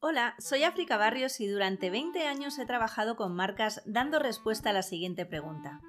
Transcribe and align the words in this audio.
Hola, 0.00 0.36
soy 0.38 0.62
África 0.62 0.96
Barrios 0.96 1.40
y 1.40 1.48
durante 1.48 1.90
20 1.90 2.24
años 2.24 2.56
he 2.60 2.66
trabajado 2.66 3.16
con 3.16 3.34
marcas 3.34 3.82
dando 3.84 4.20
respuesta 4.20 4.70
a 4.70 4.72
la 4.72 4.82
siguiente 4.82 5.26
pregunta. 5.26 5.80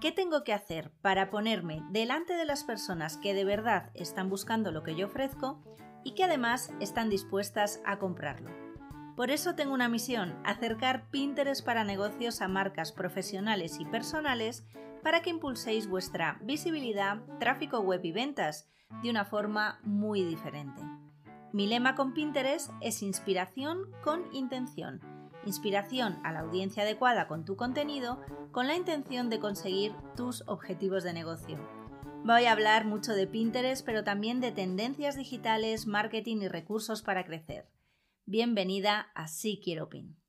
¿Qué 0.00 0.10
tengo 0.10 0.42
que 0.42 0.52
hacer 0.52 0.90
para 1.02 1.30
ponerme 1.30 1.80
delante 1.90 2.34
de 2.34 2.44
las 2.46 2.64
personas 2.64 3.16
que 3.16 3.32
de 3.32 3.44
verdad 3.44 3.92
están 3.94 4.28
buscando 4.28 4.72
lo 4.72 4.82
que 4.82 4.96
yo 4.96 5.06
ofrezco 5.06 5.62
y 6.02 6.16
que 6.16 6.24
además 6.24 6.72
están 6.80 7.08
dispuestas 7.08 7.80
a 7.86 8.00
comprarlo? 8.00 8.50
Por 9.16 9.30
eso 9.30 9.54
tengo 9.54 9.72
una 9.72 9.88
misión, 9.88 10.36
acercar 10.44 11.08
Pinterest 11.10 11.64
para 11.64 11.84
negocios 11.84 12.40
a 12.40 12.48
marcas 12.48 12.90
profesionales 12.90 13.78
y 13.78 13.84
personales 13.84 14.66
para 15.04 15.20
que 15.20 15.30
impulséis 15.30 15.86
vuestra 15.86 16.38
visibilidad, 16.42 17.22
tráfico 17.38 17.78
web 17.80 18.00
y 18.02 18.10
ventas 18.10 18.68
de 19.02 19.10
una 19.10 19.26
forma 19.26 19.78
muy 19.84 20.24
diferente. 20.24 20.80
Mi 21.52 21.66
lema 21.66 21.94
con 21.94 22.14
Pinterest 22.14 22.70
es 22.80 23.02
inspiración 23.02 23.92
con 24.02 24.24
intención. 24.34 25.00
Inspiración 25.44 26.18
a 26.24 26.32
la 26.32 26.40
audiencia 26.40 26.84
adecuada 26.84 27.28
con 27.28 27.44
tu 27.44 27.54
contenido 27.54 28.18
con 28.50 28.66
la 28.66 28.76
intención 28.76 29.28
de 29.28 29.40
conseguir 29.40 29.92
tus 30.16 30.42
objetivos 30.48 31.04
de 31.04 31.12
negocio. 31.12 31.58
Voy 32.24 32.46
a 32.46 32.52
hablar 32.52 32.86
mucho 32.86 33.12
de 33.12 33.26
Pinterest, 33.26 33.84
pero 33.84 34.04
también 34.04 34.40
de 34.40 34.52
tendencias 34.52 35.16
digitales, 35.16 35.86
marketing 35.86 36.38
y 36.38 36.48
recursos 36.48 37.02
para 37.02 37.26
crecer. 37.26 37.68
Bienvenida 38.24 39.10
a 39.14 39.28
Sí 39.28 39.60
Quiero 39.62 39.90
Pin. 39.90 40.23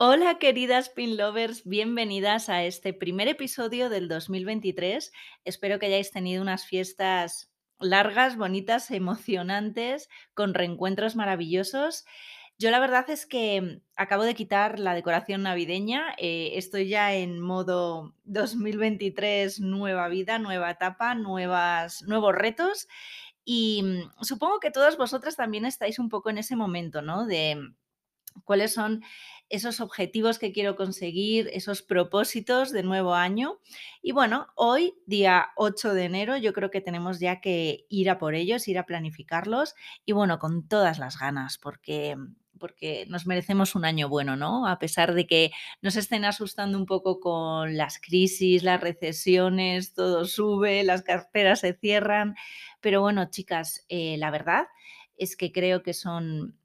Hola 0.00 0.38
queridas 0.38 0.90
pin 0.90 1.16
lovers, 1.16 1.64
bienvenidas 1.64 2.48
a 2.48 2.62
este 2.62 2.92
primer 2.92 3.26
episodio 3.26 3.88
del 3.90 4.06
2023. 4.06 5.10
Espero 5.44 5.80
que 5.80 5.86
hayáis 5.86 6.12
tenido 6.12 6.40
unas 6.40 6.64
fiestas 6.64 7.50
largas, 7.80 8.36
bonitas, 8.36 8.92
emocionantes, 8.92 10.08
con 10.34 10.54
reencuentros 10.54 11.16
maravillosos. 11.16 12.04
Yo 12.58 12.70
la 12.70 12.78
verdad 12.78 13.10
es 13.10 13.26
que 13.26 13.82
acabo 13.96 14.22
de 14.22 14.36
quitar 14.36 14.78
la 14.78 14.94
decoración 14.94 15.42
navideña, 15.42 16.14
eh, 16.16 16.52
estoy 16.54 16.88
ya 16.88 17.12
en 17.14 17.40
modo 17.40 18.14
2023, 18.22 19.58
nueva 19.58 20.06
vida, 20.06 20.38
nueva 20.38 20.70
etapa, 20.70 21.16
nuevas, 21.16 22.02
nuevos 22.02 22.36
retos 22.36 22.86
y 23.44 23.82
mm, 23.82 24.22
supongo 24.22 24.60
que 24.60 24.70
todas 24.70 24.96
vosotras 24.96 25.34
también 25.34 25.66
estáis 25.66 25.98
un 25.98 26.08
poco 26.08 26.30
en 26.30 26.38
ese 26.38 26.54
momento, 26.54 27.02
¿no? 27.02 27.26
De 27.26 27.74
cuáles 28.44 28.72
son 28.74 29.02
esos 29.48 29.80
objetivos 29.80 30.38
que 30.38 30.52
quiero 30.52 30.76
conseguir, 30.76 31.48
esos 31.52 31.82
propósitos 31.82 32.70
de 32.70 32.82
nuevo 32.82 33.14
año. 33.14 33.58
Y 34.02 34.12
bueno, 34.12 34.48
hoy, 34.54 34.94
día 35.06 35.48
8 35.56 35.94
de 35.94 36.04
enero, 36.04 36.36
yo 36.36 36.52
creo 36.52 36.70
que 36.70 36.80
tenemos 36.80 37.18
ya 37.18 37.40
que 37.40 37.86
ir 37.88 38.10
a 38.10 38.18
por 38.18 38.34
ellos, 38.34 38.68
ir 38.68 38.78
a 38.78 38.86
planificarlos 38.86 39.74
y 40.04 40.12
bueno, 40.12 40.38
con 40.38 40.68
todas 40.68 40.98
las 40.98 41.18
ganas, 41.18 41.58
porque 41.58 42.16
porque 42.58 43.06
nos 43.08 43.26
merecemos 43.26 43.74
un 43.74 43.84
año 43.84 44.08
bueno, 44.08 44.36
¿no? 44.36 44.66
A 44.66 44.78
pesar 44.78 45.14
de 45.14 45.26
que 45.26 45.52
nos 45.80 45.96
estén 45.96 46.24
asustando 46.24 46.76
un 46.76 46.86
poco 46.86 47.20
con 47.20 47.76
las 47.76 48.00
crisis, 48.00 48.62
las 48.64 48.80
recesiones, 48.80 49.94
todo 49.94 50.24
sube, 50.24 50.82
las 50.84 51.02
carteras 51.02 51.60
se 51.60 51.74
cierran. 51.74 52.34
Pero 52.80 53.00
bueno, 53.00 53.30
chicas, 53.30 53.86
eh, 53.88 54.16
la 54.18 54.30
verdad 54.30 54.66
es 55.16 55.36
que 55.36 55.52
creo 55.52 55.82
que 55.82 55.94
son 55.94 56.58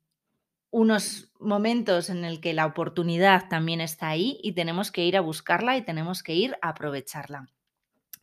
unos 0.73 1.29
momentos 1.39 2.09
en 2.09 2.25
el 2.25 2.41
que 2.41 2.51
la 2.51 2.65
oportunidad 2.65 3.47
también 3.47 3.79
está 3.79 4.09
ahí 4.09 4.39
y 4.41 4.53
tenemos 4.53 4.91
que 4.91 5.05
ir 5.05 5.15
a 5.15 5.21
buscarla 5.21 5.77
y 5.77 5.83
tenemos 5.83 6.23
que 6.23 6.33
ir 6.33 6.57
a 6.63 6.69
aprovecharla. 6.69 7.47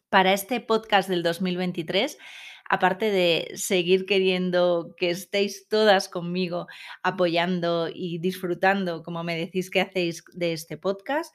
Para 0.09 0.33
este 0.33 0.61
podcast 0.61 1.09
del 1.09 1.23
2023, 1.23 2.19
aparte 2.69 3.13
de 3.13 3.53
seguir 3.55 4.05
queriendo 4.05 4.97
que 4.97 5.11
estéis 5.11 5.69
todas 5.69 6.09
conmigo 6.09 6.67
apoyando 7.05 7.89
y 7.89 8.19
disfrutando, 8.19 9.05
como 9.05 9.23
me 9.23 9.37
decís 9.37 9.71
que 9.71 9.83
hacéis 9.83 10.25
de 10.33 10.53
este 10.53 10.77
podcast, 10.77 11.33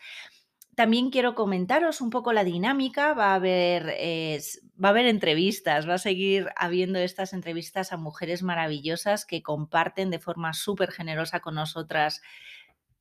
también 0.75 1.09
quiero 1.09 1.35
comentaros 1.35 2.01
un 2.01 2.09
poco 2.09 2.33
la 2.33 2.43
dinámica. 2.43 3.13
Va 3.13 3.31
a 3.31 3.35
haber, 3.35 3.85
va 4.81 4.89
a 4.89 4.91
haber 4.91 5.05
entrevistas, 5.07 5.87
va 5.87 5.95
a 5.95 5.99
seguir 5.99 6.49
habiendo 6.55 6.99
estas 6.99 7.33
entrevistas 7.33 7.93
a 7.93 7.97
mujeres 7.97 8.43
maravillosas 8.43 9.25
que 9.25 9.41
comparten 9.41 10.09
de 10.09 10.19
forma 10.19 10.53
súper 10.53 10.91
generosa 10.91 11.39
con 11.39 11.55
nosotras 11.55 12.21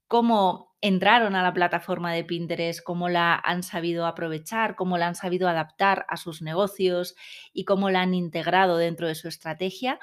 cómo 0.08 0.76
entraron 0.80 1.34
a 1.34 1.42
la 1.42 1.54
plataforma 1.54 2.12
de 2.12 2.24
Pinterest, 2.24 2.80
cómo 2.82 3.08
la 3.08 3.34
han 3.34 3.62
sabido 3.62 4.06
aprovechar, 4.06 4.76
cómo 4.76 4.98
la 4.98 5.08
han 5.08 5.14
sabido 5.14 5.48
adaptar 5.48 6.04
a 6.08 6.16
sus 6.16 6.42
negocios 6.42 7.16
y 7.52 7.64
cómo 7.64 7.90
la 7.90 8.02
han 8.02 8.14
integrado 8.14 8.76
dentro 8.76 9.08
de 9.08 9.14
su 9.14 9.28
estrategia. 9.28 9.98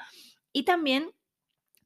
Y 0.52 0.64
también 0.64 1.12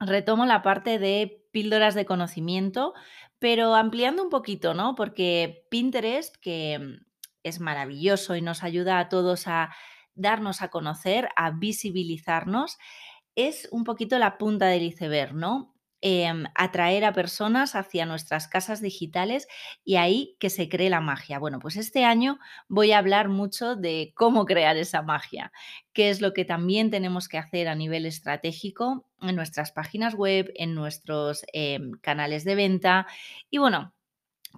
retomo 0.01 0.47
la 0.47 0.63
parte 0.63 0.99
de 0.99 1.47
píldoras 1.53 1.95
de 1.95 2.05
conocimiento 2.05 2.95
pero 3.39 3.75
ampliando 3.75 4.23
un 4.23 4.31
poquito, 4.31 4.75
¿no? 4.75 4.95
Porque 4.95 5.67
Pinterest, 5.71 6.37
que 6.37 6.79
mm, 6.79 7.07
es 7.43 7.61
maravilloso 7.61 8.37
y 8.37 8.43
nos 8.43 8.63
ayuda 8.63 8.99
a 8.99 9.09
todos 9.09 9.47
a 9.47 9.75
darnos 10.15 10.63
a 10.63 10.69
conocer, 10.69 11.29
a 11.37 11.51
visibilizarnos, 11.51 12.79
es 13.37 13.69
un 13.71 13.85
poquito 13.85 14.19
la 14.19 14.39
punta 14.39 14.67
del 14.67 14.85
iceberg, 14.85 15.35
¿no? 15.35 15.76
Em, 16.03 16.45
atraer 16.55 17.05
a 17.07 17.15
personas 17.15 17.75
hacia 17.75 18.05
nuestras 18.05 18.49
casas 18.49 18.83
digitales 18.83 19.49
y 19.83 19.97
ahí 19.97 20.37
que 20.39 20.51
se 20.51 20.69
cree 20.69 20.91
la 20.91 21.01
magia. 21.01 21.39
Bueno, 21.39 21.59
pues 21.59 21.77
este 21.77 22.05
año 22.05 22.39
voy 22.69 22.93
a 22.93 22.99
hablar 22.99 23.29
mucho 23.31 23.77
de 23.77 24.12
cómo 24.15 24.45
crear 24.45 24.77
esa 24.77 25.01
magia, 25.03 25.53
qué 25.95 26.11
es 26.11 26.21
lo 26.21 26.34
que 26.34 26.45
también 26.45 26.91
tenemos 26.91 27.29
que 27.29 27.39
hacer 27.39 27.67
a 27.67 27.75
nivel 27.75 28.05
estratégico 28.05 29.07
en 29.23 29.37
nuestras 29.37 29.73
páginas 29.73 30.15
web, 30.15 30.53
en 30.57 30.75
nuestros 30.75 31.45
em, 31.55 31.93
canales 32.03 32.45
de 32.45 32.55
venta 32.57 33.07
y 33.49 33.57
bueno, 33.59 33.95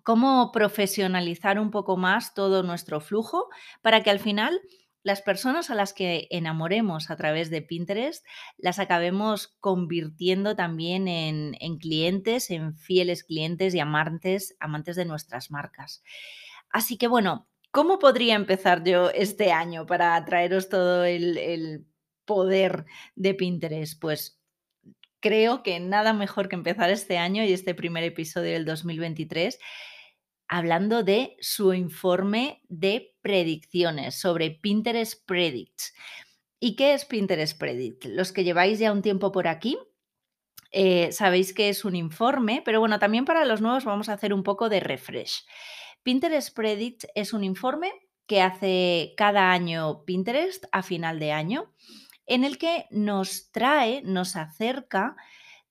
cómo 0.04 0.52
profesionalizar 0.52 1.58
un 1.60 1.70
poco 1.70 1.96
más 1.96 2.34
todo 2.34 2.62
nuestro 2.62 3.00
flujo 3.00 3.48
para 3.82 4.02
que 4.02 4.10
al 4.10 4.20
final 4.20 4.60
las 5.08 5.22
personas 5.22 5.70
a 5.70 5.74
las 5.74 5.94
que 5.94 6.28
enamoremos 6.28 7.10
a 7.10 7.16
través 7.16 7.48
de 7.48 7.62
Pinterest 7.62 8.26
las 8.58 8.78
acabemos 8.78 9.56
convirtiendo 9.58 10.54
también 10.54 11.08
en, 11.08 11.78
clientes, 11.78 12.50
en 12.50 12.76
fieles 12.76 13.24
clientes 13.24 13.74
y 13.74 13.80
amantes, 13.80 14.54
amantes 14.60 14.96
de 14.96 15.06
nuestras 15.06 15.50
marcas. 15.50 16.02
Así 16.68 16.98
que 16.98 17.08
bueno, 17.08 17.48
¿cómo 17.70 17.98
podría 17.98 18.34
empezar 18.34 18.84
yo 18.84 19.08
este 19.08 19.50
año 19.50 19.86
para 19.86 20.22
traeros 20.26 20.68
todo 20.68 21.06
el, 21.06 21.38
el 21.38 21.86
poder 22.26 22.84
de 23.16 23.32
Pinterest? 23.32 23.98
Pues 23.98 24.38
creo 25.20 25.62
que 25.62 25.80
nada 25.80 26.12
mejor 26.12 26.50
que 26.50 26.56
empezar 26.56 26.90
este 26.90 27.16
año 27.16 27.42
y 27.44 27.54
este 27.54 27.74
primer 27.74 28.04
episodio 28.04 28.52
del 28.52 28.66
2023 28.66 29.58
hablando 30.48 31.02
de 31.02 31.36
su 31.40 31.74
informe 31.74 32.62
de 32.68 33.14
predicciones 33.20 34.18
sobre 34.18 34.50
Pinterest 34.50 35.24
Predicts. 35.26 35.94
¿Y 36.60 36.74
qué 36.74 36.94
es 36.94 37.04
Pinterest 37.04 37.58
Predict? 37.58 38.06
Los 38.06 38.32
que 38.32 38.42
lleváis 38.42 38.78
ya 38.78 38.92
un 38.92 39.02
tiempo 39.02 39.30
por 39.30 39.46
aquí, 39.46 39.78
eh, 40.72 41.12
sabéis 41.12 41.54
que 41.54 41.68
es 41.68 41.84
un 41.84 41.94
informe, 41.94 42.62
pero 42.64 42.80
bueno, 42.80 42.98
también 42.98 43.24
para 43.24 43.44
los 43.44 43.60
nuevos 43.60 43.84
vamos 43.84 44.08
a 44.08 44.14
hacer 44.14 44.34
un 44.34 44.42
poco 44.42 44.68
de 44.68 44.80
refresh. 44.80 45.44
Pinterest 46.02 46.54
Predict 46.54 47.04
es 47.14 47.32
un 47.32 47.44
informe 47.44 47.92
que 48.26 48.42
hace 48.42 49.14
cada 49.16 49.52
año 49.52 50.04
Pinterest 50.04 50.64
a 50.72 50.82
final 50.82 51.18
de 51.18 51.32
año, 51.32 51.72
en 52.26 52.44
el 52.44 52.58
que 52.58 52.86
nos 52.90 53.50
trae, 53.52 54.02
nos 54.02 54.36
acerca 54.36 55.16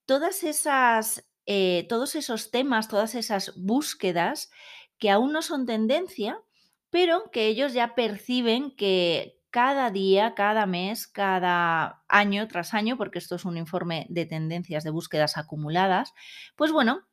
todas 0.06 0.44
esas 0.44 1.30
eh, 1.48 1.86
todos 1.88 2.16
esos 2.16 2.52
temas, 2.52 2.90
todas 2.90 3.16
esas 3.16 3.54
búsquedas 3.56 4.52
que 5.00 5.10
aún 5.10 5.32
no 5.32 5.42
son 5.42 5.66
tendencia, 5.66 6.42
pero 6.90 7.32
que 7.32 7.48
ellos 7.48 7.74
ya 7.74 7.96
perciben 7.96 8.76
que 8.76 9.40
cada 9.50 9.90
día, 9.90 10.36
cada 10.36 10.66
mes, 10.66 11.08
cada 11.08 12.04
año 12.10 12.48
tras 12.48 12.74
año, 12.74 12.98
porque 12.98 13.20
esto 13.20 13.36
es 13.36 13.46
un 13.46 13.58
informe 13.58 14.06
de 14.10 14.26
tendencias 14.26 14.84
de 14.84 14.90
búsquedas 14.90 15.38
acumuladas, 15.38 16.14
pues 16.56 16.72
bueno, 16.72 17.08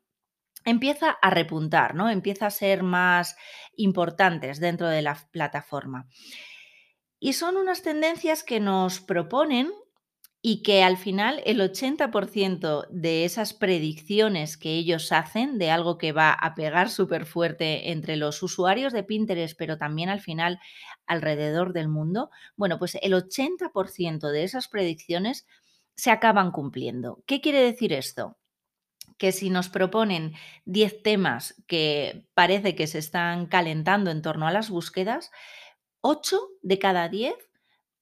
empieza 0.65 1.11
a 1.11 1.31
repuntar, 1.31 1.95
¿no? 1.95 2.11
Empieza 2.11 2.47
a 2.47 2.51
ser 2.51 2.83
más 2.83 3.37
importantes 3.77 4.59
dentro 4.59 4.89
de 4.89 5.03
la 5.03 5.17
plataforma. 5.31 6.09
Y 7.21 7.35
son 7.35 7.57
unas 7.57 7.83
tendencias 7.83 8.43
que 8.43 8.61
nos 8.61 9.01
proponen 9.01 9.71
y 10.47 10.63
que 10.63 10.83
al 10.83 10.99
final 10.99 11.41
el 11.47 11.63
80% 11.63 12.87
de 12.91 13.25
esas 13.25 13.55
predicciones 13.55 14.59
que 14.59 14.75
ellos 14.75 15.11
hacen 15.11 15.57
de 15.57 15.71
algo 15.71 15.97
que 15.97 16.13
va 16.13 16.35
a 16.35 16.55
pegar 16.55 16.91
súper 16.91 17.25
fuerte 17.25 17.93
entre 17.93 18.17
los 18.17 18.43
usuarios 18.43 18.93
de 18.93 19.05
Pinterest, 19.05 19.57
pero 19.57 19.79
también 19.79 20.11
al 20.11 20.21
final 20.21 20.61
alrededor 21.07 21.73
del 21.73 21.89
mundo, 21.89 22.31
bueno, 22.57 22.79
pues 22.79 22.99
el 23.01 23.15
80% 23.15 24.31
de 24.31 24.45
esas 24.45 24.69
predicciones 24.69 25.47
se 25.95 26.11
acaban 26.11 26.51
cumpliendo. 26.51 27.23
¿Qué 27.25 27.41
quiere 27.41 27.61
decir 27.61 27.95
esto? 27.95 28.37
Que 29.17 29.33
si 29.33 29.49
nos 29.49 29.71
proponen 29.71 30.35
10 30.67 31.03
temas 31.03 31.55
que 31.67 32.29
parece 32.35 32.75
que 32.75 32.87
se 32.87 32.99
están 32.99 33.47
calentando 33.47 34.11
en 34.11 34.21
torno 34.21 34.47
a 34.47 34.53
las 34.53 34.69
búsquedas, 34.69 35.31
8 36.03 36.39
de 36.61 36.79
cada 36.79 37.09
10 37.09 37.35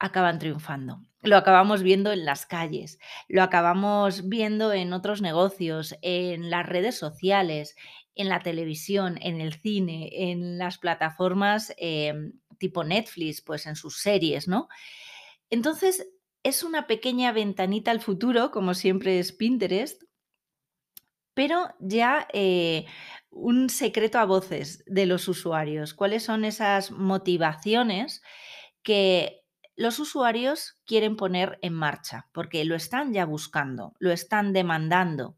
acaban 0.01 0.41
triunfando. 0.41 1.03
Lo 1.23 1.37
acabamos 1.37 1.83
viendo 1.83 2.13
en 2.13 2.25
las 2.25 2.47
calles, 2.47 2.99
lo 3.29 3.43
acabamos 3.43 4.29
viendo 4.29 4.73
en 4.73 4.93
otros 4.93 5.23
negocios, 5.23 5.97
en 6.03 6.51
las 6.51 6.67
redes 6.67 6.97
sociales, 6.99 7.77
en 8.15 8.29
la 8.29 8.41
televisión, 8.41 9.19
en 9.23 9.41
el 9.41 9.55
cine, 9.55 10.11
en 10.31 10.59
las 10.59 10.79
plataformas 10.79 11.73
em, 11.79 12.33
tipo 12.59 12.85
Netflix, 12.85 13.41
pues 13.41 13.67
en 13.67 13.77
sus 13.77 14.01
series, 14.01 14.49
¿no? 14.49 14.69
Entonces, 15.49 16.09
es 16.43 16.63
una 16.63 16.87
pequeña 16.87 17.33
ventanita 17.33 17.91
al 17.91 18.01
futuro, 18.01 18.51
como 18.51 18.75
siempre 18.75 19.19
es 19.19 19.33
Pinterest, 19.33 20.03
pero 21.35 21.75
ya 21.81 22.29
eh, 22.33 22.85
un 23.31 23.71
secreto 23.71 24.19
a 24.19 24.25
voces 24.25 24.85
de 24.87 25.07
los 25.07 25.29
usuarios. 25.29 25.95
¿Cuáles 25.95 26.25
son 26.25 26.45
esas 26.45 26.91
motivaciones 26.91 28.23
que 28.83 29.42
los 29.77 29.99
usuarios 29.99 30.79
quieren 30.85 31.17
poner 31.17 31.59
en 31.63 31.75
marcha? 31.75 32.29
Porque 32.33 32.65
lo 32.65 32.75
están 32.75 33.13
ya 33.13 33.25
buscando, 33.25 33.95
lo 33.99 34.13
están 34.13 34.53
demandando. 34.53 35.37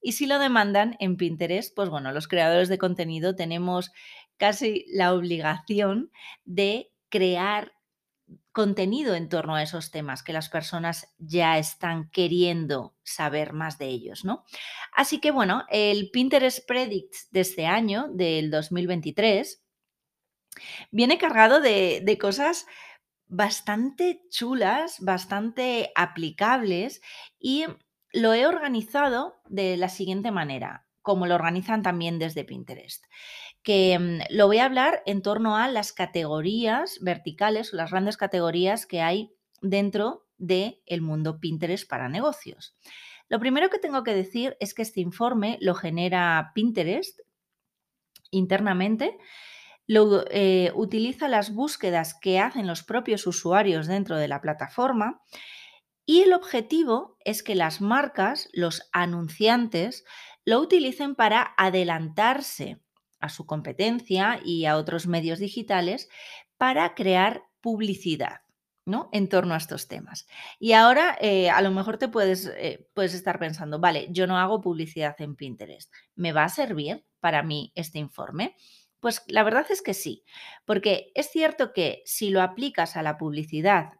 Y 0.00 0.12
si 0.12 0.26
lo 0.26 0.38
demandan 0.38 0.96
en 0.98 1.16
Pinterest, 1.16 1.74
pues 1.74 1.88
bueno, 1.88 2.12
los 2.12 2.28
creadores 2.28 2.68
de 2.68 2.78
contenido 2.78 3.36
tenemos 3.36 3.92
casi 4.36 4.84
la 4.88 5.14
obligación 5.14 6.10
de 6.44 6.92
crear 7.08 7.72
contenido 8.52 9.14
en 9.14 9.28
torno 9.28 9.54
a 9.54 9.62
esos 9.62 9.90
temas 9.90 10.22
que 10.22 10.32
las 10.32 10.48
personas 10.48 11.14
ya 11.18 11.58
están 11.58 12.10
queriendo 12.10 12.94
saber 13.02 13.52
más 13.52 13.78
de 13.78 13.86
ellos, 13.86 14.24
¿no? 14.24 14.44
Así 14.92 15.20
que 15.20 15.30
bueno, 15.30 15.64
el 15.70 16.10
Pinterest 16.10 16.66
Predicts 16.66 17.28
de 17.30 17.40
este 17.40 17.66
año, 17.66 18.08
del 18.12 18.50
2023, 18.50 19.62
viene 20.90 21.18
cargado 21.18 21.60
de, 21.60 22.02
de 22.04 22.18
cosas 22.18 22.66
bastante 23.32 24.22
chulas, 24.30 25.00
bastante 25.00 25.90
aplicables 25.94 27.00
y 27.38 27.64
lo 28.12 28.34
he 28.34 28.46
organizado 28.46 29.40
de 29.48 29.76
la 29.78 29.88
siguiente 29.88 30.30
manera, 30.30 30.86
como 31.00 31.26
lo 31.26 31.34
organizan 31.34 31.82
también 31.82 32.18
desde 32.18 32.44
Pinterest 32.44 33.04
que 33.62 33.98
mm, 33.98 34.34
lo 34.34 34.46
voy 34.46 34.58
a 34.58 34.64
hablar 34.64 35.02
en 35.06 35.22
torno 35.22 35.56
a 35.56 35.68
las 35.68 35.92
categorías 35.92 36.98
verticales 37.00 37.72
o 37.72 37.76
las 37.76 37.90
grandes 37.90 38.16
categorías 38.16 38.86
que 38.86 39.00
hay 39.00 39.34
dentro 39.60 40.26
del 40.36 40.80
el 40.86 41.00
mundo 41.00 41.38
Pinterest 41.38 41.88
para 41.88 42.08
negocios. 42.08 42.76
Lo 43.28 43.38
primero 43.38 43.70
que 43.70 43.78
tengo 43.78 44.02
que 44.02 44.14
decir 44.14 44.56
es 44.60 44.74
que 44.74 44.82
este 44.82 45.00
informe 45.00 45.58
lo 45.60 45.74
genera 45.74 46.50
Pinterest 46.54 47.20
internamente, 48.30 49.16
lo, 49.86 50.24
eh, 50.30 50.72
utiliza 50.74 51.28
las 51.28 51.52
búsquedas 51.54 52.14
que 52.20 52.38
hacen 52.38 52.66
los 52.66 52.82
propios 52.82 53.26
usuarios 53.26 53.86
dentro 53.86 54.16
de 54.16 54.28
la 54.28 54.40
plataforma 54.40 55.22
y 56.04 56.22
el 56.22 56.32
objetivo 56.32 57.16
es 57.24 57.42
que 57.42 57.54
las 57.54 57.80
marcas, 57.80 58.48
los 58.52 58.88
anunciantes, 58.92 60.04
lo 60.44 60.60
utilicen 60.60 61.14
para 61.14 61.54
adelantarse 61.56 62.80
a 63.20 63.28
su 63.28 63.46
competencia 63.46 64.40
y 64.44 64.66
a 64.66 64.76
otros 64.76 65.06
medios 65.06 65.38
digitales 65.38 66.08
para 66.58 66.94
crear 66.94 67.44
publicidad. 67.60 68.40
¿no? 68.84 69.08
en 69.12 69.28
torno 69.28 69.54
a 69.54 69.58
estos 69.58 69.86
temas. 69.86 70.26
Y 70.58 70.72
ahora 70.72 71.16
eh, 71.20 71.50
a 71.50 71.62
lo 71.62 71.70
mejor 71.70 71.98
te 71.98 72.08
puedes, 72.08 72.46
eh, 72.56 72.88
puedes 72.94 73.14
estar 73.14 73.38
pensando, 73.38 73.78
vale, 73.78 74.08
yo 74.10 74.26
no 74.26 74.38
hago 74.38 74.60
publicidad 74.60 75.14
en 75.20 75.36
Pinterest, 75.36 75.88
¿me 76.16 76.32
va 76.32 76.42
a 76.42 76.48
servir 76.48 77.04
para 77.20 77.44
mí 77.44 77.70
este 77.76 78.00
informe? 78.00 78.56
Pues 79.02 79.24
la 79.26 79.42
verdad 79.42 79.66
es 79.70 79.82
que 79.82 79.94
sí, 79.94 80.24
porque 80.64 81.10
es 81.16 81.28
cierto 81.32 81.72
que 81.72 82.02
si 82.06 82.30
lo 82.30 82.40
aplicas 82.40 82.96
a 82.96 83.02
la 83.02 83.18
publicidad 83.18 83.94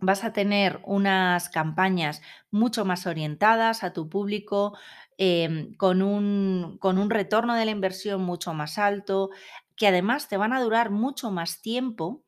vas 0.00 0.24
a 0.24 0.32
tener 0.32 0.80
unas 0.84 1.48
campañas 1.50 2.22
mucho 2.50 2.84
más 2.84 3.06
orientadas 3.06 3.84
a 3.84 3.92
tu 3.94 4.08
público, 4.10 4.78
em, 5.18 5.74
con, 5.76 6.02
un, 6.02 6.78
con 6.80 6.98
un 6.98 7.10
retorno 7.10 7.54
de 7.54 7.64
la 7.66 7.72
inversión 7.72 8.22
mucho 8.22 8.54
más 8.54 8.78
alto, 8.78 9.30
que 9.76 9.88
además 9.88 10.28
te 10.28 10.36
van 10.38 10.52
a 10.52 10.62
durar 10.62 10.90
mucho 10.90 11.30
más 11.32 11.62
tiempo 11.62 12.24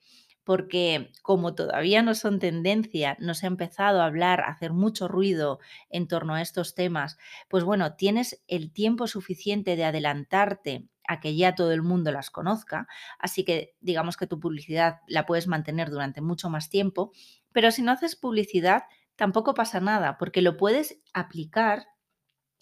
porque 0.51 1.13
como 1.23 1.55
todavía 1.55 2.03
no 2.03 2.17
son 2.17 2.41
tendencia, 2.41 3.17
no 3.21 3.35
se 3.35 3.47
ha 3.47 3.55
empezado 3.55 4.03
a 4.03 4.07
hablar, 4.07 4.41
a 4.41 4.49
hacer 4.49 4.73
mucho 4.73 5.07
ruido 5.07 5.61
en 5.91 6.09
torno 6.09 6.35
a 6.35 6.43
estos 6.43 6.75
temas, 6.75 7.19
pues 7.49 7.63
bueno, 7.63 7.95
tienes 7.95 8.43
el 8.49 8.73
tiempo 8.73 9.07
suficiente 9.07 9.77
de 9.77 9.85
adelantarte 9.85 10.89
a 11.07 11.21
que 11.21 11.37
ya 11.37 11.55
todo 11.55 11.71
el 11.71 11.83
mundo 11.83 12.11
las 12.11 12.31
conozca, 12.31 12.89
así 13.21 13.45
que 13.45 13.77
digamos 13.81 14.17
que 14.17 14.27
tu 14.27 14.41
publicidad 14.41 15.03
la 15.07 15.25
puedes 15.25 15.47
mantener 15.47 15.89
durante 15.89 16.21
mucho 16.21 16.51
más 16.51 16.69
tiempo 16.69 17.13
pero 17.53 17.71
si 17.71 17.83
no 17.83 17.93
haces 17.93 18.17
publicidad, 18.17 18.83
tampoco 19.15 19.55
pasa 19.55 19.79
nada, 19.79 20.19
porque 20.19 20.43
lo 20.43 20.57
puedes 20.57 21.01
aplicar 21.15 21.87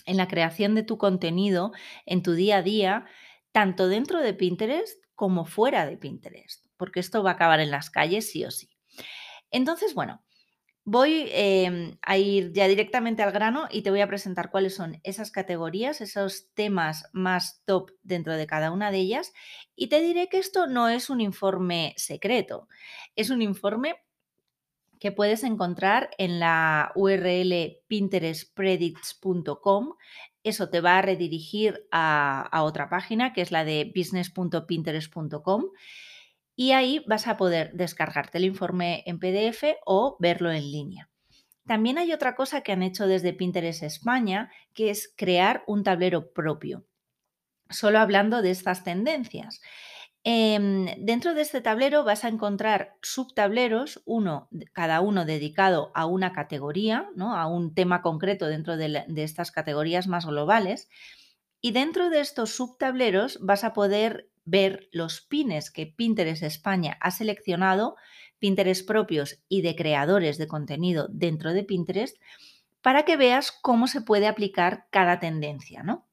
en 0.04 0.18
la 0.18 0.28
creación 0.28 0.74
de 0.74 0.82
tu 0.82 0.98
contenido, 0.98 1.72
en 2.04 2.22
tu 2.22 2.34
día 2.34 2.58
a 2.58 2.62
día, 2.62 3.06
tanto 3.50 3.88
dentro 3.88 4.20
de 4.20 4.34
Pinterest 4.34 5.02
como 5.14 5.46
fuera 5.46 5.86
de 5.86 5.96
Pinterest, 5.96 6.67
porque 6.78 7.00
esto 7.00 7.22
va 7.22 7.32
a 7.32 7.34
acabar 7.34 7.60
en 7.60 7.70
las 7.70 7.90
calles 7.90 8.30
sí 8.30 8.46
o 8.46 8.50
sí. 8.50 8.70
Entonces, 9.50 9.94
bueno, 9.94 10.22
voy 10.84 11.28
em, 11.32 11.98
a 12.00 12.16
ir 12.16 12.52
ya 12.54 12.66
directamente 12.66 13.22
al 13.22 13.30
grano 13.30 13.68
y 13.70 13.82
te 13.82 13.90
voy 13.90 14.00
a 14.00 14.06
presentar 14.06 14.50
cuáles 14.50 14.74
son 14.74 14.98
esas 15.04 15.30
categorías, 15.30 16.00
esos 16.00 16.48
temas 16.54 17.10
más 17.12 17.62
top 17.66 17.90
dentro 18.02 18.34
de 18.34 18.46
cada 18.46 18.72
una 18.72 18.90
de 18.90 18.96
ellas. 18.96 19.34
Y 19.76 19.88
te 19.88 20.00
diré 20.00 20.30
que 20.30 20.38
esto 20.38 20.66
no 20.66 20.88
es 20.88 21.10
un 21.10 21.20
informe 21.20 21.92
secreto, 21.98 22.68
es 23.16 23.28
un 23.28 23.42
informe 23.42 23.96
que 24.98 25.12
puedes 25.12 25.44
encontrar 25.44 26.08
en 26.16 26.40
la 26.40 26.90
URL 26.94 27.82
pinterestpredicts.com. 27.86 29.94
Eso 30.42 30.70
te 30.70 30.80
va 30.80 30.96
a 30.98 31.02
redirigir 31.02 31.86
a, 31.92 32.48
otra 32.62 32.88
página 32.88 33.34
que 33.34 33.42
es 33.42 33.52
la 33.52 33.64
de 33.64 33.92
business.pinterest.com 33.94 35.64
y 36.58 36.72
ahí 36.72 37.04
vas 37.06 37.28
a 37.28 37.36
poder 37.36 37.70
descargarte 37.72 38.38
el 38.38 38.44
informe 38.44 39.04
en 39.06 39.20
PDF 39.20 39.76
o 39.86 40.16
verlo 40.18 40.50
en 40.50 40.72
línea. 40.72 41.08
También 41.68 41.98
hay 41.98 42.12
otra 42.12 42.34
cosa 42.34 42.62
que 42.62 42.72
han 42.72 42.82
hecho 42.82 43.06
desde 43.06 43.32
Pinterest 43.32 43.84
España, 43.84 44.50
que 44.74 44.90
es 44.90 45.14
crear 45.16 45.62
un 45.68 45.84
tablero 45.84 46.32
propio, 46.32 46.84
solo 47.70 48.00
hablando 48.00 48.42
de 48.42 48.50
estas 48.50 48.82
tendencias. 48.82 49.60
Em, 50.24 50.86
dentro 50.98 51.32
de 51.34 51.42
este 51.42 51.60
tablero 51.60 52.02
vas 52.02 52.24
a 52.24 52.28
encontrar 52.28 52.96
subtableros, 53.02 54.02
uno, 54.04 54.48
cada 54.72 55.00
uno 55.00 55.24
dedicado 55.24 55.92
a 55.94 56.06
una 56.06 56.32
categoría, 56.32 57.08
¿no? 57.14 57.36
a 57.36 57.46
un 57.46 57.72
tema 57.72 58.02
concreto 58.02 58.48
dentro 58.48 58.76
de, 58.76 59.04
de 59.06 59.22
estas 59.22 59.52
categorías 59.52 60.08
más 60.08 60.26
globales. 60.26 60.88
Y 61.60 61.70
dentro 61.70 62.10
de 62.10 62.18
estos 62.18 62.50
subtableros 62.50 63.38
vas 63.42 63.62
a 63.62 63.74
poder 63.74 64.27
ver 64.48 64.88
los 64.92 65.20
pines 65.20 65.70
que 65.70 65.86
Pinterest 65.86 66.42
España 66.42 66.96
ha 67.00 67.10
seleccionado, 67.10 67.96
Pinterest 68.38 68.86
propios 68.86 69.42
y 69.48 69.62
de 69.62 69.76
creadores 69.76 70.38
de 70.38 70.46
contenido 70.46 71.08
dentro 71.10 71.52
de 71.52 71.64
Pinterest, 71.64 72.16
para 72.80 73.04
que 73.04 73.16
veas 73.16 73.52
cómo 73.52 73.88
se 73.88 74.00
puede 74.00 74.26
aplicar 74.26 74.86
cada 74.90 75.18
tendencia, 75.18 75.82
¿no? 75.82 76.06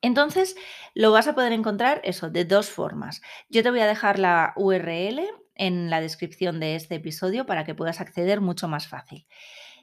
Entonces, 0.00 0.56
lo 0.94 1.12
vas 1.12 1.28
a 1.28 1.34
poder 1.34 1.52
encontrar 1.52 2.00
eso 2.04 2.30
de 2.30 2.44
dos 2.44 2.70
formas. 2.70 3.20
Yo 3.48 3.62
te 3.62 3.70
voy 3.70 3.80
a 3.80 3.86
dejar 3.86 4.18
la 4.18 4.52
URL 4.56 5.20
en 5.54 5.90
la 5.90 6.00
descripción 6.00 6.60
de 6.60 6.76
este 6.76 6.96
episodio 6.96 7.46
para 7.46 7.64
que 7.64 7.74
puedas 7.74 8.00
acceder 8.00 8.40
mucho 8.40 8.68
más 8.68 8.86
fácil. 8.86 9.26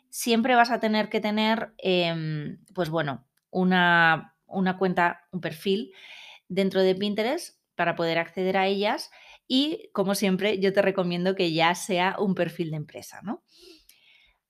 Siempre 0.10 0.56
vas 0.56 0.72
a 0.72 0.80
tener 0.80 1.10
que 1.10 1.20
tener, 1.20 1.74
em, 1.78 2.60
pues 2.74 2.90
bueno, 2.90 3.26
una, 3.50 4.36
una 4.46 4.78
cuenta, 4.78 5.28
un 5.32 5.42
perfil 5.42 5.92
dentro 6.48 6.82
de 6.82 6.96
Pinterest 6.96 7.60
para 7.76 7.96
poder 7.96 8.18
acceder 8.18 8.58
a 8.58 8.68
ellas 8.68 9.12
y, 9.48 9.90
como 9.94 10.16
siempre, 10.16 10.60
yo 10.60 10.74
te 10.74 10.82
recomiendo 10.82 11.36
que 11.36 11.54
ya 11.54 11.76
sea 11.76 12.16
un 12.20 12.36
perfil 12.36 12.72
de 12.72 12.78
empresa, 12.78 13.22
¿no? 13.24 13.44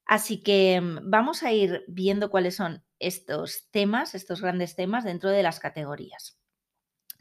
Así 0.05 0.41
que 0.41 0.75
em, 0.75 0.99
vamos 1.03 1.43
a 1.43 1.51
ir 1.51 1.83
viendo 1.87 2.29
cuáles 2.29 2.55
son 2.55 2.83
estos 2.99 3.69
temas, 3.71 4.15
estos 4.15 4.41
grandes 4.41 4.75
temas 4.75 5.03
dentro 5.03 5.29
de 5.31 5.43
las 5.43 5.59
categorías. 5.59 6.39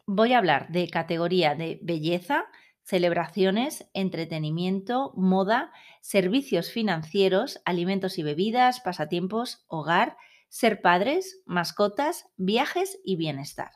Voy 0.07 0.35
a 0.35 0.39
hablar 0.39 0.69
de 0.71 0.89
categoría 0.89 1.55
de 1.55 1.79
belleza, 1.83 2.45
celebraciones, 2.83 3.89
entretenimiento, 3.95 5.13
moda, 5.17 5.73
servicios 6.03 6.71
financieros, 6.71 7.61
alimentos 7.65 8.19
y 8.19 8.23
bebidas, 8.23 8.81
pasatiempos, 8.81 9.65
hogar, 9.67 10.19
ser 10.49 10.83
padres, 10.83 11.43
mascotas, 11.47 12.27
viajes 12.37 13.01
y 13.03 13.17
bienestar. 13.17 13.71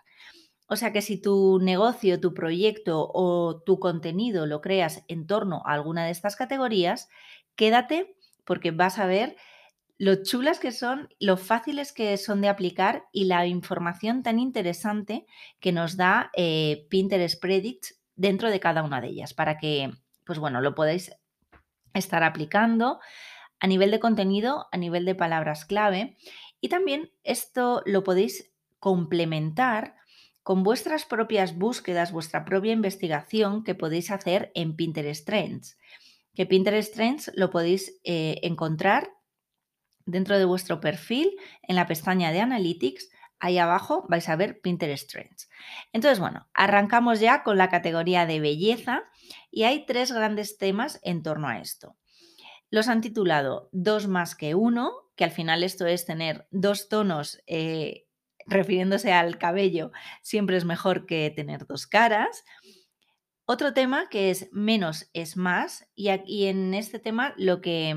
O 0.69 0.77
sea 0.77 0.93
que 0.93 1.03
si 1.03 1.21
tu 1.21 1.59
negocio, 1.61 2.21
tu 2.21 2.35
proyecto 2.35 3.11
o 3.13 3.63
tu 3.65 3.79
contenido 3.81 4.47
lo 4.47 4.61
creas 4.61 5.03
en 5.09 5.27
torno 5.27 5.63
a 5.65 5.73
alguna 5.73 6.05
de 6.05 6.11
estas 6.11 6.37
categorías, 6.37 7.09
quédate 7.57 8.15
porque 8.45 8.71
vas 8.71 8.99
a 8.99 9.07
ver 9.07 9.37
lo 9.99 10.23
chulas 10.23 10.61
que 10.61 10.71
son, 10.71 11.09
lo 11.19 11.37
fáciles 11.37 11.93
que 11.93 12.17
son 12.19 12.41
de 12.41 12.49
aplicar 12.49 13.07
y 13.13 13.25
la 13.25 13.47
información 13.47 14.23
tan 14.23 14.39
interesante 14.39 15.27
que 15.59 15.73
nos 15.73 15.97
da 15.97 16.31
eh, 16.37 16.87
Pinterest 16.89 17.41
Predicts 17.41 18.01
dentro 18.15 18.51
de 18.51 18.61
cada 18.61 18.83
una 18.85 19.01
de 19.01 19.09
ellas, 19.09 19.35
para 19.35 19.59
que, 19.59 19.91
pues 20.25 20.39
bueno, 20.39 20.61
lo 20.61 20.75
podáis 20.75 21.13
estar 21.95 22.23
aplicando 22.23 23.01
a 23.59 23.67
nivel 23.67 23.91
de 23.91 24.01
contenido, 24.01 24.67
a 24.71 24.77
nivel 24.77 25.05
de 25.05 25.17
palabras 25.17 25.65
clave. 25.65 26.17
Y 26.61 26.69
también 26.69 27.11
esto 27.25 27.83
lo 27.85 28.05
podéis 28.05 28.53
complementar 28.79 29.98
con 30.49 30.62
vuestras 30.62 31.05
propias 31.05 31.59
búsquedas, 31.59 32.11
vuestra 32.11 32.47
propia 32.47 32.73
investigación 32.73 33.64
que 33.64 33.75
podéis 33.75 34.11
hacer 34.11 34.50
en 34.55 34.76
Pinterest 34.76 35.26
Trends. 35.26 35.76
Que 36.35 36.47
Pinterest 36.47 36.95
Trends 36.95 37.31
lo 37.35 37.50
podéis 37.50 38.00
eh, 38.02 38.40
encontrar 38.43 39.11
dentro 40.07 40.38
de 40.38 40.47
vuestro 40.47 40.81
perfil 40.81 41.37
en 41.61 41.76
la 41.76 41.87
pestaña 41.87 42.33
de 42.33 42.40
Analytics. 42.40 43.11
Ahí 43.38 43.59
abajo 43.59 44.07
vais 44.09 44.26
a 44.31 44.37
ver 44.37 44.62
Pinterest 44.62 45.11
Trends. 45.11 45.50
Entonces, 45.93 46.19
bueno, 46.19 46.49
arrancamos 46.55 47.21
ya 47.21 47.43
con 47.43 47.59
la 47.59 47.69
categoría 47.69 48.25
de 48.25 48.40
belleza 48.40 49.02
y 49.50 49.64
hay 49.64 49.85
tres 49.85 50.12
grandes 50.12 50.57
temas 50.57 50.99
en 51.02 51.23
torno 51.23 51.49
a 51.49 51.59
esto. 51.59 51.99
Los 52.71 52.88
han 52.88 53.02
titulado 53.02 53.69
Dos 53.73 54.09
más 54.09 54.35
que 54.35 54.55
uno, 54.55 54.93
que 55.14 55.25
al 55.25 55.31
final 55.31 55.62
esto 55.62 55.87
es 55.87 56.07
tener 56.07 56.49
dos 56.50 56.88
tonos 56.88 57.38
eh, 57.47 58.08
refiriéndose 58.49 59.12
al 59.12 59.38
cabello, 59.38 59.93
siempre 60.23 60.57
es 60.57 60.64
mejor 60.64 61.07
que 61.07 61.31
tener 61.31 61.67
dos 61.67 61.87
caras. 61.87 62.45
Otro 63.45 63.73
tema 63.73 64.09
que 64.09 64.31
es 64.31 64.49
menos 64.52 65.09
es 65.14 65.37
más 65.37 65.88
y, 65.95 66.09
aquí 66.09 66.47
en 66.47 66.75
este 66.75 66.99
tema 66.99 67.35
lo 67.37 67.61
que 67.61 67.95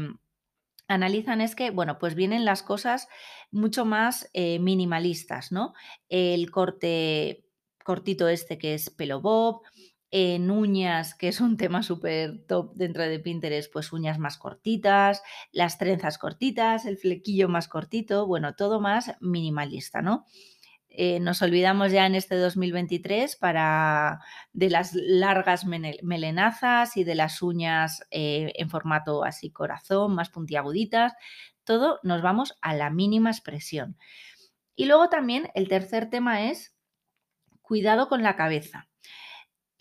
analizan 0.87 1.41
es 1.41 1.55
que, 1.55 1.71
bueno, 1.71 1.97
pues 1.99 2.15
vienen 2.15 2.45
las 2.45 2.63
cosas 2.63 3.07
mucho 3.51 3.85
más 3.85 4.29
eh, 4.33 4.59
minimalistas, 4.59 5.51
¿no? 5.51 5.73
El 6.09 6.51
corte 6.51 7.45
cortito 7.83 8.27
este 8.27 8.57
que 8.57 8.73
es 8.75 8.89
pelo 8.89 9.21
bob, 9.21 9.63
en 10.11 10.51
uñas, 10.51 11.15
que 11.15 11.29
es 11.29 11.39
un 11.39 11.55
tema 11.57 11.83
súper 11.83 12.45
top 12.45 12.73
dentro 12.75 13.03
de 13.03 13.19
Pinterest, 13.19 13.71
pues 13.71 13.93
uñas 13.93 14.19
más 14.19 14.37
cortitas, 14.37 15.23
las 15.53 15.77
trenzas 15.77 16.17
cortitas, 16.17 16.85
el 16.85 16.97
flequillo 16.97 17.47
más 17.47 17.69
cortito, 17.69 18.27
bueno, 18.27 18.53
todo 18.55 18.81
más 18.81 19.15
minimalista, 19.21 20.01
¿no? 20.01 20.25
Eh, 20.93 21.21
nos 21.21 21.41
olvidamos 21.41 21.93
ya 21.93 22.05
en 22.05 22.15
este 22.15 22.35
2023 22.35 23.37
para 23.37 24.19
de 24.51 24.69
las 24.69 24.93
largas 24.93 25.65
melenazas 25.65 26.97
y 26.97 27.05
de 27.05 27.15
las 27.15 27.41
uñas 27.41 28.05
eh, 28.11 28.51
en 28.55 28.69
formato 28.69 29.23
así 29.23 29.51
corazón, 29.51 30.13
más 30.13 30.29
puntiaguditas. 30.29 31.13
Todo 31.63 31.99
nos 32.03 32.21
vamos 32.21 32.57
a 32.61 32.75
la 32.75 32.89
mínima 32.89 33.31
expresión. 33.31 33.97
Y 34.75 34.85
luego 34.85 35.07
también 35.07 35.49
el 35.55 35.69
tercer 35.69 36.09
tema 36.09 36.49
es 36.49 36.75
cuidado 37.61 38.09
con 38.09 38.21
la 38.21 38.35
cabeza 38.35 38.89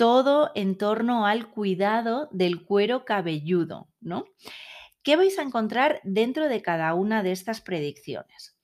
todo 0.00 0.50
en 0.54 0.78
torno 0.78 1.26
al 1.26 1.50
cuidado 1.50 2.30
del 2.32 2.64
cuero 2.64 3.04
cabelludo, 3.04 3.90
¿no? 4.00 4.24
¿Qué 5.02 5.14
vais 5.16 5.38
a 5.38 5.42
encontrar 5.42 6.00
dentro 6.04 6.48
de 6.48 6.62
cada 6.62 6.94
una 6.94 7.22
de 7.22 7.32
estas 7.32 7.60
predicciones? 7.60 8.56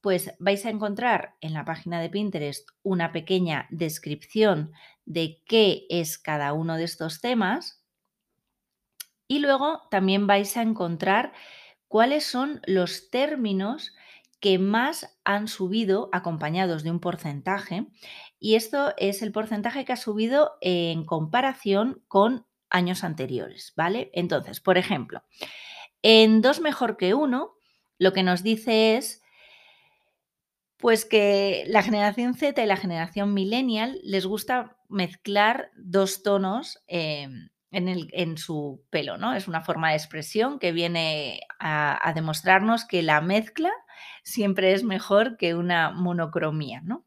Pues 0.00 0.32
vais 0.38 0.64
a 0.64 0.70
encontrar 0.70 1.34
en 1.42 1.52
la 1.52 1.66
página 1.66 2.00
de 2.00 2.08
Pinterest 2.08 2.70
una 2.82 3.12
pequeña 3.12 3.66
descripción 3.68 4.72
de 5.04 5.42
qué 5.44 5.84
es 5.90 6.16
cada 6.16 6.54
uno 6.54 6.78
de 6.78 6.84
estos 6.84 7.20
temas 7.20 7.84
y 9.26 9.40
luego 9.40 9.82
también 9.90 10.26
vais 10.26 10.56
a 10.56 10.62
encontrar 10.62 11.34
cuáles 11.86 12.24
son 12.24 12.62
los 12.64 13.10
términos 13.10 13.92
que 14.40 14.58
más 14.58 15.18
han 15.24 15.48
subido 15.48 16.08
acompañados 16.12 16.82
de 16.82 16.90
un 16.90 17.00
porcentaje 17.00 17.86
y 18.38 18.54
esto 18.54 18.94
es 18.96 19.22
el 19.22 19.32
porcentaje 19.32 19.84
que 19.84 19.92
ha 19.92 19.96
subido 19.96 20.52
en 20.60 21.04
comparación 21.04 22.02
con 22.08 22.46
años 22.70 23.02
anteriores, 23.02 23.72
¿vale? 23.76 24.10
Entonces, 24.12 24.60
por 24.60 24.78
ejemplo, 24.78 25.22
en 26.02 26.40
dos 26.40 26.60
mejor 26.60 26.96
que 26.96 27.14
uno, 27.14 27.54
lo 27.98 28.12
que 28.12 28.22
nos 28.22 28.42
dice 28.42 28.96
es 28.96 29.22
pues 30.76 31.04
que 31.04 31.64
la 31.66 31.82
generación 31.82 32.34
Z 32.34 32.62
y 32.62 32.66
la 32.66 32.76
generación 32.76 33.34
millennial 33.34 33.98
les 34.04 34.26
gusta 34.26 34.76
mezclar 34.88 35.72
dos 35.76 36.22
tonos 36.22 36.84
em, 36.86 37.48
en, 37.72 37.88
el, 37.88 38.08
en, 38.12 38.38
su 38.38 38.84
pelo, 38.88 39.18
¿no? 39.18 39.34
Es 39.34 39.48
una 39.48 39.62
forma 39.62 39.90
de 39.90 39.96
expresión 39.96 40.60
que 40.60 40.70
viene 40.70 41.40
a, 41.58 42.08
a 42.08 42.12
demostrarnos 42.12 42.84
que 42.84 43.02
la 43.02 43.20
mezcla 43.20 43.72
siempre 44.22 44.72
es 44.72 44.84
mejor 44.84 45.36
que 45.36 45.54
una 45.54 45.90
monocromía, 45.90 46.80
¿no? 46.82 47.04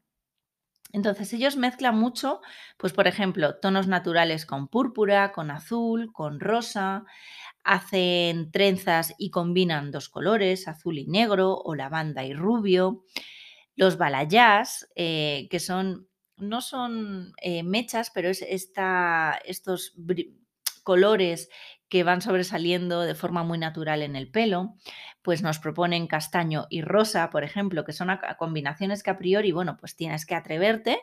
Entonces 0.92 1.32
ellos 1.32 1.56
mezclan 1.56 1.98
mucho, 1.98 2.42
pues 2.76 2.92
por 2.92 3.06
ejemplo, 3.06 3.56
tonos 3.56 3.86
naturales 3.88 4.44
con 4.44 4.68
púrpura, 4.68 5.32
con 5.32 5.50
azul, 5.50 6.12
con 6.12 6.38
rosa, 6.38 7.04
hacen 7.64 8.50
trenzas 8.50 9.14
y 9.16 9.30
combinan 9.30 9.90
dos 9.90 10.10
colores, 10.10 10.68
azul 10.68 10.98
y 10.98 11.06
negro 11.06 11.54
o 11.54 11.74
lavanda 11.74 12.24
y 12.24 12.34
rubio. 12.34 13.04
Los 13.74 13.96
balayás, 13.96 14.86
eh, 14.94 15.48
que 15.50 15.60
son, 15.60 16.08
no 16.36 16.60
son 16.60 17.32
eh, 17.40 17.62
mechas, 17.62 18.10
pero 18.12 18.28
es 18.28 18.42
esta, 18.42 19.40
estos 19.46 19.94
colores 20.82 21.48
que 21.88 22.04
van 22.04 22.20
sobresaliendo 22.20 23.02
de 23.02 23.14
forma 23.14 23.44
muy 23.44 23.58
natural 23.58 24.02
en 24.02 24.16
el 24.16 24.30
pelo, 24.30 24.76
pues 25.22 25.42
nos 25.42 25.58
proponen 25.58 26.06
castaño 26.06 26.66
y 26.68 26.82
rosa, 26.82 27.30
por 27.30 27.44
ejemplo, 27.44 27.84
que 27.84 27.92
son 27.92 28.08
combinaciones 28.38 29.02
que 29.02 29.10
a 29.10 29.18
priori, 29.18 29.52
bueno, 29.52 29.76
pues 29.78 29.96
tienes 29.96 30.26
que 30.26 30.34
atreverte, 30.34 31.00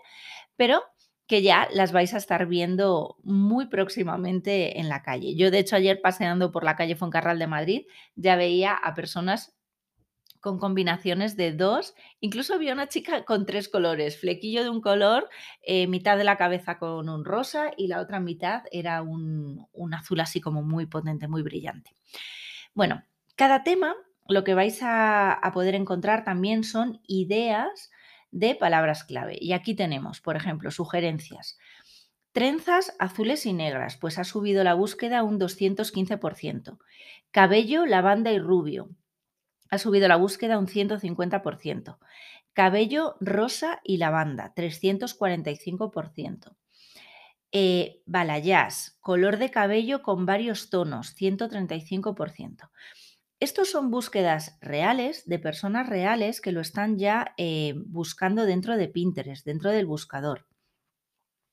pero 0.56 0.84
que 1.26 1.42
ya 1.42 1.68
las 1.72 1.92
vais 1.92 2.14
a 2.14 2.18
estar 2.18 2.48
viendo 2.48 3.18
muy 3.24 3.68
próximamente 3.68 4.80
en 4.80 4.90
la 4.90 5.04
calle. 5.04 5.36
Yo, 5.36 5.52
de 5.52 5.60
hecho, 5.60 5.76
ayer 5.76 6.02
paseando 6.02 6.52
por 6.52 6.64
la 6.64 6.76
calle 6.76 6.96
Foncarral 6.96 7.38
de 7.38 7.48
Madrid, 7.48 7.86
ya 8.16 8.36
veía 8.36 8.74
a 8.74 8.96
personas 8.96 9.56
con 10.40 10.58
combinaciones 10.58 11.36
de 11.36 11.52
dos. 11.52 11.94
Incluso 12.20 12.54
había 12.54 12.74
una 12.74 12.88
chica 12.88 13.26
con 13.26 13.46
tres 13.46 13.70
colores, 13.70 14.20
flequillo 14.20 14.64
de 14.64 14.70
un 14.70 14.82
color, 14.82 15.30
eh, 15.62 15.88
mitad 15.88 16.18
de 16.18 16.24
la 16.24 16.38
cabeza 16.38 16.78
con 16.78 17.10
un 17.10 17.26
rosa 17.26 17.72
y 17.78 17.88
la 17.88 18.00
otra 18.00 18.20
mitad 18.20 18.64
era 18.72 19.02
un, 19.02 19.68
azul 19.94 20.20
así 20.20 20.42
como 20.42 20.64
muy 20.64 20.86
potente, 20.86 21.28
muy 21.28 21.42
brillante. 21.42 21.92
Bueno, 22.74 23.04
cada 23.36 23.64
tema 23.64 23.96
lo 24.30 24.44
que 24.44 24.54
vais 24.54 24.82
a, 24.84 25.34
a 25.34 25.52
poder 25.52 25.76
encontrar 25.76 26.24
también 26.24 26.64
son 26.64 27.02
ideas 27.08 27.90
de 28.32 28.56
palabras 28.56 29.04
clave. 29.04 29.38
Y 29.40 29.54
aquí 29.54 29.76
tenemos, 29.76 30.22
por 30.22 30.36
ejemplo, 30.36 30.72
sugerencias. 30.72 31.58
Trenzas 32.32 32.96
azules 33.00 33.46
y 33.46 33.54
negras, 33.54 33.98
pues 33.98 34.20
ha 34.20 34.24
subido 34.24 34.64
la 34.64 34.76
búsqueda 34.76 35.24
un 35.24 35.40
215%. 35.40 36.78
Cabello, 37.32 37.86
lavanda 37.86 38.32
y 38.32 38.40
rubio, 38.40 38.90
ha 39.70 39.78
subido 39.78 40.08
la 40.08 40.16
búsqueda 40.16 40.58
un 40.58 40.68
150%. 40.68 41.98
Cabello 42.54 43.16
rosa 43.20 43.82
y 43.84 43.98
lavanda, 43.98 44.54
345%. 44.56 46.56
Eh, 47.52 48.04
balayage, 48.06 48.92
color 49.00 49.38
de 49.38 49.50
cabello 49.50 50.04
con 50.04 50.26
varios 50.26 50.70
tonos, 50.70 51.16
135%. 51.16 52.70
Estos 53.40 53.72
son 53.72 53.90
búsquedas 53.90 54.58
reales 54.60 55.26
de 55.26 55.40
personas 55.40 55.88
reales 55.88 56.42
que 56.42 56.52
lo 56.52 56.60
están 56.60 56.98
ya 56.98 57.34
eh, 57.38 57.74
buscando 57.86 58.46
dentro 58.46 58.76
de 58.76 58.90
Pinterest, 58.90 59.46
dentro 59.46 59.72
del 59.72 59.86
buscador. 59.86 60.46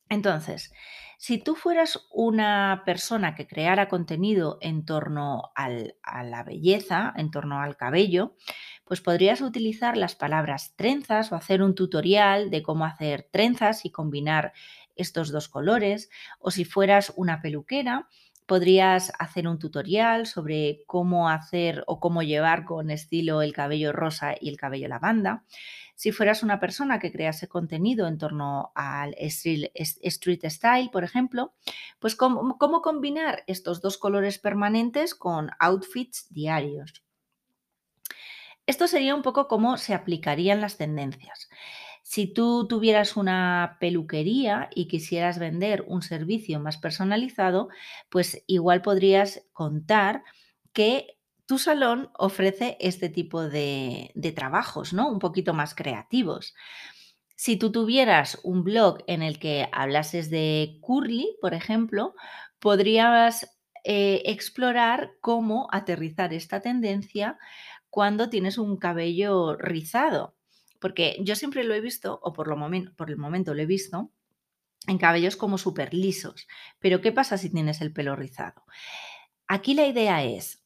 Entonces, 0.09 0.73
si 1.19 1.39
tú 1.39 1.55
fueras 1.55 2.07
una 2.13 2.83
persona 2.85 3.35
que 3.35 3.47
creara 3.47 3.89
contenido 3.89 4.59
en 4.61 4.85
torno 4.85 5.51
a 5.55 6.23
la 6.23 6.43
belleza, 6.45 7.13
en 7.17 7.31
torno 7.31 7.61
al 7.61 7.77
cabello, 7.77 8.37
pues 8.85 9.01
podrías 9.01 9.41
utilizar 9.41 9.97
las 9.97 10.15
palabras 10.15 10.75
trenzas 10.77 11.33
o 11.33 11.37
hacer 11.37 11.63
un 11.63 11.75
tutorial 11.75 12.51
de 12.51 12.63
cómo 12.63 12.85
hacer 12.85 13.29
trenzas 13.33 13.85
y 13.85 13.91
combinar 13.91 14.53
estos 14.95 15.33
dos 15.33 15.49
colores. 15.49 16.11
O 16.39 16.51
si 16.51 16.65
fueras 16.65 17.13
una 17.17 17.41
peluquera, 17.41 18.09
podrías 18.47 19.13
hacer 19.19 19.49
un 19.49 19.59
tutorial 19.59 20.27
sobre 20.27 20.83
cómo 20.87 21.29
hacer 21.29 21.85
o 21.87 22.01
cómo 22.01 22.23
llevar 22.23 22.65
con 22.65 22.91
estilo 22.91 23.43
el 23.43 23.53
cabello 23.53 23.93
rosa 23.93 24.35
y 24.41 24.49
el 24.49 24.57
cabello 24.57 24.89
lavanda. 24.89 25.45
Si 25.97 26.13
fueras 26.13 26.43
una 26.43 26.61
persona 26.61 26.99
que 26.99 27.11
crease 27.11 27.49
contenido 27.49 28.07
en 28.07 28.19
torno 28.19 28.71
al 28.75 29.15
street, 29.19 29.71
style, 30.51 30.91
por 30.91 31.05
ejemplo, 31.05 31.55
pues 31.99 32.15
cómo, 32.15 32.59
cómo 32.59 32.83
combinar 32.83 33.43
estos 33.47 33.81
dos 33.81 33.99
colores 33.99 34.39
permanentes 34.39 35.15
con 35.15 35.51
outfits 35.59 36.27
diarios. 36.33 37.03
Esto 38.67 38.89
sería 38.89 39.15
un 39.15 39.23
poco 39.23 39.49
cómo 39.49 39.79
se 39.79 39.95
aplicarían 39.95 40.61
las 40.61 40.77
tendencias. 40.77 41.49
Si 42.09 42.29
tú 42.29 42.69
tuvieras 42.69 43.17
una 43.17 43.79
peluquería 43.81 44.71
y 44.73 44.87
quisieras 44.87 45.41
vender 45.41 45.85
un 45.89 46.03
servicio 46.03 46.61
más 46.61 46.79
personalizado, 46.79 47.69
pues 48.11 48.45
igual 48.47 48.81
podrías 48.81 49.45
contar 49.53 50.23
que 50.73 51.19
tu 51.47 51.59
salón 51.59 52.11
ofrece 52.17 52.77
este 52.79 53.09
tipo 53.09 53.49
de, 53.49 54.13
trabajos, 54.37 54.93
¿no? 54.93 55.11
Un 55.11 55.19
poquito 55.19 55.53
más 55.53 55.75
creativos. 55.75 56.55
Si 57.35 57.57
tú 57.57 57.73
tuvieras 57.73 58.39
un 58.45 58.63
blog 58.63 58.99
en 59.09 59.23
el 59.23 59.41
que 59.41 59.69
hablases 59.73 60.31
de 60.31 60.79
curly, 60.83 61.37
por 61.41 61.55
ejemplo, 61.55 62.15
podrías 62.61 63.59
eh, 63.83 64.23
explorar 64.27 65.11
cómo 65.21 65.67
aterrizar 65.73 66.33
esta 66.33 66.61
tendencia 66.61 67.37
cuando 67.91 68.31
tienes 68.31 68.59
un 68.59 68.77
cabello 68.77 69.57
rizado. 69.57 70.36
Porque 70.87 71.17
yo 71.19 71.35
siempre 71.35 71.65
lo 71.65 71.75
he 71.75 71.81
visto, 71.81 72.21
o 72.23 72.33
por, 72.33 72.47
lo 72.47 72.57
por 72.95 73.11
el 73.11 73.17
momento 73.17 73.55
lo 73.55 73.61
he 73.61 73.67
visto, 73.67 74.13
en 74.87 74.99
cabellos 74.99 75.35
como 75.35 75.59
súper 75.59 75.93
lisos. 75.93 76.47
Pero 76.79 77.01
¿qué 77.01 77.11
pasa 77.11 77.39
si 77.39 77.51
tienes 77.51 77.81
el 77.81 77.93
pelo 77.93 78.15
rizado? 78.15 78.63
Aquí 79.49 79.75
la 79.75 79.85
idea 79.85 80.23
es, 80.23 80.65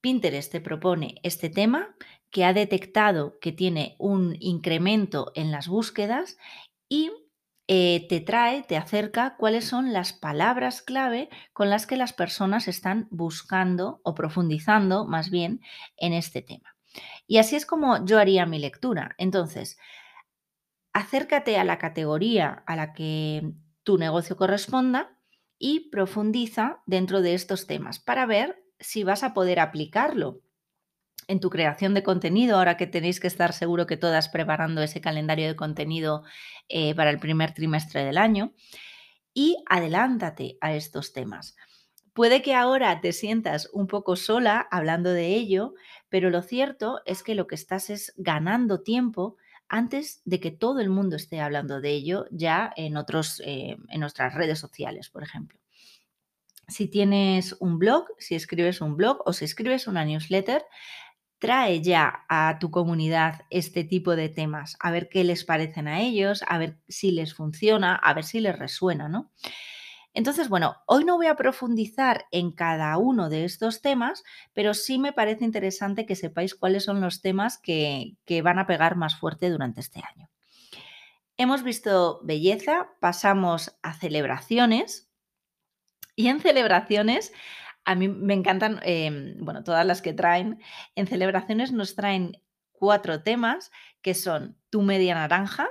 Pinterest 0.00 0.50
te 0.50 0.60
propone 0.60 1.20
este 1.22 1.48
tema 1.48 1.94
que 2.30 2.44
ha 2.44 2.52
detectado 2.52 3.38
que 3.38 3.52
tiene 3.52 3.94
un 4.00 4.36
incremento 4.40 5.30
en 5.36 5.52
las 5.52 5.68
búsquedas 5.68 6.36
y 6.88 7.12
eh, 7.68 8.08
te 8.08 8.18
trae, 8.18 8.64
te 8.64 8.76
acerca 8.76 9.36
cuáles 9.36 9.64
son 9.64 9.92
las 9.92 10.12
palabras 10.12 10.82
clave 10.82 11.28
con 11.52 11.70
las 11.70 11.86
que 11.86 11.96
las 11.96 12.12
personas 12.12 12.66
están 12.66 13.06
buscando 13.12 14.00
o 14.02 14.12
profundizando 14.16 15.06
más 15.06 15.30
bien 15.30 15.60
en 15.98 16.14
este 16.14 16.42
tema. 16.42 16.74
Y 17.26 17.38
así 17.38 17.56
es 17.56 17.66
como 17.66 18.04
yo 18.04 18.18
haría 18.18 18.46
mi 18.46 18.58
lectura. 18.58 19.14
Entonces, 19.18 19.78
acércate 20.92 21.58
a 21.58 21.64
la 21.64 21.78
categoría 21.78 22.62
a 22.66 22.76
la 22.76 22.92
que 22.92 23.52
tu 23.82 23.98
negocio 23.98 24.36
corresponda 24.36 25.16
y 25.58 25.90
profundiza 25.90 26.82
dentro 26.86 27.22
de 27.22 27.34
estos 27.34 27.66
temas 27.66 27.98
para 27.98 28.26
ver 28.26 28.62
si 28.78 29.04
vas 29.04 29.22
a 29.22 29.34
poder 29.34 29.60
aplicarlo 29.60 30.40
en 31.28 31.38
tu 31.38 31.48
creación 31.48 31.94
de 31.94 32.02
contenido, 32.02 32.56
ahora 32.56 32.76
que 32.76 32.88
tenéis 32.88 33.20
que 33.20 33.28
estar 33.28 33.52
seguro 33.52 33.86
que 33.86 33.96
todas 33.96 34.28
preparando 34.28 34.82
ese 34.82 35.00
calendario 35.00 35.46
de 35.46 35.54
contenido 35.54 36.24
eh, 36.68 36.94
para 36.96 37.10
el 37.10 37.20
primer 37.20 37.54
trimestre 37.54 38.04
del 38.04 38.18
año, 38.18 38.52
y 39.32 39.62
adelántate 39.68 40.58
a 40.60 40.74
estos 40.74 41.12
temas. 41.12 41.54
Puede 42.14 42.42
que 42.42 42.54
ahora 42.54 43.00
te 43.00 43.12
sientas 43.12 43.68
un 43.72 43.86
poco 43.86 44.16
sola 44.16 44.66
hablando 44.72 45.12
de 45.12 45.28
ello, 45.36 45.74
pero 46.10 46.28
lo 46.28 46.42
cierto 46.42 47.00
es 47.06 47.22
que 47.22 47.34
lo 47.34 47.46
que 47.46 47.54
estás 47.54 47.88
es 47.88 48.12
ganando 48.16 48.82
tiempo 48.82 49.36
antes 49.68 50.20
de 50.24 50.40
que 50.40 50.50
todo 50.50 50.80
el 50.80 50.90
mundo 50.90 51.16
esté 51.16 51.40
hablando 51.40 51.80
de 51.80 51.90
ello 51.90 52.26
ya 52.30 52.72
en, 52.76 52.96
otros, 52.96 53.40
eh, 53.46 53.76
en 53.88 54.00
nuestras 54.00 54.34
redes 54.34 54.58
sociales, 54.58 55.08
por 55.08 55.22
ejemplo. 55.22 55.58
Si 56.66 56.88
tienes 56.88 57.56
un 57.60 57.78
blog, 57.78 58.06
si 58.18 58.34
escribes 58.34 58.80
un 58.80 58.96
blog 58.96 59.22
o 59.24 59.32
si 59.32 59.44
escribes 59.44 59.86
una 59.86 60.04
newsletter, 60.04 60.64
trae 61.38 61.80
ya 61.80 62.26
a 62.28 62.58
tu 62.60 62.70
comunidad 62.70 63.42
este 63.48 63.84
tipo 63.84 64.14
de 64.14 64.28
temas, 64.28 64.76
a 64.78 64.90
ver 64.90 65.08
qué 65.08 65.24
les 65.24 65.44
parecen 65.44 65.88
a 65.88 66.00
ellos, 66.00 66.44
a 66.46 66.58
ver 66.58 66.76
si 66.88 67.12
les 67.12 67.34
funciona, 67.34 67.94
a 67.94 68.12
ver 68.12 68.24
si 68.24 68.40
les 68.40 68.58
resuena, 68.58 69.08
¿no? 69.08 69.32
Entonces, 70.12 70.48
bueno, 70.48 70.76
hoy 70.86 71.04
no 71.04 71.16
voy 71.16 71.26
a 71.26 71.36
profundizar 71.36 72.26
en 72.32 72.52
cada 72.52 72.96
uno 72.98 73.28
de 73.28 73.44
estos 73.44 73.80
temas, 73.80 74.24
pero 74.52 74.74
sí 74.74 74.98
me 74.98 75.12
parece 75.12 75.44
interesante 75.44 76.06
que 76.06 76.16
sepáis 76.16 76.54
cuáles 76.54 76.84
son 76.84 77.00
los 77.00 77.22
temas 77.22 77.58
que, 77.58 78.16
que 78.24 78.42
van 78.42 78.58
a 78.58 78.66
pegar 78.66 78.96
más 78.96 79.16
fuerte 79.16 79.50
durante 79.50 79.80
este 79.80 80.00
año. 80.00 80.28
Hemos 81.36 81.62
visto 81.62 82.20
belleza, 82.22 82.90
pasamos 83.00 83.78
a 83.82 83.94
celebraciones 83.94 85.10
y 86.16 86.28
en 86.28 86.40
celebraciones 86.40 87.32
a 87.84 87.94
mí 87.94 88.08
me 88.08 88.34
encantan, 88.34 88.80
em, 88.82 89.36
bueno, 89.38 89.64
todas 89.64 89.86
las 89.86 90.02
que 90.02 90.12
traen. 90.12 90.60
En 90.94 91.06
celebraciones 91.06 91.72
nos 91.72 91.94
traen 91.94 92.42
cuatro 92.72 93.22
temas 93.22 93.70
que 94.02 94.14
son 94.14 94.56
tu 94.70 94.82
media 94.82 95.14
naranja, 95.14 95.68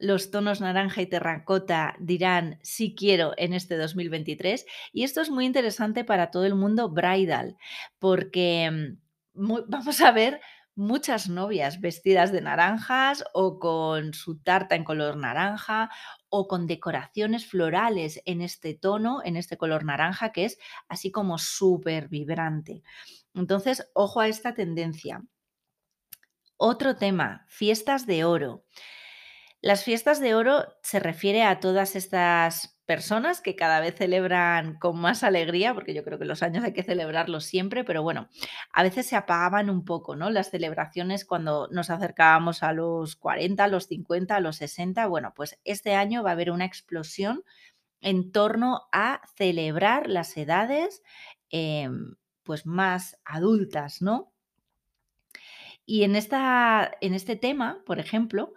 los 0.00 0.30
tonos 0.30 0.60
naranja 0.60 1.02
y 1.02 1.06
terracota 1.06 1.94
dirán 2.00 2.58
sí 2.62 2.94
quiero 2.96 3.32
en 3.36 3.52
este 3.52 3.76
2023 3.76 4.66
y 4.92 5.04
esto 5.04 5.20
es 5.20 5.30
muy 5.30 5.44
interesante 5.44 6.04
para 6.04 6.30
todo 6.30 6.46
el 6.46 6.54
mundo 6.54 6.88
bridal 6.88 7.56
porque 7.98 8.64
em, 8.64 8.98
vamos 9.34 10.00
a 10.00 10.10
ver 10.10 10.40
muchas 10.74 11.28
novias 11.28 11.80
vestidas 11.80 12.32
de 12.32 12.40
naranjas 12.40 13.24
o 13.34 13.58
con 13.58 14.14
su 14.14 14.38
tarta 14.38 14.74
en 14.74 14.84
color 14.84 15.16
naranja 15.16 15.90
o 16.30 16.48
con 16.48 16.66
decoraciones 16.66 17.46
florales 17.46 18.22
en 18.24 18.40
este 18.40 18.74
tono, 18.74 19.20
en 19.24 19.36
este 19.36 19.58
color 19.58 19.84
naranja 19.84 20.32
que 20.32 20.46
es 20.46 20.58
así 20.88 21.10
como 21.10 21.36
súper 21.36 22.08
vibrante. 22.08 22.82
Entonces, 23.34 23.90
ojo 23.94 24.20
a 24.20 24.28
esta 24.28 24.54
tendencia. 24.54 25.22
Otro 26.56 26.96
tema, 26.96 27.46
fiestas 27.48 28.06
de 28.06 28.24
oro. 28.24 28.64
Las 29.60 29.84
fiestas 29.84 30.20
de 30.20 30.34
oro 30.34 30.64
se 30.82 31.00
refiere 31.00 31.42
a 31.42 31.60
todas 31.60 31.94
estas 31.94 32.78
personas 32.86 33.40
que 33.40 33.54
cada 33.54 33.78
vez 33.78 33.94
celebran 33.94 34.76
con 34.78 34.98
más 34.98 35.22
alegría, 35.22 35.74
porque 35.74 35.94
yo 35.94 36.02
creo 36.02 36.18
que 36.18 36.24
los 36.24 36.42
años 36.42 36.64
hay 36.64 36.72
que 36.72 36.82
celebrarlos 36.82 37.44
siempre, 37.44 37.84
pero 37.84 38.02
bueno, 38.02 38.28
a 38.72 38.82
veces 38.82 39.06
se 39.06 39.14
apagaban 39.14 39.70
un 39.70 39.84
poco, 39.84 40.16
¿no? 40.16 40.28
Las 40.28 40.50
celebraciones 40.50 41.24
cuando 41.24 41.68
nos 41.70 41.90
acercábamos 41.90 42.64
a 42.64 42.72
los 42.72 43.14
40, 43.14 43.62
a 43.62 43.68
los 43.68 43.86
50, 43.86 44.34
a 44.34 44.40
los 44.40 44.56
60. 44.56 45.06
Bueno, 45.06 45.32
pues 45.36 45.60
este 45.62 45.94
año 45.94 46.24
va 46.24 46.30
a 46.30 46.32
haber 46.32 46.50
una 46.50 46.64
explosión 46.64 47.44
en 48.00 48.32
torno 48.32 48.88
a 48.90 49.20
celebrar 49.36 50.08
las 50.08 50.36
edades 50.36 51.02
em, 51.50 52.16
pues 52.42 52.66
más 52.66 53.18
adultas, 53.24 54.02
¿no? 54.02 54.32
Y 55.86 56.02
en, 56.02 56.16
esta, 56.16 56.90
en 57.00 57.14
este 57.14 57.36
tema, 57.36 57.82
por 57.86 58.00
ejemplo, 58.00 58.52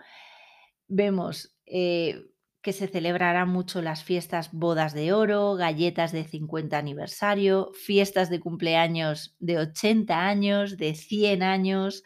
vemos 0.93 1.55
eh, 1.65 2.25
que 2.61 2.71
se 2.71 2.87
celebrarán 2.87 3.49
mucho 3.49 3.81
las 3.81 4.05
fiestas 4.05 4.53
bodas 4.53 4.93
de 4.93 5.11
oro, 5.11 5.55
galletas 5.55 6.13
de 6.13 6.23
50 6.23 6.77
aniversario, 6.77 7.71
fiestas 7.73 8.29
de 8.29 8.39
cumpleaños 8.39 9.35
de 9.39 9.57
80 9.57 10.25
años, 10.25 10.77
de 10.77 10.95
100 10.95 11.43
años. 11.43 12.03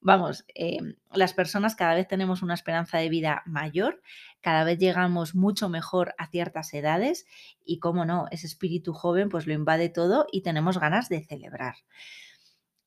Vamos, 0.00 0.44
em, 0.54 0.94
las 1.12 1.34
personas 1.34 1.74
cada 1.74 1.94
vez 1.94 2.06
tenemos 2.06 2.42
una 2.42 2.54
esperanza 2.54 2.98
de 2.98 3.08
vida 3.08 3.42
mayor, 3.46 4.00
cada 4.40 4.62
vez 4.62 4.78
llegamos 4.78 5.34
mucho 5.34 5.68
mejor 5.68 6.14
a 6.18 6.28
ciertas 6.28 6.72
edades 6.72 7.26
y, 7.64 7.80
como 7.80 8.04
no, 8.04 8.26
ese 8.30 8.46
espíritu 8.46 8.92
joven 8.92 9.28
pues 9.28 9.48
lo 9.48 9.54
invade 9.54 9.88
todo 9.88 10.26
y 10.30 10.42
tenemos 10.42 10.78
ganas 10.78 11.08
de 11.08 11.24
celebrar. 11.24 11.74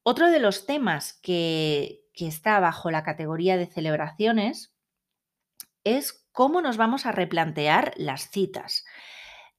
Otro 0.04 0.32
de 0.32 0.40
los 0.40 0.66
temas 0.66 1.20
que, 1.22 2.06
que 2.14 2.28
está 2.28 2.62
bajo 2.62 2.92
la 2.92 3.04
categoría 3.04 3.58
de 3.58 3.68
celebraciones 3.68 4.74
es 5.98 6.26
cómo 6.32 6.62
nos 6.62 6.78
vamos 6.78 7.06
a 7.06 7.12
replantear 7.12 7.94
las 7.98 8.30
citas. 8.30 8.86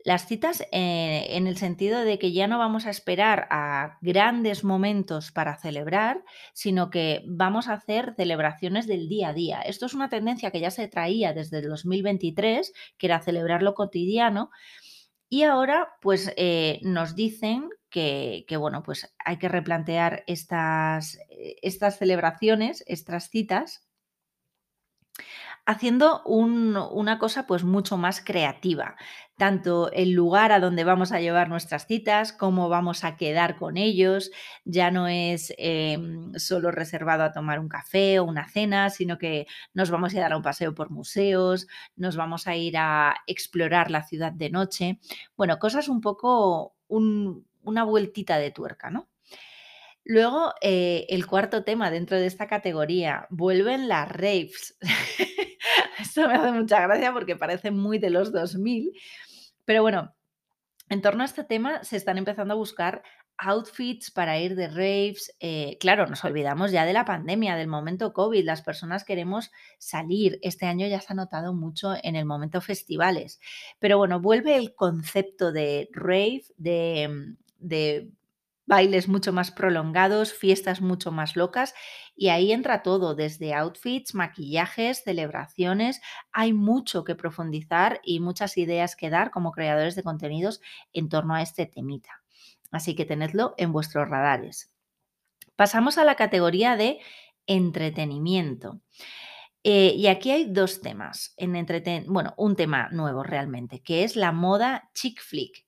Las 0.03 0.27
citas 0.27 0.63
eh, 0.73 1.27
en 1.31 1.47
el 1.47 1.59
sentido 1.59 2.01
de 2.01 2.19
que 2.19 2.33
ya 2.33 2.47
no 2.47 2.59
vamos 2.59 2.87
a 2.87 2.91
esperar 2.91 3.47
a 3.51 3.99
grandes 4.01 4.65
momentos 4.65 5.31
para 5.31 5.59
celebrar, 5.59 6.25
sino 6.55 6.89
que 6.89 7.23
vamos 7.27 7.69
a 7.69 7.75
hacer 7.75 8.15
celebraciones 8.17 8.87
del 8.87 9.09
día 9.11 9.29
a 9.29 9.35
día. 9.35 9.61
Esto 9.61 9.85
es 9.85 9.93
una 9.93 10.09
tendencia 10.09 10.51
que 10.51 10.61
ya 10.61 10.71
se 10.71 10.89
traía 10.89 11.35
desde 11.35 11.59
el 11.59 11.69
2023, 11.69 12.73
que 12.97 13.07
era 13.07 13.21
celebrar 13.21 13.63
lo 13.63 13.75
cotidiano, 13.75 14.51
y 15.29 15.43
ahora 15.43 15.91
pues 16.01 16.33
eh, 16.37 16.81
nos 16.83 17.15
dicen 17.15 17.69
que, 17.91 18.45
que, 18.49 18.57
bueno, 18.57 18.83
pues 18.83 19.15
hay 19.19 19.37
que 19.37 19.49
replantear 19.49 20.25
estas, 20.27 21.19
eh, 21.29 21.57
estas 21.61 21.99
celebraciones, 21.99 22.83
estas 22.87 23.29
citas, 23.29 23.90
haciendo 25.71 26.23
una 26.25 27.19
cosa 27.19 27.47
pues 27.47 27.65
mucho 27.65 27.97
más 27.97 28.21
creativa, 28.21 28.97
tanto 29.37 29.91
el 29.93 30.11
lugar 30.13 30.53
a 30.53 30.61
donde 30.61 30.85
vamos 30.85 31.13
a 31.13 31.21
llevar 31.21 31.49
nuestras 31.49 31.87
citas, 31.87 32.33
cómo 32.33 32.69
vamos 32.69 33.05
a 33.05 33.17
quedar 33.17 33.57
con 33.57 33.77
ellos, 33.77 34.33
ya 34.65 34.91
no 34.91 35.07
es 35.07 35.55
em, 35.59 36.35
solo 36.35 36.73
reservado 36.73 37.23
a 37.23 37.33
tomar 37.33 37.61
un 37.61 37.69
café 37.69 38.19
o 38.19 38.25
una 38.25 38.49
cena, 38.49 38.91
sino 38.91 39.17
que 39.19 39.47
nos 39.73 39.91
vamos 39.91 40.15
a 40.15 40.21
dar 40.21 40.35
un 40.35 40.43
paseo 40.43 40.75
por 40.75 40.91
museos, 40.91 41.69
nos 41.95 42.17
vamos 42.17 42.49
a 42.49 42.57
ir 42.57 42.77
a 42.77 43.15
explorar 43.27 43.91
la 43.91 44.03
ciudad 44.03 44.33
de 44.33 44.51
noche, 44.51 44.99
bueno, 45.37 45.59
cosas 45.59 45.89
un 45.89 46.01
poco, 46.01 46.75
una 46.89 47.85
vueltita 47.85 48.39
de 48.39 48.51
tuerca, 48.51 48.91
¿no? 48.91 49.10
Luego, 50.05 50.55
eh, 50.61 51.07
el 51.11 51.27
cuarto 51.27 51.65
tema 51.65 51.91
dentro 51.91 52.19
de 52.19 52.27
esta 52.27 52.47
categoría, 52.47 53.27
vuelven 53.31 53.89
las 53.89 54.11
raves. 54.11 54.77
Esto 56.01 56.27
me 56.27 56.35
hace 56.35 56.53
mucha 56.53 56.81
gracia 56.81 57.13
porque 57.13 57.37
parece 57.37 57.71
muy 57.71 57.99
de 57.99 58.11
los 58.11 58.33
2000, 58.33 58.93
pero 59.65 59.83
bueno, 59.83 60.15
en 60.89 61.03
torno 61.03 61.23
a 61.23 61.27
este 61.27 61.45
tema 61.45 61.85
se 61.85 61.97
están 61.97 62.19
empezando 62.19 62.55
a 62.55 62.57
buscar 62.57 63.03
outfits 63.41 64.11
para 64.11 64.39
ir 64.39 64.55
de 64.55 64.69
raves. 64.69 65.35
Eh, 65.41 65.77
claro, 65.81 66.07
nos 66.07 66.25
olvidamos 66.25 66.73
ya 66.73 66.85
de 66.85 66.93
la 66.93 67.05
pandemia, 67.05 67.57
del 67.57 67.69
momento 67.69 68.13
COVID. 68.13 68.45
Las 68.45 68.63
personas 68.63 69.05
queremos 69.05 69.51
salir. 69.79 70.39
Este 70.43 70.67
año 70.67 70.87
ya 70.87 71.01
se 71.01 71.13
ha 71.13 71.17
notado 71.17 71.55
mucho 71.55 71.95
en 72.03 72.17
el 72.17 72.27
momento 72.27 72.61
festivales. 72.61 73.41
Pero 73.79 73.99
bueno, 73.99 74.21
vuelve 74.21 74.57
el 74.57 74.75
concepto 74.75 75.53
de 75.53 75.89
rave, 75.93 76.43
de, 76.57 77.37
de 77.59 78.11
bailes 78.71 79.09
mucho 79.09 79.33
más 79.33 79.51
prolongados, 79.51 80.33
fiestas 80.33 80.81
mucho 80.81 81.11
más 81.11 81.35
locas 81.35 81.75
y 82.15 82.29
ahí 82.29 82.53
entra 82.53 82.85
todo, 82.85 83.17
desde 83.17 83.53
outfits, 83.53 84.15
maquillajes, 84.15 85.03
celebraciones. 85.03 86.01
Hay 86.31 86.53
mucho 86.53 87.03
que 87.03 87.17
profundizar 87.17 88.01
y 88.05 88.21
muchas 88.21 88.57
ideas 88.59 88.95
que 88.95 89.11
dar 89.11 89.33
como 89.33 89.51
creadores 89.51 89.97
de 89.97 90.05
contenidos 90.05 90.61
en 90.93 91.09
torno 91.09 91.35
a 91.35 91.43
este 91.43 91.67
temita. 91.67 92.23
Así 92.71 92.95
que 92.95 93.05
tenedlo 93.05 93.55
en 93.59 93.73
vuestros 93.73 94.09
radares. 94.09 94.73
Pasamos 95.57 95.99
a 95.99 96.05
la 96.05 96.15
categoría 96.15 96.77
de 96.77 97.01
entretenimiento. 97.49 98.81
Eh, 99.65 99.95
y 99.97 100.07
aquí 100.07 100.31
hay 100.31 100.45
dos 100.45 100.81
temas. 100.81 101.35
En 101.37 101.53
bueno, 102.07 102.35
un 102.37 102.55
tema 102.55 102.89
nuevo 102.93 103.25
realmente, 103.25 103.83
que 103.83 104.05
es 104.05 104.15
la 104.15 104.31
moda 104.31 104.91
chick 104.95 105.21
flick, 105.21 105.67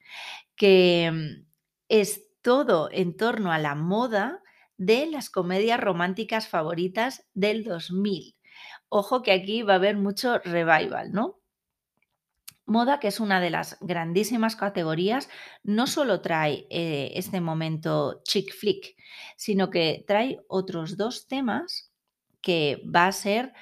que 0.55 1.11
mm, 1.13 1.47
es 1.89 2.32
todo 2.43 2.89
en 2.93 3.17
torno 3.17 3.53
a 3.53 3.59
la 3.59 3.75
moda 3.75 4.43
de 4.77 5.07
las 5.07 5.31
comedias 5.31 5.81
románticas 5.81 6.49
favoritas 6.49 7.25
del 7.35 7.65
2000. 7.65 8.37
Ojo 8.89 9.23
que 9.23 9.33
aquí 9.33 9.63
va 9.63 9.75
a 9.75 9.77
haber 9.77 9.97
mucho 9.97 10.39
revival, 10.39 11.13
¿no? 11.13 11.39
Moda, 12.65 13.01
que 13.01 13.09
es 13.09 13.21
una 13.21 13.41
de 13.41 13.51
las 13.51 13.77
grandísimas 13.81 14.57
categorías, 14.57 15.29
no 15.63 15.87
solo 15.87 16.21
trae 16.21 16.67
eh, 16.71 17.13
este 17.15 17.41
momento 17.41 18.23
chick 18.25 18.55
flick, 18.55 18.97
sino 19.37 19.71
que 19.71 20.05
trae 20.07 20.39
otros 20.49 20.97
dos 20.97 21.27
temas 21.27 21.93
que 22.41 22.83
va 22.85 23.07
a 23.07 23.13
ser 23.13 23.53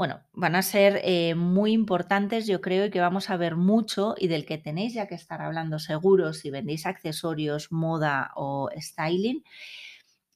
bueno, 0.00 0.22
van 0.32 0.56
a 0.56 0.62
ser 0.62 1.02
eh, 1.04 1.34
muy 1.34 1.72
importantes, 1.72 2.46
yo 2.46 2.62
creo, 2.62 2.86
y 2.86 2.90
que 2.90 3.02
vamos 3.02 3.28
a 3.28 3.36
ver 3.36 3.56
mucho 3.56 4.14
y 4.16 4.28
del 4.28 4.46
que 4.46 4.56
tenéis 4.56 4.94
ya 4.94 5.06
que 5.06 5.14
estar 5.14 5.42
hablando 5.42 5.78
seguro 5.78 6.32
si 6.32 6.50
vendéis 6.50 6.86
accesorios, 6.86 7.70
moda 7.70 8.30
o 8.34 8.70
styling. 8.78 9.44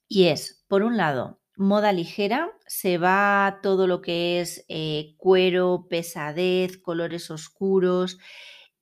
Y 0.07 0.25
es, 0.25 0.63
por 0.67 0.83
un 0.83 0.97
lado, 0.97 1.41
moda 1.57 1.93
ligera, 1.93 2.51
se 2.67 2.99
va 2.99 3.59
todo 3.63 3.87
lo 3.87 4.03
que 4.03 4.39
es 4.39 4.65
eh, 4.69 5.15
cuero, 5.17 5.87
pesadez, 5.89 6.77
colores 6.77 7.31
oscuros 7.31 8.19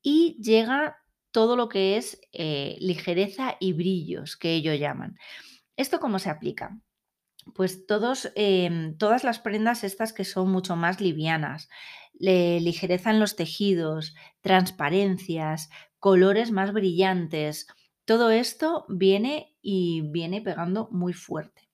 y 0.01 0.37
llega 0.41 0.97
todo 1.31 1.55
lo 1.55 1.69
que 1.69 1.95
es 1.95 2.19
eh, 2.33 2.75
ligereza 2.81 3.55
y 3.61 3.71
brillos, 3.71 4.35
que 4.35 4.55
ellos 4.55 4.77
llaman. 4.77 5.17
¿Esto 5.77 6.01
cómo 6.01 6.19
se 6.19 6.29
aplica? 6.29 6.77
Pues 7.55 7.85
todos, 7.85 8.31
em, 8.35 8.97
todas 8.97 9.23
las 9.23 9.39
prendas 9.39 9.83
estas 9.83 10.13
que 10.13 10.25
son 10.25 10.51
mucho 10.51 10.75
más 10.75 11.01
livianas, 11.01 11.69
ligereza 12.13 13.09
en 13.11 13.19
los 13.19 13.35
tejidos, 13.35 14.15
transparencias, 14.41 15.69
colores 15.99 16.51
más 16.51 16.71
brillantes, 16.71 17.67
todo 18.05 18.29
esto 18.31 18.85
viene 18.87 19.55
y 19.61 20.01
viene 20.01 20.41
pegando 20.41 20.87
muy 20.91 21.13
fuerte. 21.13 21.69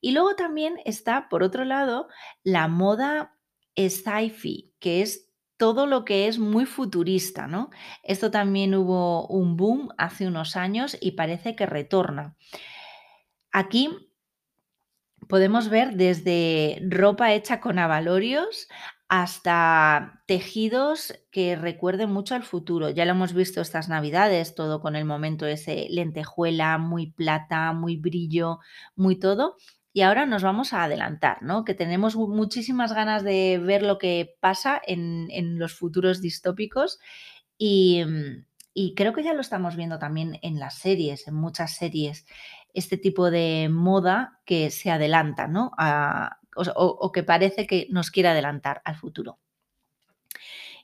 Y 0.00 0.12
luego 0.12 0.36
también 0.36 0.78
está, 0.84 1.28
por 1.28 1.42
otro 1.42 1.64
lado, 1.64 2.08
la 2.44 2.68
moda 2.68 3.38
sci-fi, 3.76 4.72
que 4.78 5.02
es 5.02 5.30
todo 5.56 5.86
lo 5.86 6.04
que 6.04 6.28
es 6.28 6.38
muy 6.38 6.66
futurista, 6.66 7.46
¿no? 7.46 7.70
Esto 8.02 8.30
también 8.30 8.74
hubo 8.74 9.26
un 9.28 9.56
boom 9.56 9.88
hace 9.98 10.26
unos 10.26 10.56
años 10.56 10.96
y 11.00 11.12
parece 11.12 11.56
que 11.56 11.66
retorna. 11.66 12.36
Aquí 13.52 14.05
podemos 15.28 15.68
ver 15.68 15.94
desde 15.96 16.82
ropa 16.88 17.32
hecha 17.32 17.60
con 17.60 17.78
avalorios 17.78 18.68
hasta 19.08 20.22
tejidos 20.26 21.14
que 21.30 21.54
recuerden 21.54 22.10
mucho 22.10 22.34
al 22.34 22.42
futuro. 22.42 22.90
Ya 22.90 23.04
lo 23.04 23.12
hemos 23.12 23.34
visto 23.34 23.60
estas 23.60 23.88
navidades, 23.88 24.54
todo 24.54 24.80
con 24.80 24.96
el 24.96 25.04
momento 25.04 25.46
ese 25.46 25.86
lentejuela, 25.90 26.78
muy 26.78 27.12
plata, 27.12 27.72
muy 27.72 27.96
brillo, 27.96 28.58
muy 28.96 29.16
todo. 29.18 29.56
Y 29.92 30.02
ahora 30.02 30.26
nos 30.26 30.42
vamos 30.42 30.72
a 30.72 30.82
adelantar, 30.84 31.42
¿no? 31.42 31.64
Que 31.64 31.74
tenemos 31.74 32.16
muchísimas 32.16 32.92
ganas 32.92 33.22
de 33.22 33.58
ver 33.58 33.82
lo 33.82 33.96
que 33.98 34.34
pasa 34.40 34.80
en, 34.84 35.58
los 35.58 35.74
futuros 35.74 36.20
distópicos 36.20 36.98
y 37.58 38.94
creo 38.94 39.14
que 39.14 39.22
ya 39.22 39.32
lo 39.32 39.40
estamos 39.40 39.76
viendo 39.76 39.98
también 39.98 40.38
en 40.42 40.58
las 40.58 40.74
series, 40.78 41.26
en 41.28 41.34
muchas 41.34 41.76
series 41.76 42.26
este 42.76 42.98
tipo 42.98 43.30
de 43.30 43.68
moda 43.70 44.40
que 44.44 44.70
se 44.70 44.90
adelanta, 44.90 45.48
¿no? 45.48 45.72
o, 46.56 47.12
que 47.12 47.22
parece 47.22 47.66
que 47.66 47.86
nos 47.90 48.10
quiere 48.10 48.28
adelantar 48.28 48.82
al 48.84 48.96
futuro. 48.96 49.38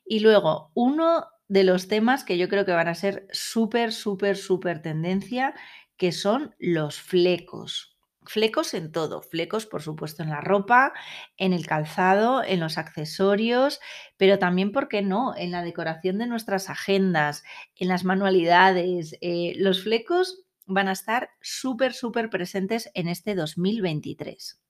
Y 0.05 0.20
luego, 0.20 0.70
uno 0.74 1.26
de 1.48 1.64
los 1.64 1.88
temas 1.88 2.24
que 2.24 2.38
yo 2.38 2.48
creo 2.48 2.64
que 2.64 2.72
van 2.72 2.88
a 2.88 2.94
ser 2.94 3.26
súper, 3.31 3.92
súper, 3.92 4.37
súper 4.37 4.81
tendencia, 4.81 5.55
que 5.98 6.12
son 6.12 6.55
los 6.59 7.00
flecos. 7.00 7.98
Flecos 8.24 8.72
en 8.72 8.92
todo, 8.92 9.20
flecos 9.20 9.66
por 9.66 9.83
supuesto 9.83 10.22
en 10.22 10.31
la 10.31 10.40
ropa, 10.40 10.92
en 11.37 11.52
el 11.52 11.66
calzado, 11.66 12.42
en 12.42 12.61
los 12.61 12.78
accesorios, 12.78 13.81
pero 14.16 14.38
también, 14.38 14.72
¿por 14.72 14.88
qué 14.88 15.02
no?, 15.02 15.35
en 15.37 15.50
la 15.50 15.62
decoración 15.62 16.18
de 16.18 16.26
nuestras 16.26 16.70
agendas, 16.70 17.42
en 17.76 17.88
las 17.88 18.05
manualidades. 18.05 19.18
Eh, 19.20 19.55
los 19.57 19.83
flecos 19.83 20.44
van 20.72 20.88
a 20.88 20.92
estar 20.92 21.30
súper, 21.40 21.92
súper 21.92 22.30
presentes 22.30 22.90
en 22.94 23.08
este 23.08 23.35
2023. 23.35 24.61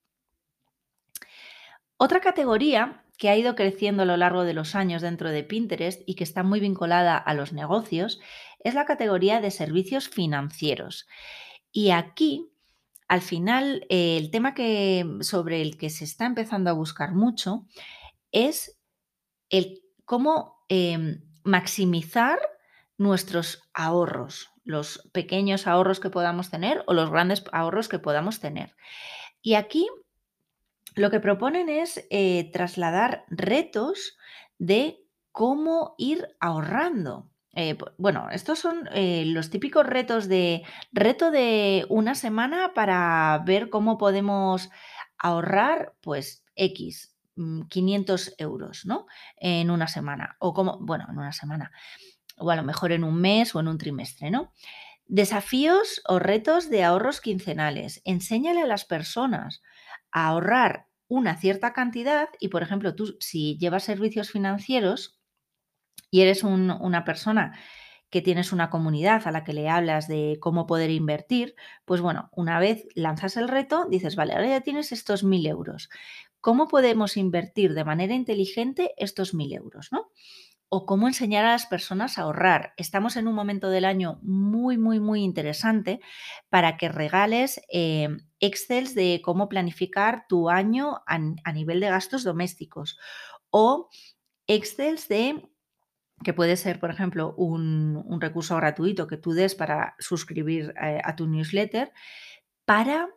Otra 1.97 2.21
categoría 2.21 3.05
que 3.19 3.29
ha 3.29 3.37
ido 3.37 3.55
creciendo 3.55 4.03
a 4.03 4.07
lo 4.07 4.17
largo 4.17 4.43
de 4.43 4.55
los 4.55 4.75
años 4.75 5.03
dentro 5.03 5.31
de 5.31 5.45
Pinterest 5.45 6.03
y 6.07 6.17
que 6.17 6.25
está 6.25 6.43
muy 6.43 6.59
vinculada 6.59 7.17
a 7.17 7.35
los 7.35 7.53
negocios 7.53 8.21
es 8.59 8.75
la 8.75 8.85
categoría 8.85 9.41
de 9.41 9.51
servicios 9.51 10.09
financieros. 10.09 11.07
Y 11.71 11.91
aquí, 11.91 12.51
al 13.07 13.21
final, 13.21 13.87
el 13.89 14.31
tema 14.31 14.55
que, 14.55 15.07
sobre 15.21 15.63
el 15.63 15.77
que 15.77 15.91
se 15.91 16.05
está 16.05 16.27
empezando 16.27 16.71
a 16.71 16.75
buscar 16.75 17.15
mucho 17.15 17.67
es 18.33 18.79
el 19.51 19.83
cómo 20.05 20.65
em, 20.69 21.23
maximizar 21.45 22.39
nuestros 22.99 23.63
ahorros, 23.75 24.52
los 24.65 25.09
pequeños 25.13 25.67
ahorros 25.67 26.01
que 26.01 26.11
podamos 26.11 26.51
tener 26.51 26.83
o 26.87 26.95
los 26.95 27.11
grandes 27.11 27.45
ahorros 27.53 27.89
que 27.89 27.99
podamos 27.99 28.41
tener. 28.41 28.75
Y 29.43 29.55
aquí 29.55 29.89
lo 30.95 31.11
que 31.11 31.21
proponen 31.21 31.69
es 31.69 32.07
eh, 32.11 32.51
trasladar 32.53 33.25
retos 33.29 34.17
de 34.59 35.05
cómo 35.33 35.95
ir 35.99 36.29
ahorrando. 36.39 37.29
Eh, 37.55 37.77
bueno, 37.99 38.29
estos 38.31 38.59
son 38.59 38.89
eh, 38.93 39.25
los 39.27 39.51
típicos 39.51 39.87
retos 39.87 40.29
de 40.29 40.63
reto 40.93 41.31
de 41.31 41.87
una 41.89 42.15
semana 42.15 42.73
para 42.75 43.43
ver 43.45 43.69
cómo 43.69 43.99
podemos 43.99 44.71
ahorrar, 45.19 45.95
pues, 46.01 46.45
X, 46.57 47.15
500 47.69 48.29
mm, 48.29 48.43
euros, 48.43 48.87
¿no? 48.87 49.07
En 49.37 49.71
una 49.71 49.89
semana. 49.89 50.37
O 50.39 50.53
como, 50.53 50.79
bueno, 50.81 51.07
en 51.11 51.19
una 51.19 51.33
semana 51.33 51.73
o 52.37 52.51
a 52.51 52.57
lo 52.57 52.63
mejor 52.63 52.93
en 52.93 53.05
un 53.05 53.21
mes 53.21 53.55
o 53.55 53.61
en 53.61 53.69
un 53.69 53.79
trimestre, 53.79 54.31
¿no? 54.31 54.53
Desafíos 55.07 56.03
o 56.07 56.19
retos 56.19 56.71
de 56.71 56.85
ahorros 56.85 57.21
quincenales. 57.21 58.01
Enséñale 58.05 58.63
a 58.63 58.67
las 58.67 58.85
personas 58.85 59.63
a 60.11 60.29
ahorrar 60.29 60.87
una 61.09 61.37
cierta 61.37 61.73
cantidad 61.73 62.29
y, 62.41 62.49
por 62.49 62.63
ejemplo, 62.63 62.95
tú 62.95 63.17
si 63.21 63.59
llevas 63.59 63.85
servicios 63.85 64.31
financieros 64.31 65.21
y 66.11 66.23
eres 66.23 66.43
una 66.45 67.05
persona 67.05 67.59
que 68.13 68.21
tienes 68.21 68.53
una 68.53 68.69
comunidad 68.69 69.27
a 69.27 69.31
la 69.31 69.43
que 69.43 69.55
le 69.55 69.71
hablas 69.71 70.07
de 70.07 70.37
cómo 70.39 70.67
poder 70.67 70.91
invertir, 70.91 71.55
pues 71.87 72.03
bueno, 72.03 72.29
una 72.33 72.61
vez 72.61 72.87
lanzas 72.95 73.39
el 73.39 73.49
reto, 73.49 73.87
dices, 73.89 74.17
vale, 74.17 74.35
ahora 74.35 74.49
ya 74.49 74.61
tienes 74.61 74.93
estos 74.93 75.25
mil 75.25 75.47
euros. 75.47 75.89
¿Cómo 76.43 76.69
podemos 76.69 77.17
invertir 77.17 77.73
de 77.73 77.85
manera 77.85 78.15
inteligente 78.15 78.93
estos 78.99 79.33
mil 79.33 79.55
euros? 79.55 79.89
¿no? 79.93 80.11
O 80.75 80.87
cómo 80.87 81.07
enseñar 81.07 81.45
a 81.45 81.51
las 81.51 81.67
personas 81.67 82.17
a 82.17 82.23
ahorrar. 82.23 82.73
Estamos 82.79 83.19
en 83.19 83.29
un 83.29 83.35
momento 83.35 83.69
del 83.69 83.85
año 83.85 84.19
muy, 84.23 84.79
muy, 84.79 85.01
muy 85.01 85.23
interesante 85.23 86.01
para 86.49 86.79
que 86.79 86.89
regales 86.89 87.61
eh, 87.71 88.09
Excels 88.41 88.95
de 88.95 89.21
cómo 89.23 89.51
planificar 89.51 90.25
tu 90.31 90.49
año 90.49 91.03
a, 91.07 91.53
nivel 91.53 91.79
de 91.79 91.91
gastos 91.91 92.25
domésticos 92.25 92.99
o 93.51 93.91
Excels 94.47 95.09
de 95.09 95.47
que 96.25 96.33
puede 96.33 96.57
ser, 96.57 96.81
por 96.81 96.91
ejemplo, 96.91 97.35
un, 97.37 98.19
recurso 98.19 98.57
gratuito 98.57 99.07
que 99.07 99.19
tú 99.19 99.33
des 99.33 99.55
para 99.55 99.95
suscribir 99.99 100.73
eh, 100.83 101.03
a 101.05 101.17
tu 101.17 101.27
newsletter, 101.27 101.93
para 102.65 103.11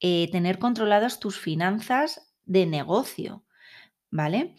eh, 0.00 0.30
tener 0.32 0.58
controladas 0.58 1.20
tus 1.20 1.38
finanzas 1.38 2.34
de 2.46 2.64
negocio, 2.64 3.44
¿vale? 4.10 4.54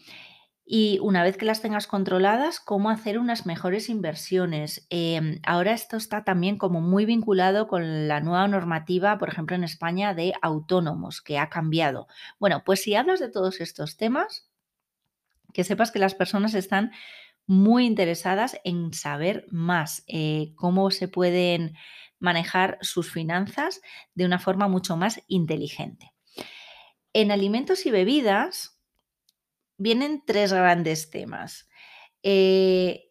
Y 0.70 0.98
una 1.00 1.22
vez 1.22 1.38
que 1.38 1.46
las 1.46 1.62
tengas 1.62 1.86
controladas, 1.86 2.60
cómo 2.60 2.90
hacer 2.90 3.18
unas 3.18 3.46
mejores 3.46 3.88
inversiones. 3.88 4.86
Em, 4.90 5.40
ahora 5.42 5.72
esto 5.72 5.96
está 5.96 6.24
también 6.24 6.58
como 6.58 6.82
muy 6.82 7.06
vinculado 7.06 7.68
con 7.68 8.06
la 8.06 8.20
nueva 8.20 8.46
normativa, 8.48 9.16
por 9.16 9.30
ejemplo, 9.30 9.56
en 9.56 9.64
España 9.64 10.12
de 10.12 10.34
autónomos, 10.42 11.22
que 11.22 11.38
ha 11.38 11.48
cambiado. 11.48 12.06
Bueno, 12.38 12.64
pues 12.66 12.82
si 12.82 12.94
hablas 12.94 13.18
de 13.18 13.30
todos 13.30 13.62
estos 13.62 13.96
temas, 13.96 14.50
que 15.54 15.64
sepas 15.64 15.90
que 15.90 16.00
las 16.00 16.14
personas 16.14 16.52
están 16.52 16.92
muy 17.46 17.86
interesadas 17.86 18.60
en 18.62 18.92
saber 18.92 19.46
más 19.50 20.04
eh, 20.06 20.52
cómo 20.54 20.90
se 20.90 21.08
pueden 21.08 21.78
manejar 22.18 22.76
sus 22.82 23.10
finanzas 23.10 23.80
de 24.14 24.26
una 24.26 24.38
forma 24.38 24.68
mucho 24.68 24.98
más 24.98 25.22
inteligente. 25.28 26.12
En 27.14 27.30
alimentos 27.30 27.86
y 27.86 27.90
bebidas, 27.90 28.77
vienen 29.78 30.22
tres 30.26 30.52
grandes 30.52 31.10
temas. 31.10 31.68
Eh, 32.22 33.10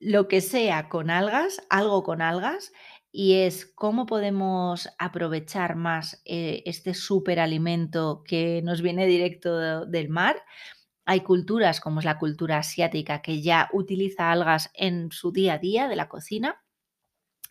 lo 0.00 0.28
que 0.28 0.40
sea 0.40 0.88
con 0.88 1.10
algas, 1.10 1.62
algo 1.70 2.02
con 2.02 2.20
algas, 2.20 2.72
y 3.10 3.34
es 3.34 3.66
cómo 3.66 4.06
podemos 4.06 4.88
aprovechar 4.98 5.76
más 5.76 6.20
eh, 6.24 6.62
este 6.66 6.94
superalimento 6.94 8.22
que 8.24 8.60
nos 8.62 8.82
viene 8.82 9.06
directo 9.06 9.86
del 9.86 10.08
mar. 10.10 10.42
Hay 11.06 11.22
culturas, 11.22 11.80
como 11.80 12.00
es 12.00 12.04
la 12.04 12.18
cultura 12.18 12.58
asiática, 12.58 13.22
que 13.22 13.40
ya 13.40 13.70
utiliza 13.72 14.30
algas 14.30 14.70
en 14.74 15.10
su 15.10 15.32
día 15.32 15.54
a 15.54 15.58
día 15.58 15.88
de 15.88 15.96
la 15.96 16.08
cocina. 16.08 16.62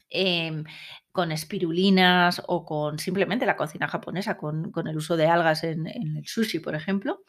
Em, 0.10 0.63
con 1.12 1.32
espirulinas 1.34 2.41
o 2.47 2.63
con 2.63 2.97
simplemente 2.99 3.45
la 3.45 3.58
cocina 3.58 3.89
japonesa, 3.89 4.38
con, 4.38 4.71
el 4.88 4.97
uso 4.97 5.17
de 5.17 5.27
algas 5.27 5.63
en, 5.65 5.88
en, 5.88 6.17
el 6.17 6.27
sushi, 6.27 6.60
por 6.60 6.75
ejemplo. 6.75 7.23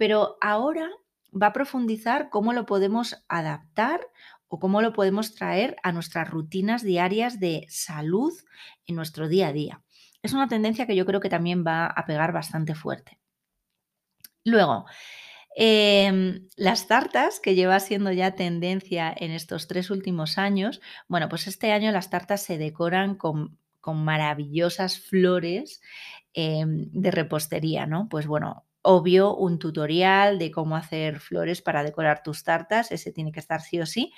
Pero 0.00 0.38
ahora 0.40 0.88
va 1.30 1.48
a 1.48 1.52
profundizar 1.52 2.30
cómo 2.30 2.54
lo 2.54 2.64
podemos 2.64 3.22
adaptar 3.28 4.00
o 4.48 4.58
cómo 4.58 4.80
lo 4.80 4.94
podemos 4.94 5.34
traer 5.34 5.76
a 5.82 5.92
nuestras 5.92 6.30
rutinas 6.30 6.82
diarias 6.82 7.38
de 7.38 7.66
salud 7.68 8.32
en 8.86 8.96
nuestro 8.96 9.28
día 9.28 9.48
a 9.48 9.52
día. 9.52 9.82
Es 10.22 10.32
una 10.32 10.48
tendencia 10.48 10.86
que 10.86 10.96
yo 10.96 11.04
creo 11.04 11.20
que 11.20 11.28
también 11.28 11.66
va 11.66 11.84
a 11.84 12.06
pegar 12.06 12.32
bastante 12.32 12.74
fuerte. 12.74 13.18
Luego, 14.42 14.86
em, 15.54 16.48
las 16.56 16.88
tartas, 16.88 17.38
que 17.38 17.54
lleva 17.54 17.78
siendo 17.78 18.10
ya 18.10 18.34
tendencia 18.36 19.14
en 19.14 19.32
estos 19.32 19.68
tres 19.68 19.90
últimos 19.90 20.38
años, 20.38 20.80
bueno, 21.08 21.28
pues 21.28 21.46
este 21.46 21.72
año 21.72 21.92
las 21.92 22.08
tartas 22.08 22.40
se 22.42 22.56
decoran 22.56 23.16
con, 23.16 23.58
maravillosas 23.84 24.98
flores 24.98 25.82
em, 26.32 26.88
de 26.92 27.10
repostería, 27.10 27.86
¿no? 27.86 28.08
Pues 28.08 28.26
bueno, 28.26 28.64
obvio, 28.82 29.34
un 29.36 29.58
tutorial 29.58 30.38
de 30.38 30.50
cómo 30.50 30.76
hacer 30.76 31.20
flores 31.20 31.62
para 31.62 31.84
decorar 31.84 32.22
tus 32.22 32.44
tartas, 32.44 32.92
ese 32.92 33.12
tiene 33.12 33.32
que 33.32 33.40
estar 33.40 33.60
sí 33.60 33.80
o 33.80 33.86
sí, 33.86 34.12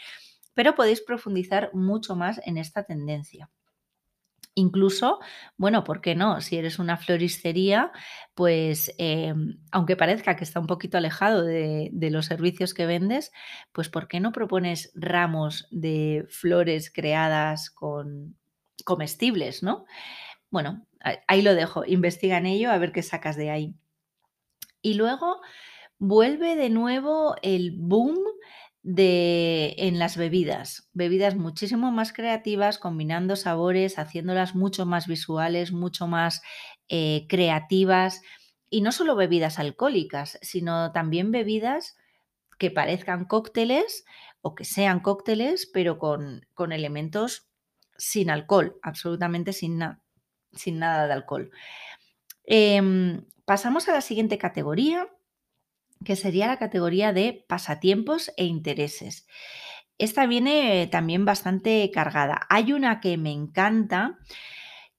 pero 0.55 0.75
podéis 0.75 1.01
profundizar 1.01 1.70
mucho 1.75 2.16
más 2.16 2.40
en 2.44 2.59
esta 2.59 2.85
tendencia. 2.85 3.51
Incluso, 4.55 5.18
bueno, 5.57 5.83
¿por 5.83 6.03
qué 6.03 6.14
no? 6.14 6.42
Si 6.42 6.59
eres 6.59 6.79
una 6.79 6.98
floristería, 6.98 7.90
pues 8.35 8.92
em, 8.98 9.59
aunque 9.70 9.96
parezca 9.96 10.37
que 10.37 10.44
está 10.44 10.61
un 10.61 10.66
poquito 10.66 10.98
alejado 10.98 11.42
de, 11.42 11.90
los 12.11 12.27
servicios 12.27 12.75
que 12.75 12.85
vendes, 12.85 13.33
pues 13.72 13.88
¿por 13.88 14.09
qué 14.09 14.20
no 14.20 14.33
propones 14.33 14.92
ramos 14.94 15.66
de 15.70 16.27
flores 16.29 16.92
creadas 16.92 17.70
con 17.70 18.37
comestibles, 18.85 19.62
¿no? 19.62 19.87
Bueno, 20.51 20.87
ahí 21.29 21.40
lo 21.42 21.55
dejo, 21.55 21.85
investiga 21.87 22.37
en 22.37 22.46
ello 22.46 22.70
a 22.72 22.79
ver 22.79 22.92
qué 22.92 23.03
sacas 23.03 23.37
de 23.37 23.51
ahí. 23.51 23.75
Y 24.83 24.95
luego 24.95 25.40
vuelve 25.99 26.57
de 26.57 26.68
nuevo 26.68 27.37
el 27.42 27.73
boom 27.79 28.18
de, 28.83 29.75
en 29.79 29.99
las 29.99 30.16
bebidas. 30.16 30.88
Bebidas 30.92 31.37
muchísimo 31.37 31.92
más 31.92 32.12
creativas, 32.12 32.79
combinando 32.79 33.37
sabores, 33.37 33.99
haciéndolas 33.99 34.55
mucho 34.55 34.85
más 34.87 35.07
visuales, 35.07 35.73
mucho 35.73 36.07
más 36.07 36.42
eh, 36.88 37.27
creativas. 37.29 38.21
Y 38.68 38.81
no 38.81 38.92
solo 38.92 39.14
bebidas 39.16 39.59
alcohólicas, 39.59 40.38
sino 40.42 40.92
también 40.92 41.31
bebidas 41.31 41.97
que 42.59 42.71
parezcan 42.71 43.25
cócteles 43.25 44.05
o 44.40 44.55
que 44.55 44.64
sean 44.64 45.01
cócteles, 45.01 45.71
pero 45.73 45.99
con, 45.99 46.47
con 46.55 46.73
elementos 46.73 47.49
sin 47.97 48.31
alcohol, 48.31 48.79
absolutamente 48.83 49.53
sin, 49.53 49.81
sin 50.53 50.79
nada 50.79 51.07
de 51.07 51.12
alcohol. 51.12 51.51
Em, 52.45 53.25
Pasamos 53.53 53.87
a 53.87 53.93
la 53.93 54.01
siguiente 54.01 54.38
categoría, 54.38 55.09
que 56.07 56.17
sería 56.17 56.47
la 56.47 56.57
categoría 56.57 57.12
de 57.12 57.45
pasatiempos 57.47 58.33
e 58.38 58.47
intereses. 58.47 59.27
Esta 59.99 60.25
viene 60.25 60.88
también 60.91 61.27
bastante 61.27 61.91
cargada. 61.93 62.47
Hay 62.49 62.73
una 62.73 63.01
que 63.01 63.19
me 63.19 63.31
encanta, 63.31 64.19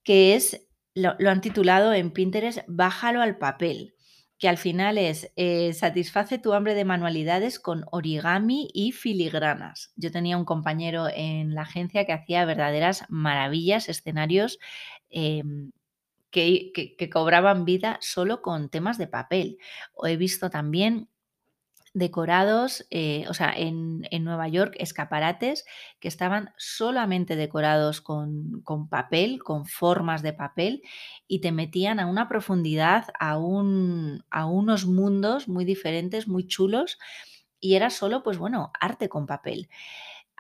que 0.04 0.36
es, 0.36 0.68
lo, 0.94 1.16
han 1.28 1.42
titulado 1.42 1.94
en 1.94 2.12
Pinterest, 2.12 2.60
Bájalo 2.68 3.24
al 3.24 3.39
papel, 3.39 3.96
que 4.38 4.50
al 4.50 4.60
final 4.60 5.00
es, 5.00 5.32
eh, 5.36 5.74
satisface 5.74 6.38
tu 6.38 6.54
hambre 6.54 6.76
de 6.76 6.86
manualidades 6.86 7.60
con 7.60 7.86
origami 7.92 8.70
y 8.72 8.92
filigranas. 8.92 9.94
Yo 9.96 10.12
tenía 10.12 10.38
un 10.38 10.46
compañero 10.46 11.08
en 11.12 11.56
la 11.56 11.63
agencia 11.63 12.06
que 12.06 12.13
hacía 12.13 12.46
verdaderas 12.46 13.06
maravillas, 13.10 13.89
escenarios. 13.89 14.60
Em, 15.10 15.72
que, 16.34 17.10
cobraban 17.12 17.63
vida 17.63 17.98
solo 18.02 18.41
con 18.41 18.69
temas 18.69 18.98
de 18.98 19.08
papel. 19.08 19.58
O 19.93 20.08
he 20.08 20.17
visto 20.17 20.50
también 20.50 21.10
decorados, 21.93 22.88
eh, 22.89 23.26
o 23.30 23.36
sea, 23.36 23.54
en, 23.56 24.02
Nueva 24.24 24.48
York, 24.48 24.76
escaparates 24.80 25.63
que 26.00 26.08
estaban 26.08 26.50
solamente 26.58 27.36
decorados 27.36 28.02
con, 28.02 28.62
con, 28.63 28.89
papel, 28.89 29.43
con 29.43 29.65
formas 29.67 30.24
de 30.24 30.34
papel, 30.34 30.82
y 31.28 31.39
te 31.39 31.52
metían 31.52 32.00
a 32.00 32.08
una 32.08 32.28
profundidad, 32.28 33.06
a, 33.19 33.38
un, 33.38 34.26
a 34.32 34.48
unos 34.48 34.88
mundos 34.88 35.48
muy 35.48 35.65
diferentes, 35.65 36.28
muy 36.28 36.48
chulos, 36.48 36.98
y 37.60 37.76
era 37.76 37.91
solo, 37.91 38.24
pues 38.24 38.39
bueno, 38.39 38.72
arte 38.80 39.08
con 39.08 39.28
papel. 39.28 39.69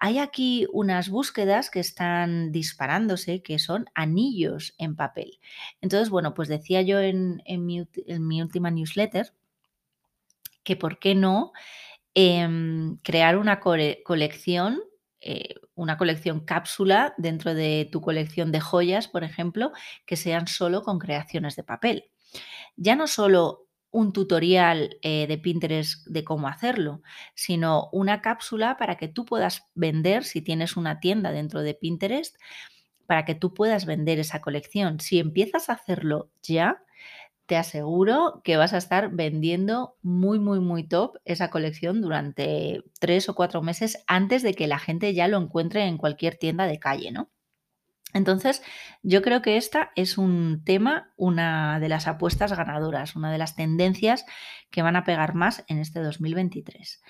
Hay 0.05 0.19
aquí 0.19 0.67
unas 0.73 1.07
búsquedas 1.07 1.69
que 1.69 1.79
están 1.79 2.51
disparándose, 2.51 3.41
que 3.41 3.57
son 3.57 3.85
anillos 3.95 4.75
en 4.77 4.97
papel. 4.97 5.39
Entonces, 5.79 6.09
bueno, 6.09 6.33
pues 6.33 6.49
decía 6.49 6.81
yo 6.81 6.99
en, 6.99 7.41
mi, 7.47 7.79
última 8.41 8.69
newsletter 8.69 9.31
que 10.61 10.75
por 10.75 10.99
qué 10.99 11.15
no 11.15 11.53
em, 12.15 12.97
crear 12.97 13.37
una 13.37 13.61
colección, 13.61 14.81
eh, 15.21 15.55
una 15.73 15.97
colección 15.97 16.41
cápsula 16.41 17.13
dentro 17.17 17.53
de 17.53 17.87
tu 17.89 18.01
colección 18.01 18.51
de 18.51 18.59
joyas, 18.59 19.07
por 19.07 19.23
ejemplo, 19.23 19.71
que 20.05 20.17
sean 20.17 20.47
solo 20.47 20.81
con 20.81 20.99
creaciones 20.99 21.55
de 21.55 21.63
papel. 21.63 22.11
Ya 22.75 22.97
no 22.97 23.07
solo 23.07 23.67
un 23.93 24.11
tutorial 24.11 24.97
eh, 25.03 25.27
de 25.27 25.37
Pinterest 25.37 26.05
de 26.07 26.23
cómo 26.23 26.47
hacerlo, 26.47 27.01
sino 27.35 27.89
una 27.93 28.21
cápsula 28.21 28.75
para 28.77 28.97
que 28.97 29.07
tú 29.07 29.23
puedas 29.23 29.67
vender, 29.75 30.25
si 30.25 30.41
tienes 30.41 30.75
una 30.75 30.99
tienda 30.99 31.31
dentro 31.31 31.61
de 31.61 31.75
Pinterest, 31.75 32.35
para 33.05 33.23
que 33.23 33.35
tú 33.35 33.53
puedas 33.53 33.85
vender 33.85 34.19
esa 34.19 34.41
colección. 34.41 34.99
Si 34.99 35.19
empiezas 35.19 35.69
a 35.69 35.73
hacerlo 35.73 36.31
ya, 36.41 36.83
te 37.45 37.55
aseguro 37.55 38.41
que 38.43 38.57
vas 38.57 38.73
a 38.73 38.77
estar 38.77 39.11
vendiendo 39.11 39.95
muy, 40.01 40.39
muy, 40.39 40.59
muy 40.59 40.83
top 40.87 41.17
esa 41.23 41.51
colección 41.51 42.01
durante 42.01 42.83
tres 42.99 43.29
o 43.29 43.35
cuatro 43.35 43.61
meses 43.61 44.03
antes 44.07 44.41
de 44.41 44.55
que 44.55 44.65
la 44.65 44.79
gente 44.79 45.13
ya 45.13 45.27
lo 45.27 45.37
encuentre 45.37 45.85
en 45.85 45.97
cualquier 45.97 46.35
tienda 46.37 46.65
de 46.65 46.79
calle, 46.79 47.11
¿no? 47.11 47.29
Entonces, 48.13 48.61
yo 49.01 49.21
creo 49.21 49.41
que 49.41 49.57
esta 49.57 49.91
es 49.95 50.17
un 50.17 50.63
tema, 50.63 51.13
una 51.17 51.79
de 51.79 51.89
las 51.89 52.07
apuestas 52.07 52.55
ganadoras, 52.55 53.15
una 53.15 53.31
de 53.31 53.37
las 53.37 53.55
tendencias 53.55 54.25
que 54.69 54.81
van 54.81 54.95
a 54.95 55.03
pegar 55.03 55.33
más 55.33 55.63
en 55.67 55.79
este 55.79 55.99
2023. 56.01 57.01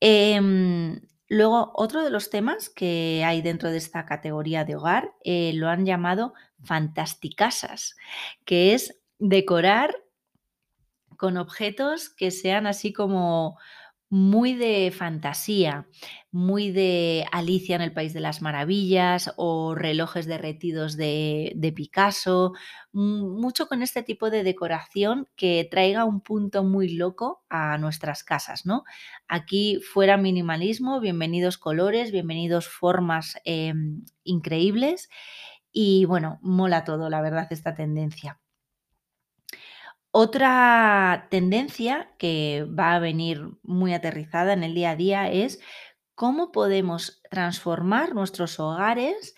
Em, 0.00 1.00
luego, 1.28 1.72
otro 1.74 2.02
de 2.02 2.10
los 2.10 2.30
temas 2.30 2.68
que 2.68 3.22
hay 3.24 3.42
dentro 3.42 3.70
de 3.70 3.76
esta 3.76 4.04
categoría 4.04 4.64
de 4.64 4.76
hogar 4.76 5.12
eh, 5.24 5.52
lo 5.54 5.68
han 5.68 5.86
llamado 5.86 6.34
fantasticasas, 6.64 7.96
que 8.44 8.74
es 8.74 9.00
decorar 9.18 9.94
con 11.16 11.36
objetos 11.36 12.10
que 12.10 12.32
sean 12.32 12.66
así 12.66 12.92
como 12.92 13.56
muy 14.12 14.52
de 14.52 14.92
fantasía, 14.94 15.88
muy 16.30 16.70
de 16.70 17.24
Alicia 17.32 17.76
en 17.76 17.80
el 17.80 17.94
País 17.94 18.12
de 18.12 18.20
las 18.20 18.42
Maravillas 18.42 19.32
o 19.38 19.74
relojes 19.74 20.26
derretidos 20.26 20.98
de, 20.98 21.52
de, 21.56 21.72
Picasso, 21.72 22.52
mucho 22.92 23.68
con 23.68 23.80
este 23.80 24.02
tipo 24.02 24.28
de 24.28 24.42
decoración 24.42 25.28
que 25.34 25.66
traiga 25.70 26.04
un 26.04 26.20
punto 26.20 26.62
muy 26.62 26.90
loco 26.90 27.42
a 27.48 27.78
nuestras 27.78 28.22
casas, 28.22 28.66
¿no? 28.66 28.84
Aquí 29.28 29.80
fuera 29.80 30.18
minimalismo, 30.18 31.00
bienvenidos 31.00 31.56
colores, 31.56 32.12
bienvenidos 32.12 32.68
formas 32.68 33.36
em, 33.46 34.04
increíbles 34.24 35.08
y 35.72 36.04
bueno, 36.04 36.38
mola 36.42 36.84
todo, 36.84 37.08
la 37.08 37.22
verdad, 37.22 37.46
esta 37.50 37.74
tendencia. 37.74 38.41
Otra 40.14 41.26
tendencia 41.30 42.14
que 42.18 42.66
va 42.68 42.94
a 42.94 42.98
venir 42.98 43.48
muy 43.62 43.94
aterrizada 43.94 44.52
en 44.52 44.62
el 44.62 44.74
día 44.74 44.90
a 44.90 44.96
día 44.96 45.30
es 45.30 45.58
cómo 46.14 46.52
podemos 46.52 47.22
transformar 47.30 48.14
nuestros 48.14 48.60
hogares 48.60 49.34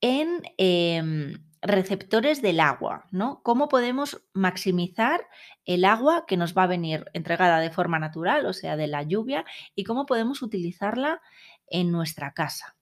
en 0.00 0.42
em, 0.56 1.44
receptores 1.62 2.42
del 2.42 2.60
agua, 2.60 3.06
¿no? 3.10 3.42
Cómo 3.42 3.68
podemos 3.68 4.22
maximizar 4.32 5.26
el 5.64 5.84
agua 5.84 6.26
que 6.28 6.36
nos 6.36 6.56
va 6.56 6.62
a 6.62 6.68
venir 6.68 7.06
entregada 7.12 7.58
de 7.58 7.70
forma 7.70 7.98
natural, 7.98 8.46
o 8.46 8.52
sea, 8.52 8.76
de 8.76 8.86
la 8.86 9.02
lluvia, 9.02 9.44
y 9.74 9.82
cómo 9.82 10.06
podemos 10.06 10.42
utilizarla 10.42 11.20
en 11.66 11.90
nuestra 11.90 12.34
casa. 12.34 12.76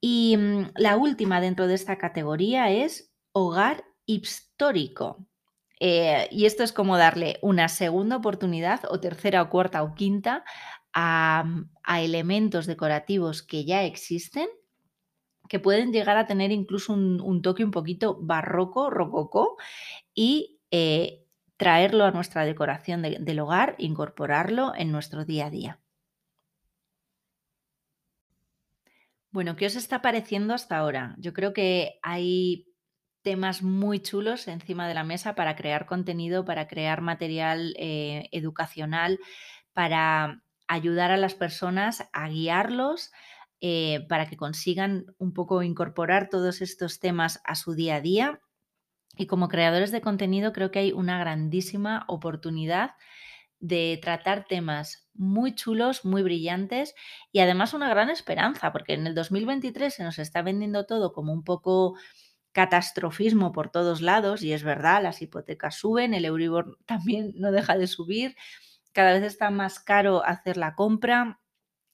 Y 0.00 0.36
mm, 0.36 0.70
la 0.76 0.96
última 0.96 1.40
dentro 1.40 1.66
de 1.66 1.74
esta 1.74 1.98
categoría 1.98 2.70
es 2.70 3.12
hogar 3.32 3.84
histórico. 4.06 5.26
Eh, 5.80 6.28
y 6.30 6.44
esto 6.44 6.62
es 6.62 6.72
como 6.72 6.98
darle 6.98 7.38
una 7.40 7.68
segunda 7.68 8.16
oportunidad 8.16 8.82
o 8.90 9.00
tercera 9.00 9.40
o 9.42 9.48
cuarta 9.48 9.82
o 9.82 9.94
quinta 9.94 10.44
a, 10.92 11.44
elementos 11.98 12.66
decorativos 12.66 13.42
que 13.42 13.64
ya 13.64 13.84
existen, 13.84 14.46
que 15.48 15.58
pueden 15.58 15.92
llegar 15.92 16.16
a 16.18 16.26
tener 16.26 16.52
incluso 16.52 16.92
un, 16.92 17.42
toque 17.42 17.64
un 17.64 17.70
poquito 17.70 18.18
barroco, 18.20 18.90
rococó, 18.90 19.56
y 20.14 20.60
eh, 20.70 21.24
traerlo 21.56 22.04
a 22.04 22.10
nuestra 22.12 22.44
decoración 22.44 23.02
del 23.02 23.40
hogar, 23.40 23.74
incorporarlo 23.78 24.72
en 24.76 24.92
nuestro 24.92 25.24
día 25.24 25.46
a 25.46 25.50
día. 25.50 25.80
Bueno, 29.32 29.56
¿qué 29.56 29.66
os 29.66 29.76
está 29.76 30.02
pareciendo 30.02 30.54
hasta 30.54 30.76
ahora? 30.76 31.14
Yo 31.18 31.32
creo 31.32 31.52
que 31.52 31.98
hay 32.02 32.69
temas 33.22 33.62
muy 33.62 34.00
chulos 34.00 34.48
encima 34.48 34.88
de 34.88 34.94
la 34.94 35.04
mesa 35.04 35.34
para 35.34 35.56
crear 35.56 35.86
contenido, 35.86 36.44
para 36.44 36.66
crear 36.68 37.00
material 37.00 37.74
eh, 37.78 38.28
educacional, 38.32 39.18
para 39.72 40.42
ayudar 40.68 41.10
a 41.10 41.16
las 41.16 41.34
personas 41.34 42.08
a 42.12 42.28
guiarlos, 42.28 43.10
eh, 43.60 44.06
para 44.08 44.28
que 44.28 44.36
consigan 44.36 45.06
un 45.18 45.34
poco 45.34 45.62
incorporar 45.62 46.28
todos 46.30 46.62
estos 46.62 47.00
temas 47.00 47.40
a 47.44 47.54
su 47.54 47.74
día 47.74 47.96
a 47.96 48.00
día. 48.00 48.40
Y 49.16 49.26
como 49.26 49.48
creadores 49.48 49.90
de 49.90 50.00
contenido 50.00 50.52
creo 50.52 50.70
que 50.70 50.78
hay 50.78 50.92
una 50.92 51.18
grandísima 51.18 52.04
oportunidad 52.08 52.92
de 53.58 53.98
tratar 54.02 54.46
temas 54.46 55.08
muy 55.12 55.54
chulos, 55.54 56.04
muy 56.06 56.22
brillantes 56.22 56.94
y 57.30 57.40
además 57.40 57.74
una 57.74 57.90
gran 57.90 58.08
esperanza, 58.08 58.72
porque 58.72 58.94
en 58.94 59.06
el 59.06 59.14
2023 59.14 59.92
se 59.92 60.02
nos 60.02 60.18
está 60.18 60.40
vendiendo 60.40 60.86
todo 60.86 61.12
como 61.12 61.32
un 61.34 61.44
poco 61.44 61.96
catastrofismo 62.52 63.52
por 63.52 63.70
todos 63.70 64.00
lados 64.00 64.42
y 64.42 64.52
es 64.52 64.64
verdad, 64.64 65.02
las 65.02 65.22
hipotecas 65.22 65.76
suben, 65.76 66.14
el 66.14 66.24
Euribor 66.24 66.78
también 66.86 67.32
no 67.36 67.52
deja 67.52 67.76
de 67.76 67.86
subir, 67.86 68.36
cada 68.92 69.12
vez 69.12 69.22
está 69.22 69.50
más 69.50 69.78
caro 69.78 70.24
hacer 70.24 70.56
la 70.56 70.74
compra. 70.74 71.40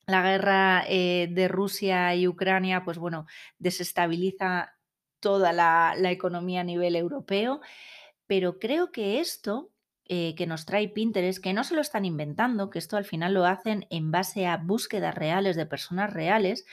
La 0.09 0.23
guerra 0.23 0.85
eh, 0.87 1.29
de 1.33 1.49
Rusia 1.49 2.15
y 2.15 2.29
Ucrania, 2.29 2.85
pues 2.85 2.97
bueno, 2.97 3.27
desestabiliza 3.59 4.77
toda 5.19 5.53
la, 5.53 5.97
economía 6.11 6.61
a 6.61 6.65
nivel 6.65 6.95
europeo, 6.95 7.61
pero 8.29 8.61
creo 8.61 8.93
que 8.93 9.19
esto 9.19 9.73
eh, 10.05 10.37
que 10.37 10.47
nos 10.47 10.65
trae 10.65 10.89
Pinterest, 10.89 11.43
que 11.43 11.53
no 11.53 11.65
se 11.65 11.75
lo 11.75 11.81
están 11.81 12.05
inventando, 12.05 12.71
que 12.71 12.79
esto 12.79 12.97
al 12.97 13.05
final 13.05 13.35
lo 13.35 13.47
hacen 13.47 13.87
en 13.91 14.13
base 14.13 14.47
a 14.47 14.59
búsquedas 14.59 15.17
reales 15.17 15.57
de 15.57 15.67
personas 15.67 16.13
reales, 16.13 16.65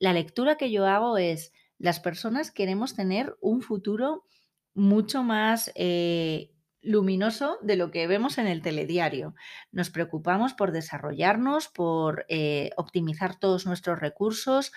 la 0.00 0.12
lectura 0.12 0.56
que 0.56 0.72
yo 0.72 0.86
hago 0.86 1.16
es, 1.16 1.52
las 1.82 1.98
personas 1.98 2.52
queremos 2.52 2.94
tener 2.94 3.36
un 3.40 3.60
futuro 3.60 4.24
mucho 4.72 5.24
más 5.24 5.72
eh, 5.74 6.52
luminoso 6.80 7.58
de 7.60 7.74
lo 7.74 7.90
que 7.90 8.06
vemos 8.06 8.38
en 8.38 8.46
el 8.46 8.62
telediario. 8.62 9.34
Nos 9.72 9.90
preocupamos 9.90 10.54
por 10.54 10.70
desarrollarnos, 10.70 11.66
por 11.66 12.24
eh, 12.28 12.70
optimizar 12.76 13.36
todos 13.36 13.66
nuestros 13.66 13.98
recursos, 13.98 14.70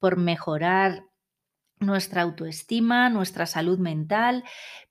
por 0.00 0.16
mejorar 0.16 1.04
nuestra 1.78 2.22
autoestima, 2.22 3.08
nuestra 3.10 3.46
salud 3.46 3.78
mental, 3.78 4.42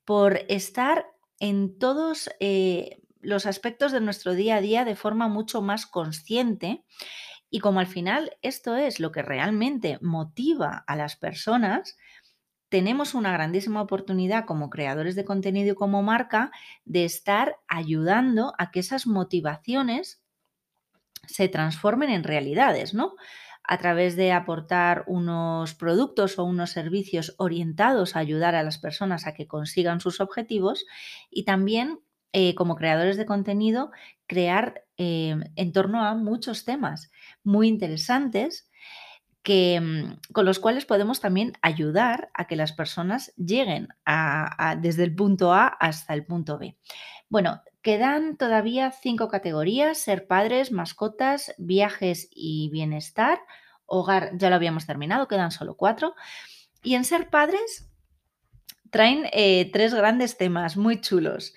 por 0.05 0.39
estar 0.47 1.07
en 1.41 1.77
todos 1.77 2.29
eh, 2.39 3.01
los 3.19 3.45
aspectos 3.45 3.91
de 3.91 3.99
nuestro 3.99 4.33
día 4.33 4.55
a 4.55 4.61
día 4.61 4.85
de 4.85 4.95
forma 4.95 5.27
mucho 5.27 5.61
más 5.61 5.85
consciente. 5.85 6.85
Y 7.49 7.59
como 7.59 7.79
al 7.79 7.87
final 7.87 8.37
esto 8.41 8.75
es 8.75 8.99
lo 8.99 9.11
que 9.11 9.21
realmente 9.21 9.97
motiva 10.01 10.83
a 10.87 10.95
las 10.95 11.15
personas, 11.15 11.97
tenemos 12.69 13.15
una 13.15 13.31
grandísima 13.31 13.81
oportunidad 13.81 14.45
como 14.45 14.69
creadores 14.69 15.15
de 15.15 15.25
contenido 15.25 15.73
y 15.73 15.75
como 15.75 16.03
marca 16.03 16.51
de 16.85 17.05
estar 17.05 17.57
ayudando 17.67 18.53
a 18.59 18.71
que 18.71 18.79
esas 18.81 19.07
motivaciones 19.07 20.21
se 21.27 21.47
transformen 21.47 22.09
en 22.09 22.23
realidades, 22.23 22.93
¿no? 22.93 23.15
A 23.63 23.77
través 23.77 24.15
de 24.15 24.31
aportar 24.31 25.03
unos 25.07 25.75
productos 25.75 26.39
o 26.39 26.43
unos 26.43 26.71
servicios 26.71 27.35
orientados 27.37 28.15
a 28.15 28.19
ayudar 28.19 28.55
a 28.55 28.63
las 28.63 28.79
personas 28.79 29.27
a 29.27 29.33
que 29.33 29.47
consigan 29.47 29.99
sus 29.99 30.21
objetivos 30.21 30.85
y 31.29 31.43
también 31.45 31.99
eh, 32.33 32.55
como 32.55 32.75
creadores 32.75 33.17
de 33.17 33.25
contenido 33.25 33.91
crear 34.27 34.83
eh, 34.97 35.35
en 35.55 35.71
torno 35.71 36.03
a 36.03 36.13
muchos 36.13 36.65
temas 36.65 37.11
muy 37.43 37.67
interesantes 37.67 38.69
que, 39.41 39.79
mm, 39.79 40.31
con 40.33 40.45
los 40.45 40.59
cuales 40.59 40.85
podemos 40.85 41.19
también 41.19 41.53
ayudar 41.61 42.29
a 42.33 42.45
que 42.45 42.55
las 42.55 42.73
personas 42.73 43.33
lleguen 43.35 43.87
desde 44.77 45.03
el 45.03 45.15
punto 45.15 45.53
A 45.53 45.67
hasta 45.67 46.13
el 46.13 46.25
punto 46.25 46.57
B. 46.57 46.77
Bueno, 47.29 47.61
quedan 47.81 48.37
todavía 48.37 48.91
cinco 48.91 49.27
categorías, 49.29 49.97
ser 49.97 50.27
padres, 50.27 50.71
mascotas, 50.71 51.53
viajes 51.57 52.27
y 52.31 52.69
bienestar. 52.71 53.39
Hogar 53.85 54.31
ya 54.37 54.49
lo 54.49 54.55
habíamos 54.55 54.85
terminado, 54.85 55.27
quedan 55.27 55.51
solo 55.51 55.75
cuatro. 55.77 56.15
Y 56.83 56.95
en 56.95 57.05
ser 57.05 57.29
padres 57.29 57.89
traen 58.89 59.27
eh, 59.31 59.69
tres 59.71 59.93
grandes 59.93 60.37
temas 60.37 60.77
muy 60.77 61.01
chulos. 61.01 61.53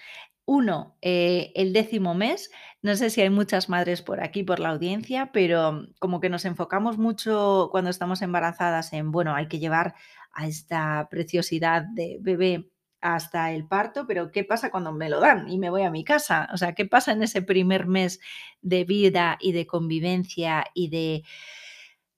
Uno, 0.54 0.98
eh, 1.00 1.50
el 1.54 1.72
décimo 1.72 2.14
mes. 2.14 2.50
No 2.82 2.94
sé 2.94 3.08
si 3.08 3.22
hay 3.22 3.30
muchas 3.30 3.70
madres 3.70 4.02
por 4.02 4.22
aquí, 4.22 4.42
por 4.42 4.60
la 4.60 4.68
audiencia, 4.68 5.30
pero 5.32 5.86
como 5.98 6.20
que 6.20 6.28
nos 6.28 6.44
enfocamos 6.44 6.98
mucho 6.98 7.68
cuando 7.72 7.88
estamos 7.88 8.20
embarazadas 8.20 8.92
en, 8.92 9.12
bueno, 9.12 9.34
hay 9.34 9.48
que 9.48 9.58
llevar 9.60 9.94
a 10.30 10.46
esta 10.46 11.08
preciosidad 11.10 11.84
de 11.94 12.18
bebé 12.20 12.70
hasta 13.00 13.50
el 13.52 13.66
parto, 13.66 14.06
pero 14.06 14.30
¿qué 14.30 14.44
pasa 14.44 14.70
cuando 14.70 14.92
me 14.92 15.08
lo 15.08 15.20
dan 15.20 15.48
y 15.48 15.56
me 15.58 15.70
voy 15.70 15.84
a 15.84 15.90
mi 15.90 16.04
casa? 16.04 16.50
O 16.52 16.58
sea, 16.58 16.74
¿qué 16.74 16.84
pasa 16.84 17.12
en 17.12 17.22
ese 17.22 17.40
primer 17.40 17.86
mes 17.86 18.20
de 18.60 18.84
vida 18.84 19.38
y 19.40 19.52
de 19.52 19.66
convivencia 19.66 20.66
y 20.74 20.90
de 20.90 21.22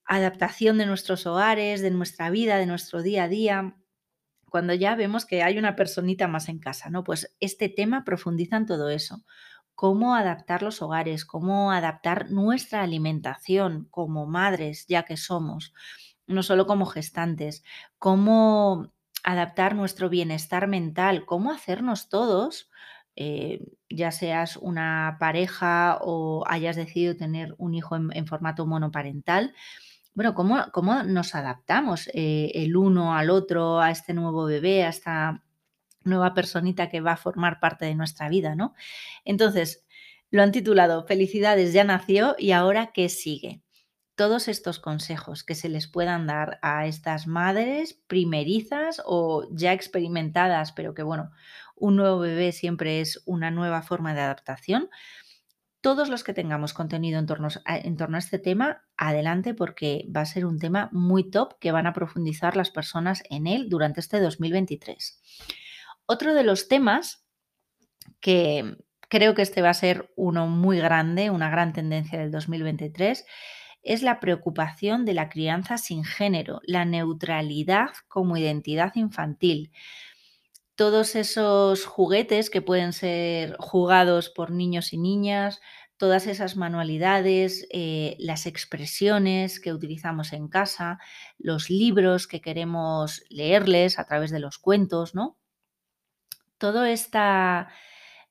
adaptación 0.06 0.76
de 0.78 0.86
nuestros 0.86 1.24
hogares, 1.26 1.82
de 1.82 1.92
nuestra 1.92 2.30
vida, 2.30 2.56
de 2.58 2.66
nuestro 2.66 3.00
día 3.00 3.24
a 3.24 3.28
día? 3.28 3.76
Cuando 4.54 4.72
ya 4.72 4.94
vemos 4.94 5.26
que 5.26 5.42
hay 5.42 5.58
una 5.58 5.74
personita 5.74 6.28
más 6.28 6.48
en 6.48 6.60
casa, 6.60 6.88
¿no? 6.88 7.02
Pues 7.02 7.34
este 7.40 7.68
tema 7.68 8.04
profundiza 8.04 8.56
en 8.56 8.66
todo 8.66 8.88
eso. 8.88 9.24
Cómo 9.74 10.14
adaptar 10.14 10.62
los 10.62 10.80
hogares, 10.80 11.24
cómo 11.24 11.72
adaptar 11.72 12.30
nuestra 12.30 12.82
alimentación 12.82 13.88
como 13.90 14.26
madres, 14.26 14.86
ya 14.86 15.02
que 15.02 15.16
somos, 15.16 15.74
no 16.28 16.44
solo 16.44 16.68
como 16.68 16.86
gestantes, 16.86 17.64
cómo 17.98 18.92
adaptar 19.24 19.74
nuestro 19.74 20.08
bienestar 20.08 20.68
mental, 20.68 21.26
cómo 21.26 21.50
hacernos 21.50 22.08
todos, 22.08 22.70
eh, 23.16 23.58
ya 23.90 24.12
seas 24.12 24.56
una 24.56 25.16
pareja 25.18 25.98
o 26.00 26.44
hayas 26.46 26.76
decidido 26.76 27.16
tener 27.16 27.56
un 27.58 27.74
hijo 27.74 27.96
en 27.96 28.26
formato 28.28 28.66
monoparental, 28.66 29.52
bueno, 30.14 30.34
cómo, 30.34 31.02
nos 31.02 31.34
adaptamos 31.34 32.08
eh, 32.14 32.52
el 32.54 32.76
uno 32.76 33.16
al 33.16 33.30
otro, 33.30 33.80
a 33.80 33.90
este 33.90 34.14
nuevo 34.14 34.44
bebé, 34.44 34.84
a 34.84 34.88
esta 34.88 35.44
nueva 36.04 36.34
personita 36.34 36.88
que 36.88 37.00
va 37.00 37.12
a 37.12 37.16
formar 37.16 37.60
parte 37.60 37.84
de 37.84 37.94
nuestra 37.94 38.28
vida, 38.28 38.54
¿no? 38.54 38.74
Entonces, 39.24 39.84
lo 40.30 40.42
han 40.42 40.52
titulado 40.52 41.04
Felicidades, 41.06 41.72
ya 41.72 41.84
nació 41.84 42.36
y 42.38 42.52
ahora 42.52 42.92
qué 42.92 43.08
sigue. 43.08 43.62
Todos 44.14 44.46
estos 44.46 44.78
consejos 44.78 45.42
que 45.42 45.56
se 45.56 45.68
les 45.68 45.88
puedan 45.88 46.26
dar 46.28 46.58
a 46.62 46.86
estas 46.86 47.26
madres 47.26 47.94
primerizas 48.06 49.02
o 49.04 49.48
ya 49.50 49.72
experimentadas, 49.72 50.70
pero 50.70 50.94
que 50.94 51.02
bueno, 51.02 51.32
un 51.74 51.96
nuevo 51.96 52.20
bebé 52.20 52.52
siempre 52.52 53.00
es 53.00 53.22
una 53.26 53.50
nueva 53.50 53.82
forma 53.82 54.14
de 54.14 54.20
adaptación, 54.20 54.88
todos 55.84 56.08
los 56.08 56.24
que 56.24 56.32
tengamos 56.32 56.72
contenido 56.72 57.18
en 57.18 57.26
torno, 57.26 57.48
a, 57.66 57.76
este 58.16 58.38
tema, 58.38 58.82
adelante 58.96 59.52
porque 59.52 60.06
va 60.16 60.22
a 60.22 60.24
ser 60.24 60.46
un 60.46 60.58
tema 60.58 60.88
muy 60.92 61.30
top 61.30 61.58
que 61.60 61.72
van 61.72 61.86
a 61.86 61.92
profundizar 61.92 62.56
las 62.56 62.70
personas 62.70 63.22
en 63.28 63.46
él 63.46 63.68
durante 63.68 64.00
este 64.00 64.18
2023. 64.18 65.20
Otro 66.06 66.32
de 66.32 66.42
los 66.42 66.68
temas 66.68 67.26
que 68.20 68.78
creo 69.10 69.34
que 69.34 69.42
este 69.42 69.60
va 69.60 69.68
a 69.68 69.74
ser 69.74 70.10
uno 70.16 70.46
muy 70.46 70.78
grande, 70.78 71.28
una 71.28 71.50
gran 71.50 71.74
tendencia 71.74 72.18
del 72.18 72.30
2023, 72.30 73.26
es 73.82 74.02
la 74.02 74.20
preocupación 74.20 75.04
de 75.04 75.12
la 75.12 75.28
crianza 75.28 75.76
sin 75.76 76.02
género, 76.02 76.62
la 76.64 76.86
neutralidad 76.86 77.90
como 78.08 78.38
identidad 78.38 78.92
infantil 78.94 79.70
todos 80.76 81.14
esos 81.14 81.86
juguetes 81.86 82.50
que 82.50 82.62
pueden 82.62 82.92
ser 82.92 83.56
jugados 83.58 84.30
por 84.30 84.50
niños 84.50 84.92
y 84.92 84.98
niñas, 84.98 85.60
todas 85.96 86.26
esas 86.26 86.56
manualidades, 86.56 87.66
eh, 87.70 88.16
las 88.18 88.46
expresiones 88.46 89.60
que 89.60 89.72
utilizamos 89.72 90.32
en 90.32 90.48
casa, 90.48 90.98
los 91.38 91.70
libros 91.70 92.26
que 92.26 92.40
queremos 92.40 93.22
leerles 93.30 93.98
a 93.98 94.04
través 94.04 94.30
de 94.30 94.40
los 94.40 94.58
cuentos, 94.58 95.14
¿no? 95.14 95.38
Toda 96.58 96.90
esta 96.90 97.68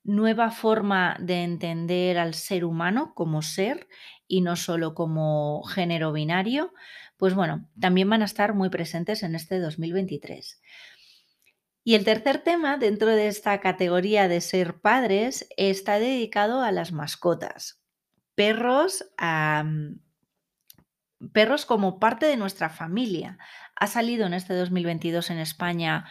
nueva 0.03 0.51
forma 0.51 1.15
de 1.19 1.43
entender 1.43 2.17
al 2.17 2.33
ser 2.33 2.65
humano 2.65 3.13
como 3.15 3.41
ser 3.41 3.87
y 4.27 4.41
no 4.41 4.57
solo 4.57 4.93
como 4.93 5.63
género 5.63 6.11
binario, 6.11 6.73
pues 7.17 7.35
bueno, 7.35 7.69
también 7.79 8.09
van 8.09 8.21
a 8.21 8.25
estar 8.25 8.53
muy 8.53 8.69
presentes 8.69 9.23
en 9.23 9.35
este 9.35 9.59
2023. 9.59 10.61
Y 11.83 11.95
el 11.95 12.05
tercer 12.05 12.39
tema 12.39 12.77
dentro 12.77 13.09
de 13.09 13.27
esta 13.27 13.59
categoría 13.59 14.27
de 14.27 14.39
ser 14.41 14.79
padres 14.79 15.47
está 15.57 15.99
dedicado 15.99 16.61
a 16.61 16.71
las 16.71 16.93
mascotas. 16.93 17.81
Perros, 18.35 19.05
perros 21.33 21.65
como 21.65 21.99
parte 21.99 22.25
de 22.25 22.37
nuestra 22.37 22.69
familia. 22.69 23.37
Ha 23.75 23.87
salido 23.87 24.25
en 24.25 24.33
este 24.33 24.53
2022 24.53 25.29
en 25.29 25.39
España 25.39 26.05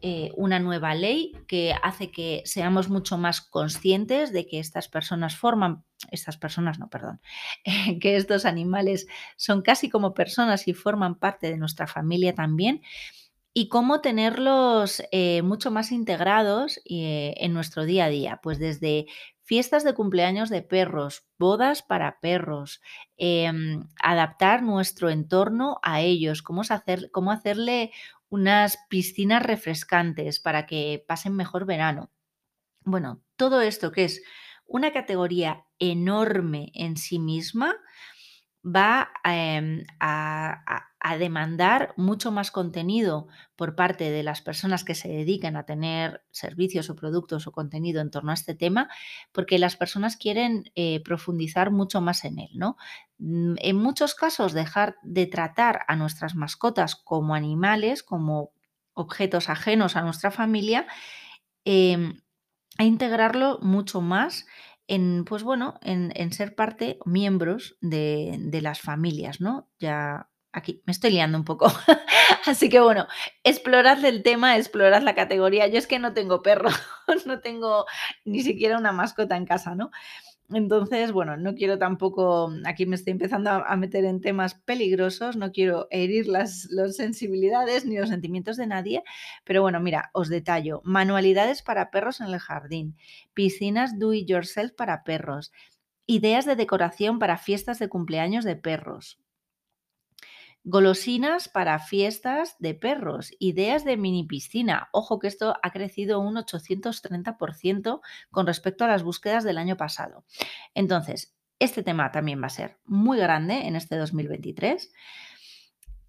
eh, 0.00 0.32
una 0.36 0.58
nueva 0.58 0.96
ley 0.96 1.32
que 1.46 1.72
hace 1.80 2.10
que 2.10 2.42
seamos 2.44 2.88
mucho 2.88 3.16
más 3.16 3.40
conscientes 3.40 4.32
de 4.32 4.48
que 4.48 4.58
estas 4.58 4.88
personas 4.88 5.36
forman, 5.36 5.84
estas 6.10 6.36
personas 6.36 6.80
no, 6.80 6.90
perdón, 6.90 7.20
que 8.00 8.16
estos 8.16 8.44
animales 8.44 9.06
son 9.36 9.62
casi 9.62 9.88
como 9.88 10.14
personas 10.14 10.66
y 10.66 10.74
forman 10.74 11.14
parte 11.14 11.48
de 11.48 11.56
nuestra 11.56 11.86
familia 11.86 12.34
también 12.34 12.82
y 13.54 13.68
cómo 13.68 14.00
tenerlos 14.00 15.02
eh, 15.12 15.42
mucho 15.42 15.70
más 15.70 15.92
integrados 15.92 16.80
eh, 16.84 17.34
en 17.36 17.52
nuestro 17.52 17.84
día 17.84 18.06
a 18.06 18.08
día, 18.08 18.40
pues 18.42 18.58
desde 18.58 19.06
fiestas 19.42 19.84
de 19.84 19.94
cumpleaños 19.94 20.48
de 20.48 20.62
perros, 20.62 21.26
bodas 21.38 21.82
para 21.82 22.20
perros, 22.20 22.80
em, 23.16 23.88
adaptar 24.02 24.62
nuestro 24.62 25.10
entorno 25.10 25.78
a 25.82 26.00
ellos, 26.00 26.42
cómo, 26.42 26.62
hacer, 26.62 27.10
cómo 27.10 27.30
hacerle 27.32 27.90
unas 28.30 28.78
piscinas 28.88 29.42
refrescantes 29.42 30.40
para 30.40 30.64
que 30.64 31.04
pasen 31.06 31.34
mejor 31.34 31.66
verano. 31.66 32.10
Bueno, 32.84 33.22
todo 33.36 33.60
esto 33.60 33.92
que 33.92 34.04
es 34.04 34.22
una 34.64 34.92
categoría 34.92 35.66
enorme 35.78 36.70
en 36.74 36.96
sí 36.96 37.18
misma, 37.18 37.76
va 38.64 39.12
em, 39.24 39.84
a, 40.00 40.88
demandar 41.18 41.94
mucho 41.96 42.30
más 42.30 42.50
contenido 42.50 43.26
por 43.56 43.74
parte 43.74 44.10
de 44.10 44.22
las 44.22 44.40
personas 44.40 44.84
que 44.84 44.94
se 44.94 45.08
dedican 45.08 45.56
a 45.56 45.64
tener 45.64 46.24
servicios 46.30 46.90
o 46.90 46.96
productos 46.96 47.46
o 47.46 47.52
contenido 47.52 48.00
en 48.00 48.10
torno 48.10 48.30
a 48.30 48.34
este 48.34 48.54
tema, 48.54 48.88
porque 49.32 49.58
las 49.58 49.76
personas 49.76 50.16
quieren 50.16 50.70
eh, 50.74 51.02
profundizar 51.04 51.70
mucho 51.70 52.00
más 52.00 52.24
en 52.24 52.38
él, 52.38 52.50
¿no? 52.54 52.76
Mm, 53.18 53.54
en 53.58 53.76
muchos 53.76 54.14
casos, 54.14 54.52
dejar 54.52 54.96
de 55.02 55.26
tratar 55.26 55.84
a 55.88 55.96
nuestras 55.96 56.34
mascotas 56.34 56.96
como 56.96 57.34
animales, 57.34 58.02
como 58.02 58.52
objetos 58.94 59.48
ajenos 59.48 59.96
a 59.96 60.02
nuestra 60.02 60.30
familia, 60.30 60.86
em, 61.64 62.20
e 62.78 62.84
integrarlo 62.84 63.58
mucho 63.62 64.00
más 64.00 64.46
en, 64.88 65.24
pues 65.24 65.42
bueno, 65.42 65.78
en, 65.82 66.32
ser 66.32 66.54
parte, 66.54 66.98
miembros 67.06 67.76
de, 67.80 68.60
las 68.62 68.80
familias, 68.80 69.40
¿no? 69.40 69.70
Ya 69.78 70.28
aquí 70.52 70.82
me 70.86 70.92
estoy 70.92 71.10
liando 71.10 71.38
un 71.38 71.44
poco. 71.44 71.66
Así 72.46 72.68
que 72.68 72.80
bueno, 72.80 73.06
explorad 73.44 74.04
el 74.04 74.22
tema, 74.22 74.56
explorad 74.56 75.02
la 75.02 75.14
categoría. 75.14 75.66
Yo 75.66 75.78
es 75.78 75.86
que 75.86 75.98
no 75.98 76.12
tengo 76.12 76.42
perro, 76.42 76.70
no 77.26 77.40
tengo 77.40 77.86
ni 78.24 78.42
siquiera 78.42 78.78
una 78.78 78.92
mascota 78.92 79.36
en 79.36 79.46
casa, 79.46 79.74
¿no? 79.74 79.90
Entonces, 80.50 81.12
bueno, 81.12 81.36
no 81.38 81.54
quiero 81.54 81.78
tampoco, 81.78 82.52
aquí 82.66 82.84
me 82.84 82.96
estoy 82.96 83.12
empezando 83.12 83.50
a, 83.50 83.76
meter 83.76 84.04
en 84.04 84.20
temas 84.20 84.54
peligrosos, 84.54 85.36
no 85.36 85.50
quiero 85.50 85.86
herir 85.90 86.26
las, 86.26 86.68
las, 86.70 86.96
sensibilidades 86.96 87.86
ni 87.86 87.96
los 87.96 88.10
sentimientos 88.10 88.58
de 88.58 88.66
nadie, 88.66 89.02
pero 89.44 89.62
bueno, 89.62 89.80
mira, 89.80 90.10
os 90.12 90.28
detallo, 90.28 90.82
manualidades 90.84 91.62
para 91.62 91.90
perros 91.90 92.20
en 92.20 92.26
el 92.26 92.38
jardín, 92.38 92.96
piscinas 93.32 93.98
do 93.98 94.12
it 94.12 94.28
yourself 94.28 94.72
para 94.72 95.04
perros, 95.04 95.52
ideas 96.06 96.44
de 96.44 96.56
decoración 96.56 97.18
para 97.18 97.38
fiestas 97.38 97.78
de 97.78 97.88
cumpleaños 97.88 98.44
de 98.44 98.56
perros, 98.56 99.21
Golosinas 100.64 101.48
para 101.48 101.78
fiestas 101.78 102.56
de 102.58 102.74
perros, 102.74 103.32
ideas 103.38 103.84
de 103.84 103.96
mini 103.96 104.24
piscina. 104.24 104.88
Ojo 104.92 105.18
que 105.18 105.28
esto 105.28 105.56
ha 105.62 105.70
crecido 105.72 106.20
un 106.20 106.36
830% 106.36 108.00
con 108.30 108.46
respecto 108.46 108.84
a 108.84 108.88
las 108.88 109.02
búsquedas 109.02 109.44
del 109.44 109.58
año 109.58 109.76
pasado. 109.76 110.24
Entonces, 110.74 111.34
este 111.58 111.82
tema 111.82 112.10
también 112.12 112.40
va 112.40 112.46
a 112.46 112.50
ser 112.50 112.78
muy 112.84 113.18
grande 113.18 113.66
en 113.66 113.76
este 113.76 113.96
2023 113.96 114.92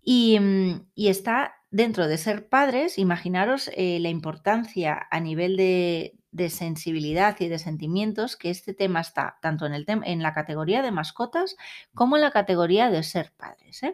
y, 0.01 0.39
mm, 0.39 0.87
y 0.95 1.07
está 1.07 1.55
dentro 1.73 2.07
de 2.07 2.19
ser 2.19 2.49
padres, 2.49 2.99
imaginaros 2.99 3.71
eh, 3.75 3.97
la 3.99 4.09
importancia 4.09 5.07
a 5.09 5.19
nivel 5.19 5.57
de, 5.57 6.19
sensibilidad 6.49 7.35
y 7.39 7.47
de 7.47 7.57
sentimientos 7.57 8.37
que 8.37 8.51
este 8.51 8.75
tema 8.75 9.01
está 9.01 9.39
tanto 9.41 9.65
en, 9.65 9.73
el 9.73 9.85
en 9.87 10.21
la 10.21 10.33
categoría 10.33 10.83
de 10.83 10.91
mascotas 10.91 11.55
como 11.95 12.15
en 12.15 12.21
la 12.21 12.31
categoría 12.31 12.91
de 12.91 13.01
ser 13.01 13.31
padres. 13.37 13.81
¿eh? 13.81 13.93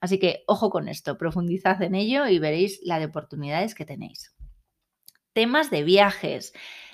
Así 0.00 0.18
que 0.18 0.44
ojo 0.46 0.70
con 0.70 0.88
esto, 0.88 1.18
profundizad 1.18 1.82
en 1.82 1.94
ello 1.94 2.26
y 2.26 2.38
veréis 2.38 2.80
la 2.82 2.98
de 2.98 3.06
oportunidades 3.06 3.74
que 3.74 3.84
tenéis. 3.84 4.34
Temas 5.32 5.70
de 5.70 5.82
viajes. 5.82 6.52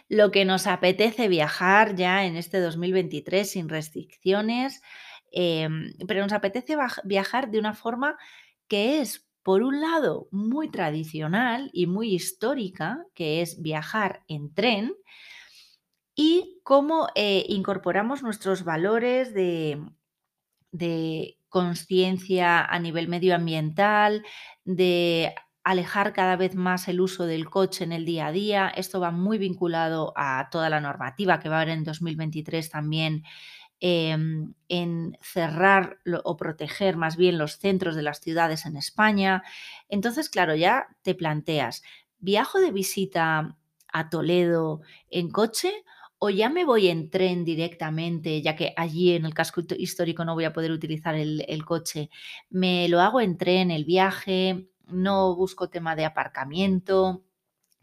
Lo 0.08 0.30
que 0.30 0.44
nos 0.44 0.66
apetece 0.66 1.28
viajar 1.28 1.96
ya 1.96 2.24
en 2.24 2.36
este 2.36 2.60
2023 2.60 3.50
sin 3.50 3.68
restricciones, 3.68 4.82
em, 5.32 5.92
pero 6.06 6.22
nos 6.22 6.32
apetece 6.32 6.76
viajar 7.04 7.50
de 7.50 7.58
una 7.58 7.74
forma 7.74 8.16
que 8.68 9.00
es, 9.00 9.28
por 9.42 9.62
un 9.62 9.80
lado, 9.80 10.28
muy 10.30 10.70
tradicional 10.70 11.70
y 11.72 11.86
muy 11.86 12.14
histórica, 12.14 13.04
que 13.14 13.42
es 13.42 13.60
viajar 13.60 14.24
en 14.28 14.54
tren, 14.54 14.94
y 16.14 16.60
cómo 16.62 17.08
eh, 17.14 17.44
incorporamos 17.48 18.22
nuestros 18.22 18.64
valores 18.64 19.34
de, 19.34 19.82
de 20.70 21.38
conciencia 21.54 22.64
a 22.64 22.80
nivel 22.80 23.06
medioambiental, 23.06 24.24
de 24.64 25.32
alejar 25.62 26.12
cada 26.12 26.34
vez 26.34 26.56
más 26.56 26.88
el 26.88 27.00
uso 27.00 27.26
del 27.26 27.48
coche 27.48 27.84
en 27.84 27.92
el 27.92 28.04
día 28.04 28.26
a 28.26 28.32
día. 28.32 28.68
Esto 28.74 28.98
va 28.98 29.12
muy 29.12 29.38
vinculado 29.38 30.12
a 30.16 30.48
toda 30.50 30.68
la 30.68 30.80
normativa 30.80 31.38
que 31.38 31.48
va 31.48 31.58
a 31.58 31.60
haber 31.60 31.76
en 31.76 31.84
2023 31.84 32.70
también 32.70 33.22
em, 33.78 34.54
en 34.68 35.16
cerrar 35.22 36.00
o 36.24 36.36
proteger 36.36 36.96
más 36.96 37.16
bien 37.16 37.38
los 37.38 37.58
centros 37.60 37.94
de 37.94 38.02
las 38.02 38.18
ciudades 38.18 38.66
en 38.66 38.76
España. 38.76 39.44
Entonces, 39.88 40.28
claro, 40.30 40.56
ya 40.56 40.88
te 41.02 41.14
planteas, 41.14 41.84
¿viajo 42.18 42.58
de 42.58 42.72
visita 42.72 43.56
a 43.92 44.10
Toledo 44.10 44.80
en 45.08 45.30
coche 45.30 45.72
o 46.24 46.30
ya 46.30 46.48
me 46.48 46.64
voy 46.64 46.88
en 46.88 47.10
tren 47.10 47.44
directamente, 47.44 48.40
ya 48.40 48.56
que 48.56 48.72
allí 48.76 49.12
en 49.12 49.26
el 49.26 49.34
casco 49.34 49.60
histórico 49.76 50.24
no 50.24 50.32
voy 50.32 50.44
a 50.44 50.54
poder 50.54 50.72
utilizar 50.72 51.14
el, 51.14 51.64
coche, 51.66 52.08
me 52.48 52.88
lo 52.88 53.02
hago 53.02 53.20
en 53.20 53.36
tren, 53.36 53.70
el 53.70 53.84
viaje, 53.84 54.70
no 54.86 55.36
busco 55.36 55.68
tema 55.68 55.94
de 55.96 56.06
aparcamiento, 56.06 57.24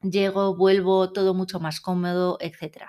llego, 0.02 0.56
vuelvo, 0.56 1.12
todo 1.14 1.36
mucho 1.36 1.60
más 1.60 1.82
cómodo, 1.82 2.40
etc. 2.42 2.86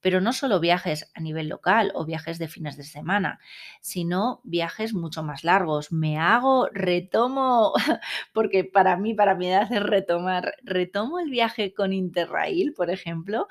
Pero 0.00 0.20
no 0.20 0.34
solo 0.34 0.60
viajes 0.60 1.10
a 1.14 1.20
nivel 1.20 1.48
local 1.48 1.92
o 1.94 2.04
viajes 2.04 2.38
de 2.38 2.48
fines 2.48 2.76
de 2.76 2.84
semana, 2.84 3.40
sino 3.80 4.42
viajes 4.44 4.92
mucho 4.92 5.22
más 5.22 5.44
largos. 5.44 5.92
Me 5.92 6.18
hago, 6.18 6.68
retomo, 6.72 7.72
porque 8.34 8.64
para 8.64 8.98
mí, 8.98 9.14
para 9.14 9.34
mi 9.34 9.48
edad 9.48 9.72
es 9.72 9.82
retomar, 9.82 10.56
retomo 10.62 11.20
el 11.20 11.30
viaje 11.30 11.72
con 11.72 11.94
Interrail, 11.94 12.74
por 12.74 12.90
ejemplo, 12.90 13.48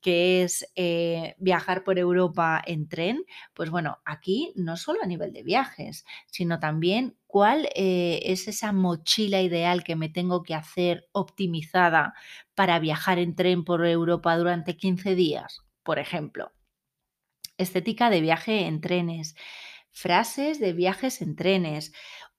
que 0.00 0.42
es 0.42 0.66
eh, 0.76 1.34
viajar 1.38 1.84
por 1.84 1.98
Europa 1.98 2.62
en 2.64 2.88
tren, 2.88 3.24
pues 3.54 3.70
bueno, 3.70 3.98
aquí 4.04 4.52
no 4.56 4.76
solo 4.76 5.00
a 5.02 5.06
nivel 5.06 5.32
de 5.32 5.42
viajes, 5.42 6.04
sino 6.26 6.58
también 6.58 7.16
cuál 7.26 7.68
eh, 7.74 8.20
es 8.24 8.48
esa 8.48 8.72
mochila 8.72 9.42
ideal 9.42 9.84
que 9.84 9.96
me 9.96 10.08
tengo 10.08 10.42
que 10.42 10.54
hacer 10.54 11.08
optimizada 11.12 12.14
para 12.54 12.78
viajar 12.78 13.18
en 13.18 13.34
tren 13.36 13.64
por 13.64 13.86
Europa 13.86 14.36
durante 14.36 14.76
15 14.76 15.14
días, 15.14 15.62
por 15.82 15.98
ejemplo. 15.98 16.52
Estética 17.58 18.08
de 18.10 18.22
viaje 18.22 18.66
en 18.66 18.80
trenes, 18.80 19.34
frases 19.92 20.60
de 20.60 20.72
viajes 20.72 21.20
en 21.20 21.36
trenes, 21.36 21.92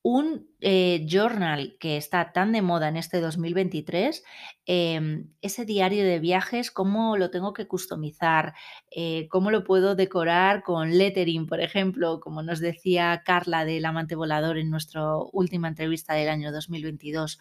un 0.04 0.50
eh, 0.62 1.06
journal 1.08 1.78
que 1.80 1.98
está 1.98 2.32
tan 2.34 2.52
de 2.52 2.62
moda 2.62 2.88
en 2.88 2.98
este 2.98 3.22
2023, 3.22 4.24
em, 4.66 5.30
ese 5.42 5.66
diario 5.66 6.04
de 6.04 6.20
viajes, 6.20 6.72
cómo 6.72 7.18
lo 7.18 7.30
tengo 7.30 7.54
que 7.54 7.68
customizar, 7.68 8.54
eh, 8.90 9.28
cómo 9.30 9.52
lo 9.52 9.64
puedo 9.64 9.96
decorar 9.96 10.64
con 10.64 10.98
lettering, 10.98 11.46
por 11.46 11.62
ejemplo, 11.62 12.20
como 12.20 12.42
nos 12.42 12.60
decía 12.60 13.22
Carla 13.26 13.64
del 13.64 13.86
Amante 13.86 14.16
Volador 14.16 14.58
en 14.58 14.72
nuestra 14.72 15.18
última 15.32 15.68
entrevista 15.68 16.16
del 16.16 16.30
año 16.30 16.52
2022. 16.52 17.40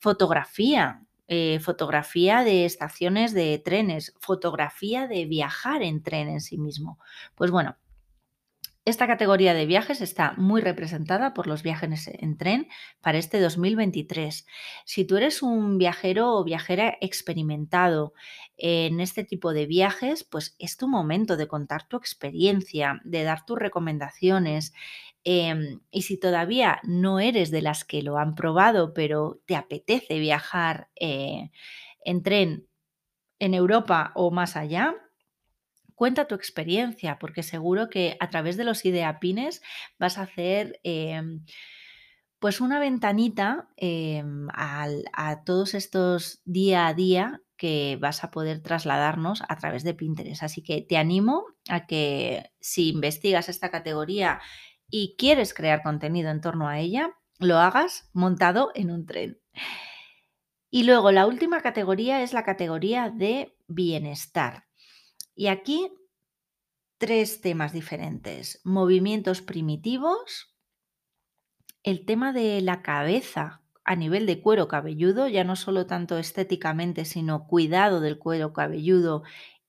Fotografía, 0.00 1.02
eh, 1.28 1.60
fotografía 1.60 2.42
de 2.42 2.64
estaciones 2.64 3.32
de 3.32 3.58
trenes, 3.58 4.14
fotografía 4.20 5.06
de 5.06 5.24
viajar 5.26 5.82
en 5.82 6.02
tren 6.02 6.28
en 6.28 6.40
sí 6.40 6.58
mismo. 6.58 6.98
Pues 7.36 7.50
bueno, 7.50 7.76
esta 8.86 9.08
categoría 9.08 9.52
de 9.52 9.66
viajes 9.66 10.00
está 10.00 10.34
muy 10.36 10.60
representada 10.60 11.34
por 11.34 11.48
los 11.48 11.64
viajes 11.64 12.06
en 12.06 12.38
tren 12.38 12.68
para 13.00 13.18
este 13.18 13.40
2023. 13.40 14.46
Si 14.84 15.04
tú 15.04 15.16
eres 15.16 15.42
un 15.42 15.76
viajero 15.76 16.36
o 16.36 16.44
viajera 16.44 16.96
experimentado 17.00 18.14
en 18.56 19.00
este 19.00 19.24
tipo 19.24 19.52
de 19.52 19.66
viajes, 19.66 20.22
pues 20.22 20.54
es 20.60 20.76
tu 20.76 20.86
momento 20.86 21.36
de 21.36 21.48
contar 21.48 21.88
tu 21.88 21.96
experiencia, 21.96 23.00
de 23.04 23.24
dar 23.24 23.44
tus 23.44 23.58
recomendaciones. 23.58 24.72
Em, 25.24 25.80
y 25.90 26.02
si 26.02 26.16
todavía 26.16 26.78
no 26.84 27.18
eres 27.18 27.50
de 27.50 27.62
las 27.62 27.84
que 27.84 28.02
lo 28.02 28.18
han 28.18 28.36
probado, 28.36 28.94
pero 28.94 29.40
te 29.46 29.56
apetece 29.56 30.20
viajar 30.20 30.90
eh, 30.94 31.50
en 32.04 32.22
tren 32.22 32.68
en 33.40 33.52
Europa 33.52 34.12
o 34.14 34.30
más 34.30 34.56
allá, 34.56 34.94
cuenta 35.96 36.28
tu 36.28 36.36
experiencia, 36.36 37.18
porque 37.18 37.42
seguro 37.42 37.90
que 37.90 38.16
a 38.20 38.30
través 38.30 38.56
de 38.56 38.64
los 38.64 38.84
ideapines 38.84 39.62
vas 39.98 40.18
a 40.18 40.22
hacer 40.22 40.78
em, 40.84 41.44
pues 42.38 42.60
una 42.60 42.78
ventanita 42.78 43.68
em, 43.76 44.46
a 44.52 45.42
todos 45.44 45.74
estos 45.74 46.40
día 46.44 46.86
a 46.86 46.94
día 46.94 47.42
que 47.56 47.98
vas 48.00 48.22
a 48.22 48.30
poder 48.30 48.62
trasladarnos 48.62 49.42
a 49.48 49.56
través 49.56 49.82
de 49.82 49.94
Pinterest. 49.94 50.42
Así 50.42 50.62
que 50.62 50.82
te 50.82 50.96
animo 50.96 51.46
a 51.68 51.86
que 51.86 52.50
si 52.60 52.90
investigas 52.90 53.48
esta 53.48 53.70
categoría 53.70 54.40
y 54.88 55.16
quieres 55.18 55.54
crear 55.54 55.82
contenido 55.82 56.30
en 56.30 56.40
torno 56.40 56.68
a 56.68 56.78
ella, 56.78 57.10
lo 57.38 57.58
hagas 57.58 58.10
montado 58.12 58.70
en 58.74 58.90
un 58.90 59.06
tren. 59.06 59.40
Y 60.70 60.84
luego 60.84 61.12
la 61.12 61.26
última 61.26 61.60
categoría 61.60 62.22
es 62.22 62.32
la 62.32 62.44
categoría 62.44 63.10
de 63.10 63.56
bienestar. 63.66 64.66
Y 65.36 65.48
aquí 65.48 65.92
tres 66.98 67.42
temas 67.42 67.74
diferentes. 67.74 68.60
Movimientos 68.64 69.42
primitivos, 69.42 70.56
el 71.82 72.06
tema 72.06 72.32
de 72.32 72.62
la 72.62 72.82
cabeza 72.82 73.62
a 73.84 73.94
nivel 73.94 74.26
de 74.26 74.40
cuero 74.40 74.66
cabelludo, 74.66 75.28
ya 75.28 75.44
no 75.44 75.54
solo 75.54 75.86
tanto 75.86 76.18
estéticamente, 76.18 77.04
sino 77.04 77.46
cuidado 77.46 78.00
del 78.00 78.18
cuero 78.18 78.52
cabelludo 78.52 79.22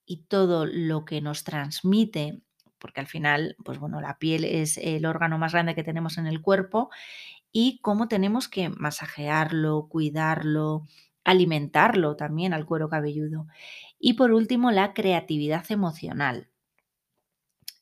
y 0.05 0.23
todo 0.23 0.65
lo 0.65 1.05
que 1.05 1.21
nos 1.21 1.43
transmite, 1.43 2.41
porque 2.79 3.01
al 3.01 3.07
final, 3.07 3.57
pues 3.63 3.77
bueno, 3.77 3.99
la 3.99 4.17
piel 4.17 4.45
es 4.45 4.77
el 4.77 5.05
órgano 5.05 5.37
más 5.37 5.51
grande 5.51 5.75
que 5.75 5.83
tenemos 5.83 6.17
en 6.17 6.27
el 6.27 6.41
cuerpo 6.41 6.89
y 7.51 7.79
cómo 7.81 8.07
tenemos 8.07 8.47
que 8.47 8.69
masajearlo, 8.69 9.87
cuidarlo, 9.89 10.85
alimentarlo 11.27 12.15
también 12.15 12.53
al 12.53 12.65
cuero 12.65 12.87
cabelludo. 12.87 13.47
Y 13.99 14.13
por 14.13 14.31
último, 14.31 14.71
la 14.71 14.93
creatividad 14.93 15.65
emocional. 15.69 16.47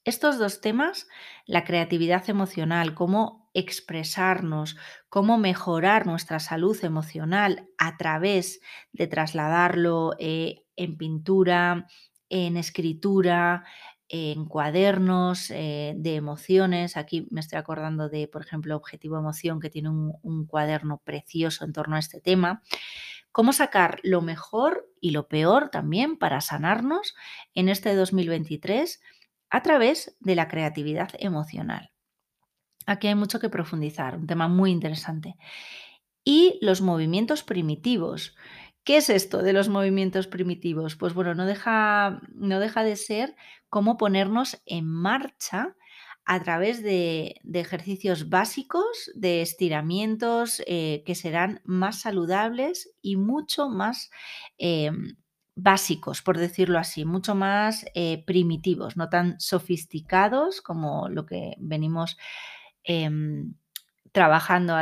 Estos 0.03 0.39
dos 0.39 0.61
temas, 0.61 1.07
la 1.45 1.63
creatividad 1.63 2.27
emocional, 2.27 2.95
cómo 2.95 3.49
expresarnos, 3.53 4.77
cómo 5.09 5.37
mejorar 5.37 6.07
nuestra 6.07 6.39
salud 6.39 6.77
emocional 6.83 7.69
a 7.77 7.97
través 7.97 8.61
de 8.93 9.05
trasladarlo 9.05 10.15
eh, 10.17 10.63
en 10.75 10.97
pintura, 10.97 11.87
en 12.29 12.57
escritura, 12.57 13.63
en 14.09 14.45
cuadernos 14.45 15.51
eh, 15.51 15.93
de 15.97 16.15
emociones. 16.15 16.97
Aquí 16.97 17.27
me 17.29 17.41
estoy 17.41 17.59
acordando 17.59 18.09
de, 18.09 18.27
por 18.27 18.41
ejemplo, 18.41 18.75
Objetivo 18.75 19.17
Emoción, 19.17 19.59
que 19.59 19.69
tiene 19.69 19.89
un, 19.89 20.13
un, 20.21 20.45
cuaderno 20.45 21.01
precioso 21.03 21.63
en 21.63 21.73
torno 21.73 21.95
a 21.95 21.99
este 21.99 22.21
tema. 22.21 22.63
Cómo 23.35 23.51
sacar 23.51 23.99
lo 24.01 24.21
mejor 24.21 24.89
y 25.01 25.11
lo 25.11 25.27
peor 25.27 25.67
también 25.67 26.15
para 26.15 26.39
sanarnos 26.39 27.15
en 27.53 27.67
este 27.67 27.93
2023 27.93 29.01
a 29.49 29.61
través 29.61 30.15
de 30.21 30.35
la 30.35 30.47
creatividad 30.47 31.09
emocional. 31.19 31.91
Aquí 32.85 33.07
hay 33.07 33.15
mucho 33.15 33.41
que 33.41 33.49
profundizar, 33.49 34.15
un 34.15 34.25
tema 34.25 34.47
muy 34.47 34.71
interesante. 34.71 35.35
Y 36.23 36.57
los 36.61 36.79
movimientos 36.79 37.43
primitivos. 37.43 38.37
¿Qué 38.85 38.95
es 38.95 39.09
esto 39.09 39.43
de 39.43 39.51
los 39.51 39.67
movimientos 39.67 40.27
primitivos? 40.27 40.95
Pues 40.95 41.13
bueno, 41.13 41.35
no 41.35 41.45
deja, 41.45 42.21
no 42.33 42.61
deja 42.61 42.85
de 42.85 42.95
ser 42.95 43.35
cómo 43.67 43.97
ponernos 43.97 44.61
en 44.65 44.87
marcha 44.87 45.75
a 46.25 46.41
través 46.41 46.81
de, 46.81 47.39
ejercicios 47.53 48.29
básicos, 48.29 49.11
de 49.13 49.41
estiramientos 49.41 50.61
eh, 50.65 51.03
que 51.05 51.13
serán 51.13 51.61
más 51.63 52.01
saludables 52.01 52.89
y 53.01 53.15
mucho 53.15 53.69
más 53.69 54.09
em, 54.57 55.17
básicos, 55.55 56.21
por 56.23 56.37
decirlo 56.37 56.79
así, 56.79 57.05
mucho 57.05 57.35
más 57.35 57.85
eh, 57.93 58.23
primitivos, 58.25 58.97
no 58.97 59.07
tan 59.09 59.39
sofisticados 59.39 60.61
como 60.61 61.09
lo 61.09 61.25
que 61.27 61.55
venimos 61.59 62.17
em, 62.83 63.53
trabajando 64.11 64.75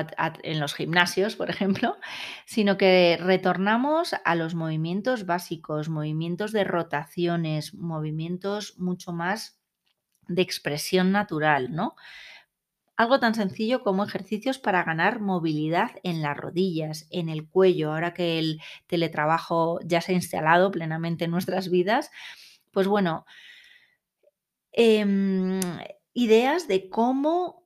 en 0.43 0.59
los 0.59 0.75
gimnasios, 0.75 1.35
por 1.35 1.49
ejemplo, 1.49 1.97
sino 2.45 2.77
que 2.77 3.17
retornamos 3.19 4.15
a 4.23 4.35
los 4.35 4.55
movimientos 4.55 5.25
básicos, 5.25 5.89
movimientos 5.89 6.53
de 6.53 6.63
rotaciones, 6.63 7.73
movimientos 7.73 8.75
mucho 8.77 9.11
más 9.11 9.62
de 10.27 10.41
expresión 10.41 11.11
natural, 11.11 11.73
¿no? 11.73 11.95
Algo 12.95 13.19
tan 13.19 13.33
sencillo 13.33 13.81
como 13.81 14.03
ejercicios 14.03 14.59
para 14.59 14.83
ganar 14.83 15.19
movilidad 15.19 15.91
en 16.03 16.21
las 16.21 16.37
rodillas, 16.37 17.07
en 17.09 17.27
el 17.29 17.47
cuello, 17.49 17.91
ahora 17.91 18.13
que 18.13 18.37
el 18.37 18.61
teletrabajo 18.87 19.79
ya 19.83 19.99
se 20.01 20.11
ha 20.11 20.15
instalado 20.15 20.69
plenamente 20.71 21.25
en 21.25 21.31
nuestras 21.31 21.69
vidas, 21.69 22.11
pues 22.71 22.87
bueno, 22.87 23.25
em, 24.71 25.59
ideas 26.13 26.67
de 26.67 26.89
cómo 26.89 27.63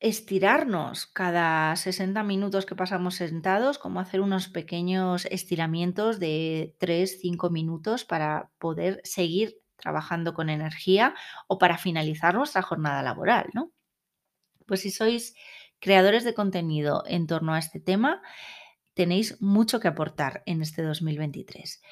estirarnos 0.00 1.06
cada 1.06 1.76
60 1.76 2.22
minutos 2.22 2.66
que 2.66 2.76
pasamos 2.76 3.16
sentados, 3.16 3.78
cómo 3.78 4.00
hacer 4.00 4.20
unos 4.20 4.48
pequeños 4.48 5.26
estiramientos 5.26 6.20
de 6.20 6.76
3-5 6.78 7.50
minutos 7.50 8.04
para 8.04 8.50
poder 8.58 9.00
seguir 9.04 9.58
trabajando 9.76 10.34
con 10.34 10.50
energía 10.50 11.14
o 11.46 11.58
para 11.58 11.78
finalizar 11.78 12.34
nuestra 12.34 12.62
jornada 12.62 13.02
laboral, 13.02 13.46
¿no? 13.54 13.72
Pues 14.66 14.80
si 14.80 14.90
sois 14.90 15.34
creadores 15.78 16.24
de 16.24 16.34
contenido 16.34 17.04
en 17.06 17.26
torno 17.26 17.54
a 17.54 17.58
este 17.58 17.80
tema, 17.80 18.22
tenéis 18.94 19.40
mucho 19.40 19.78
que 19.78 19.88
aportar 19.88 20.42
en 20.46 20.62
este 20.62 20.82
2023. 20.82 21.82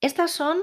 Estas 0.00 0.30
son 0.30 0.58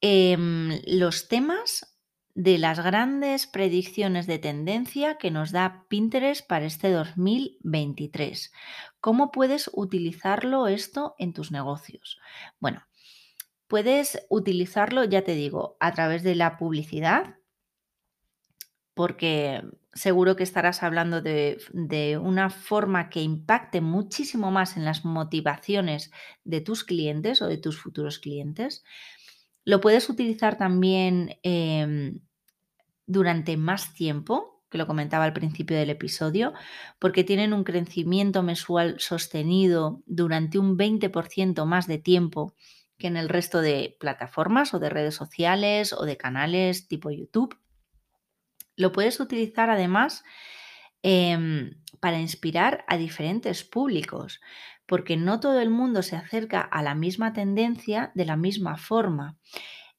em, 0.00 0.80
los 0.86 1.28
temas 1.28 1.96
de 2.34 2.58
las 2.58 2.80
grandes 2.80 3.46
predicciones 3.46 4.26
de 4.26 4.38
tendencia 4.38 5.18
que 5.18 5.30
nos 5.30 5.52
da 5.52 5.86
Pinterest 5.88 6.46
para 6.46 6.64
este 6.64 6.90
2023. 6.90 8.52
¿Cómo 9.00 9.30
puedes 9.30 9.70
utilizarlo 9.72 10.68
esto 10.68 11.14
en 11.18 11.32
tus 11.32 11.50
negocios? 11.50 12.18
Bueno, 12.58 12.86
puedes 13.70 14.26
utilizarlo, 14.28 15.04
ya 15.04 15.22
te 15.22 15.36
digo, 15.36 15.76
a 15.78 15.92
través 15.92 16.24
de 16.24 16.34
la 16.34 16.58
publicidad, 16.58 17.36
porque 18.94 19.62
seguro 19.94 20.34
que 20.34 20.42
estarás 20.42 20.82
hablando 20.82 21.22
de, 21.22 21.56
una 22.20 22.50
forma 22.50 23.08
que 23.08 23.22
impacte 23.22 23.80
muchísimo 23.80 24.50
más 24.50 24.76
en 24.76 24.84
las 24.84 25.04
motivaciones 25.04 26.10
de 26.42 26.60
tus 26.60 26.82
clientes 26.82 27.42
o 27.42 27.46
de 27.46 27.58
tus 27.58 27.80
futuros 27.80 28.18
clientes. 28.18 28.82
Lo 29.64 29.80
puedes 29.80 30.10
utilizar 30.10 30.58
también 30.58 31.38
em, 31.44 32.18
durante 33.06 33.56
más 33.56 33.94
tiempo, 33.94 34.64
que 34.68 34.78
lo 34.78 34.88
comentaba 34.88 35.24
al 35.24 35.32
principio 35.32 35.76
del 35.76 35.90
episodio, 35.90 36.54
porque 36.98 37.22
tienen 37.22 37.52
un 37.52 37.62
crecimiento 37.62 38.42
mensual 38.42 38.96
sostenido 38.98 40.02
durante 40.06 40.58
un 40.58 40.76
20% 40.76 41.64
más 41.66 41.86
de 41.86 41.98
tiempo 41.98 42.56
que 43.00 43.08
en 43.08 43.16
el 43.16 43.28
resto 43.28 43.60
de 43.60 43.96
plataformas 43.98 44.72
o 44.74 44.78
de 44.78 44.90
redes 44.90 45.16
sociales 45.16 45.92
o 45.92 46.04
de 46.04 46.16
canales 46.16 46.86
tipo 46.86 47.10
YouTube. 47.10 47.58
Lo 48.76 48.92
puedes 48.92 49.18
utilizar 49.18 49.70
además 49.70 50.22
em, 51.02 51.82
para 51.98 52.20
inspirar 52.20 52.84
a 52.86 52.96
diferentes 52.96 53.64
públicos, 53.64 54.40
porque 54.86 55.16
no 55.16 55.40
todo 55.40 55.60
el 55.60 55.70
mundo 55.70 56.02
se 56.02 56.14
acerca 56.14 56.60
a 56.60 56.82
la 56.82 56.94
misma 56.94 57.32
tendencia 57.32 58.12
de 58.14 58.26
la 58.26 58.36
misma 58.36 58.76
forma 58.76 59.36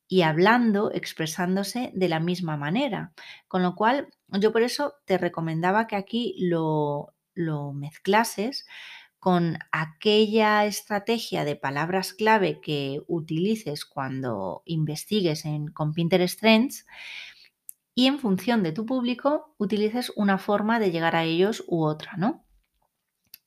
y 0.08 0.24
hablando, 0.24 0.92
expresándose 0.92 1.92
de 1.94 2.10
la 2.10 2.20
misma 2.20 2.58
manera. 2.58 3.14
Con 3.48 3.64
lo 3.64 3.76
cual, 3.76 4.10
yo 4.28 4.52
por 4.52 4.62
eso 4.62 4.96
te 5.06 5.18
recomendaba 5.18 5.88
que 5.88 5.96
aquí 5.96 6.36
lo, 6.38 7.14
lo 7.34 7.72
mezclases 7.72 8.66
con 9.22 9.60
aquella 9.72 10.66
estrategia 10.66 11.46
de 11.46 11.56
palabras 11.56 12.12
clave 12.12 12.60
que 12.60 13.04
utilices 13.08 13.86
cuando 13.86 14.64
investigues 14.66 15.46
en, 15.46 15.68
con 15.68 15.94
Pinterest 15.94 16.40
Trends 16.40 16.88
y 17.94 18.08
en 18.08 18.18
función 18.18 18.64
de 18.64 18.72
tu 18.72 18.88
público 18.88 19.54
utilices 19.60 20.12
una 20.16 20.40
forma 20.40 20.80
de 20.80 20.90
llegar 20.90 21.16
a 21.16 21.24
ellos 21.24 21.64
u 21.68 21.84
otra, 21.84 22.14
¿no? 22.18 22.48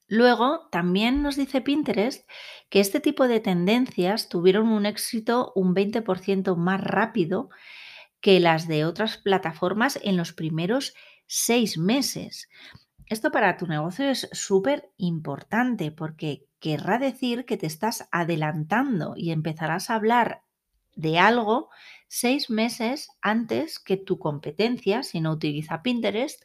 Luego, 0.06 0.68
también 0.70 1.24
nos 1.24 1.34
dice 1.34 1.60
Pinterest 1.60 2.24
que 2.70 2.78
este 2.78 3.00
tipo 3.00 3.26
de 3.26 3.40
tendencias 3.40 4.28
tuvieron 4.28 4.68
un 4.68 4.86
éxito 4.86 5.52
un 5.56 5.74
20% 5.74 6.54
más 6.54 6.80
rápido 6.80 7.48
que 8.20 8.38
las 8.38 8.68
de 8.68 8.84
otras 8.84 9.16
plataformas 9.16 9.98
en 10.04 10.16
los 10.16 10.32
primeros 10.32 10.94
seis 11.26 11.78
meses. 11.78 12.48
Esto 13.06 13.30
para 13.30 13.56
tu 13.56 13.66
negocio 13.66 14.08
es 14.08 14.28
súper 14.32 14.90
importante 14.96 15.90
porque 15.90 16.46
querrá 16.58 16.98
decir 16.98 17.44
que 17.44 17.56
te 17.56 17.66
estás 17.66 18.08
adelantando 18.10 19.14
y 19.16 19.30
empezarás 19.30 19.90
a 19.90 19.96
hablar 19.96 20.42
de 20.96 21.18
algo 21.18 21.68
seis 22.08 22.48
meses 22.48 23.08
antes 23.20 23.78
que 23.78 23.96
tu 23.96 24.18
competencia, 24.18 25.02
si 25.02 25.20
no 25.20 25.32
utiliza 25.32 25.82
Pinterest, 25.82 26.42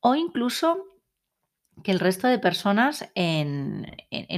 o 0.00 0.14
incluso 0.14 0.84
que 1.82 1.92
el 1.92 2.00
resto 2.00 2.26
de 2.26 2.38
personas 2.38 3.10
en, 3.14 3.86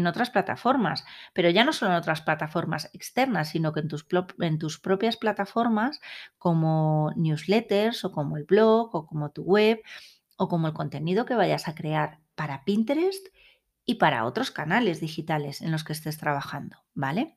otras 0.06 0.30
plataformas, 0.30 1.04
pero 1.32 1.48
ya 1.50 1.64
no 1.64 1.72
solo 1.72 1.92
en 1.92 1.98
otras 1.98 2.22
plataformas 2.22 2.90
externas, 2.92 3.50
sino 3.50 3.72
que 3.72 3.80
en 3.80 3.88
tus, 3.88 4.06
en 4.40 4.58
tus 4.58 4.78
propias 4.78 5.16
plataformas 5.16 6.00
como 6.38 7.12
newsletters 7.16 8.04
o 8.04 8.12
como 8.12 8.36
el 8.36 8.44
blog 8.44 8.94
o 8.94 9.06
como 9.06 9.30
tu 9.30 9.42
web 9.42 9.80
o 10.40 10.48
como 10.48 10.68
el 10.68 10.72
contenido 10.72 11.26
que 11.26 11.34
vayas 11.34 11.68
a 11.68 11.74
crear 11.74 12.18
para 12.34 12.64
Pinterest 12.64 13.28
y 13.84 13.96
para 13.96 14.24
otros 14.24 14.50
canales 14.50 14.98
digitales 14.98 15.60
en 15.60 15.70
los 15.70 15.84
que 15.84 15.92
estés 15.92 16.16
trabajando, 16.16 16.78
¿vale? 16.94 17.36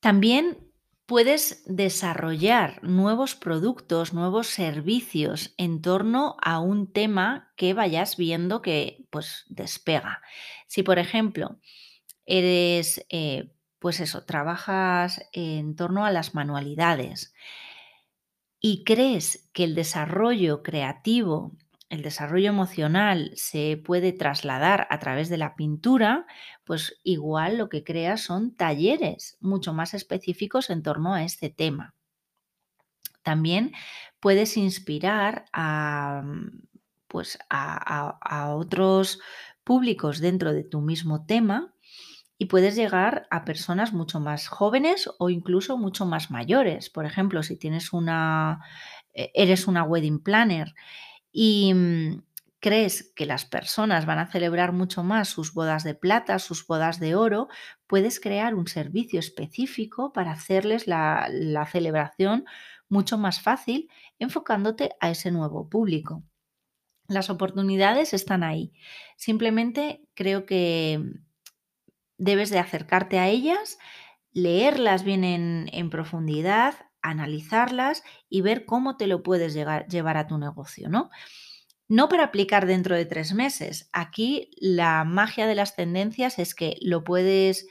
También 0.00 0.58
puedes 1.06 1.62
desarrollar 1.66 2.82
nuevos 2.82 3.36
productos, 3.36 4.12
nuevos 4.12 4.48
servicios 4.48 5.54
en 5.56 5.80
torno 5.82 6.36
a 6.42 6.58
un 6.58 6.92
tema 6.92 7.52
que 7.54 7.72
vayas 7.72 8.16
viendo 8.16 8.60
que 8.60 9.06
pues 9.10 9.44
despega. 9.50 10.20
Si 10.66 10.82
por 10.82 10.98
ejemplo 10.98 11.60
eres, 12.26 13.06
eh, 13.08 13.54
pues 13.78 14.00
eso, 14.00 14.24
trabajas 14.24 15.22
en 15.32 15.76
torno 15.76 16.04
a 16.04 16.10
las 16.10 16.34
manualidades 16.34 17.32
y 18.62 18.84
crees 18.84 19.50
que 19.52 19.64
el 19.64 19.74
desarrollo 19.74 20.62
creativo 20.62 21.52
el 21.92 22.00
desarrollo 22.00 22.48
emocional 22.48 23.32
se 23.34 23.76
puede 23.76 24.14
trasladar 24.14 24.86
a 24.88 24.98
través 24.98 25.28
de 25.28 25.36
la 25.36 25.54
pintura, 25.56 26.26
pues 26.64 26.98
igual 27.04 27.58
lo 27.58 27.68
que 27.68 27.84
creas 27.84 28.22
son 28.22 28.54
talleres 28.54 29.36
mucho 29.40 29.74
más 29.74 29.92
específicos 29.92 30.70
en 30.70 30.82
torno 30.82 31.12
a 31.12 31.22
este 31.22 31.50
tema. 31.50 31.94
También 33.22 33.72
puedes 34.20 34.56
inspirar 34.56 35.44
a, 35.52 36.22
pues 37.08 37.38
a, 37.50 38.54
otros 38.54 39.20
públicos 39.62 40.20
dentro 40.20 40.54
de 40.54 40.64
tu 40.64 40.80
mismo 40.80 41.26
tema 41.26 41.74
y 42.42 42.46
puedes 42.46 42.74
llegar 42.74 43.28
a 43.30 43.44
personas 43.44 43.92
mucho 43.92 44.18
más 44.18 44.48
jóvenes 44.48 45.08
o 45.20 45.30
incluso 45.30 45.78
mucho 45.78 46.06
más 46.06 46.32
mayores. 46.32 46.90
Por 46.90 47.06
ejemplo, 47.06 47.44
si 47.44 47.56
tienes 47.56 47.92
una, 47.92 48.58
e, 49.14 49.30
eres 49.32 49.68
una 49.68 49.84
wedding 49.84 50.18
planner 50.18 50.74
y 51.30 51.72
mm, 51.72 52.22
crees 52.58 53.12
que 53.14 53.26
las 53.26 53.44
personas 53.44 54.06
van 54.06 54.18
a 54.18 54.26
celebrar 54.26 54.72
mucho 54.72 55.04
más 55.04 55.28
sus 55.28 55.54
bodas 55.54 55.84
de 55.84 55.94
plata, 55.94 56.40
sus 56.40 56.66
bodas 56.66 56.98
de 56.98 57.14
oro, 57.14 57.46
puedes 57.86 58.18
crear 58.18 58.56
un 58.56 58.66
servicio 58.66 59.20
específico 59.20 60.12
para 60.12 60.32
hacerles 60.32 60.88
la, 60.88 61.28
celebración 61.70 62.44
mucho 62.88 63.18
más 63.18 63.40
fácil 63.40 63.88
enfocándote 64.18 64.90
a 64.98 65.10
ese 65.10 65.30
nuevo 65.30 65.68
público. 65.68 66.24
Las 67.06 67.30
oportunidades 67.30 68.12
están 68.12 68.42
ahí. 68.42 68.72
Simplemente 69.16 70.02
creo 70.16 70.44
que 70.44 71.22
debes 72.22 72.50
de 72.50 72.60
acercarte 72.60 73.18
a 73.18 73.28
ellas, 73.28 73.78
leerlas 74.32 75.02
bien 75.02 75.24
en, 75.24 75.90
profundidad, 75.90 76.74
analizarlas 77.02 78.04
y 78.28 78.42
ver 78.42 78.64
cómo 78.64 78.96
te 78.96 79.08
lo 79.08 79.22
puedes 79.22 79.54
llevar 79.54 80.16
a 80.16 80.26
tu 80.28 80.38
negocio, 80.38 80.88
¿no? 80.88 81.10
No 81.88 82.08
para 82.08 82.24
aplicar 82.24 82.66
dentro 82.66 82.94
de 82.94 83.06
tres 83.06 83.34
meses. 83.34 83.90
Aquí 83.92 84.50
la 84.60 85.04
magia 85.04 85.46
de 85.46 85.56
las 85.56 85.74
tendencias 85.74 86.38
es 86.38 86.54
que 86.54 86.76
lo 86.80 87.02
puedes 87.02 87.66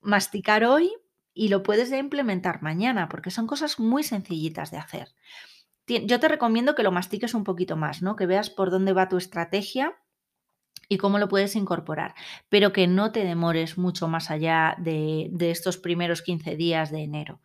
masticar 0.00 0.64
hoy 0.64 0.92
y 1.32 1.48
lo 1.48 1.62
puedes 1.62 1.92
implementar 1.92 2.62
mañana, 2.62 3.08
porque 3.08 3.30
son 3.30 3.46
cosas 3.46 3.78
muy 3.78 4.02
sencillitas 4.02 4.70
de 4.72 4.78
hacer. 4.78 5.14
Yo 5.86 6.18
te 6.18 6.28
recomiendo 6.28 6.74
que 6.74 6.82
lo 6.82 6.90
mastiques 6.90 7.32
un 7.32 7.44
poquito 7.44 7.76
más, 7.76 8.02
¿no? 8.02 8.16
Que 8.16 8.26
veas 8.26 8.50
por 8.50 8.70
dónde 8.70 8.92
va 8.92 9.08
tu 9.08 9.16
estrategia 9.16 9.96
y 10.88 10.98
cómo 10.98 11.18
lo 11.18 11.28
puedes 11.28 11.56
incorporar, 11.56 12.14
pero 12.48 12.72
que 12.72 12.86
no 12.86 13.12
te 13.12 13.24
demores 13.24 13.78
mucho 13.78 14.08
más 14.08 14.30
allá 14.30 14.76
de, 14.78 15.28
de 15.32 15.50
estos 15.50 15.78
primeros 15.78 16.22
15 16.22 16.56
días 16.56 16.90
de 16.90 17.02
enero 17.02 17.40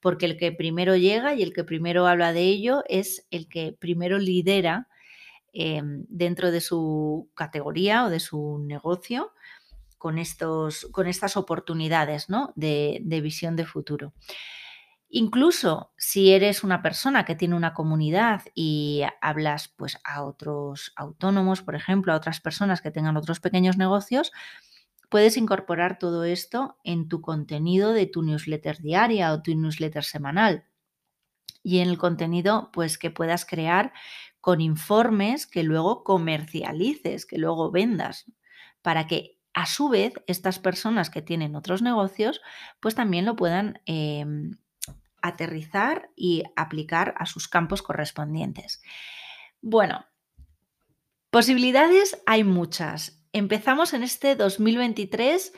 porque 0.00 0.26
el 0.26 0.36
que 0.36 0.52
primero 0.52 0.96
llega 0.96 1.34
y 1.34 1.42
el 1.42 1.52
que 1.52 1.64
primero 1.64 2.06
habla 2.06 2.32
de 2.32 2.42
ello 2.42 2.84
es 2.88 3.26
el 3.30 3.48
que 3.48 3.76
primero 3.78 4.18
lidera 4.18 4.88
em, 5.52 6.04
dentro 6.08 6.50
de 6.50 6.60
su 6.60 7.28
categoría 7.34 8.04
o 8.04 8.10
de 8.10 8.20
su 8.20 8.58
negocio 8.64 9.32
con, 9.98 10.18
estos, 10.18 10.86
con 10.92 11.06
estas 11.06 11.36
oportunidades 11.36 12.26
de, 12.54 13.00
de 13.02 13.20
visión 13.20 13.56
de 13.56 13.66
futuro. 13.66 14.12
Incluso 15.18 15.94
si 15.96 16.32
eres 16.32 16.62
una 16.62 16.82
persona 16.82 17.24
que 17.24 17.34
tiene 17.34 17.54
una 17.54 17.72
comunidad 17.72 18.42
y 18.54 19.00
hablas 19.22 19.68
pues 19.68 19.96
a 20.04 20.22
otros 20.22 20.92
autónomos, 20.94 21.62
por 21.62 21.74
ejemplo, 21.74 22.12
a 22.12 22.16
otras 22.16 22.42
personas 22.42 22.82
que 22.82 22.90
tengan 22.90 23.16
otros 23.16 23.40
pequeños 23.40 23.78
negocios, 23.78 24.30
puedes 25.08 25.38
incorporar 25.38 25.98
todo 25.98 26.24
esto 26.24 26.76
en 26.84 27.08
tu 27.08 27.22
contenido 27.22 27.94
de 27.94 28.04
tu 28.04 28.20
newsletter 28.20 28.82
diaria 28.82 29.32
o 29.32 29.40
tu 29.40 29.54
newsletter 29.54 30.04
semanal. 30.04 30.66
Y 31.62 31.78
en 31.78 31.88
el 31.88 31.96
contenido, 31.96 32.68
pues 32.74 32.98
que 32.98 33.10
puedas 33.10 33.46
crear 33.46 33.94
con 34.42 34.60
informes 34.60 35.46
que 35.46 35.62
luego 35.62 36.04
comercialices, 36.04 37.24
que 37.24 37.38
luego 37.38 37.70
vendas, 37.70 38.30
para 38.82 39.06
que 39.06 39.38
a 39.54 39.64
su 39.64 39.88
vez 39.88 40.12
estas 40.26 40.58
personas 40.58 41.08
que 41.08 41.22
tienen 41.22 41.56
otros 41.56 41.80
negocios, 41.80 42.42
pues 42.80 42.94
también 42.94 43.24
lo 43.24 43.34
puedan 43.34 43.80
em, 43.86 44.58
aterrizar 45.26 46.10
y 46.16 46.44
aplicar 46.56 47.14
a 47.18 47.26
sus 47.26 47.48
campos 47.48 47.82
correspondientes. 47.82 48.82
Bueno, 49.60 50.06
posibilidades 51.30 52.22
hay 52.26 52.44
muchas 52.44 53.16
empezamos 53.36 53.92
en 53.92 54.02
este 54.02 54.34
2023 54.34 55.52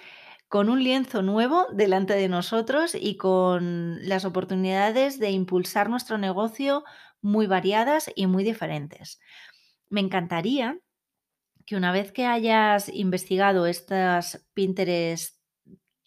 con 0.48 0.68
un 0.68 0.82
lienzo 0.82 1.22
nuevo 1.22 1.66
delante 1.72 2.14
de 2.14 2.28
nosotros 2.28 2.96
y 3.00 3.16
con 3.16 3.98
las 4.02 4.24
oportunidades 4.24 5.20
de 5.20 5.30
impulsar 5.30 5.88
nuestro 5.88 6.18
negocio 6.18 6.82
muy 7.20 7.46
variadas 7.46 8.10
y 8.16 8.26
muy 8.26 8.42
diferentes. 8.42 9.20
Me 9.90 10.00
encantaría 10.00 10.76
que 11.66 11.76
una 11.76 11.92
vez 11.92 12.10
que 12.10 12.26
hayas 12.26 12.88
investigado 12.88 13.66
estas 13.66 14.44
Pinterest 14.54 15.37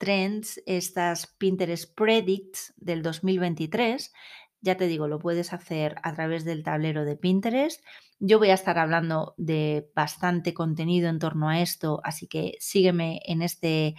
Trends, 0.02 0.62
estas 0.66 1.28
Pinterest 1.38 1.95
Predicts 1.95 2.74
del 2.76 3.04
2023, 3.04 4.12
ya 4.60 4.76
te 4.76 4.88
digo, 4.88 5.08
lo 5.08 5.20
puedes 5.20 5.54
hacer 5.54 5.95
a 6.04 6.14
través 6.14 6.43
del 6.43 6.64
tablero 6.64 7.06
de 7.06 7.16
Pinterest 7.16 7.82
yo 8.24 8.38
voy 8.38 8.52
a 8.52 8.54
estar 8.54 8.78
hablando 8.78 9.34
de 9.38 9.89
bastante 9.95 10.54
contenido 10.54 11.10
en 11.10 11.18
torno 11.18 11.49
a 11.49 11.60
esto, 11.60 12.02
así 12.04 12.28
que 12.28 12.56
sígueme 12.60 13.20
en 13.26 13.41
este 13.41 13.95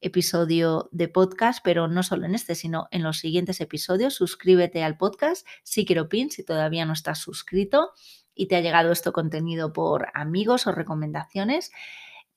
episodio 0.00 0.88
de 0.92 1.08
podcast, 1.08 1.58
pero 1.64 1.88
no 1.88 2.04
solo 2.04 2.26
en 2.26 2.36
este, 2.36 2.54
sino 2.54 2.86
en 2.92 3.02
los 3.02 3.18
siguientes 3.18 3.60
episodios. 3.60 4.14
Suscríbete 4.14 4.84
al 4.84 4.96
podcast, 4.96 5.44
si 5.64 5.84
quiero 5.84 6.08
pin, 6.08 6.30
si 6.30 6.44
todavía 6.44 6.84
no 6.84 6.92
estás 6.92 7.18
suscrito 7.18 7.90
y 8.36 8.46
te 8.46 8.54
ha 8.54 8.60
llegado 8.60 8.92
este 8.92 9.10
contenido 9.10 9.72
por 9.72 10.10
amigos 10.14 10.68
o 10.68 10.72
recomendaciones. 10.72 11.72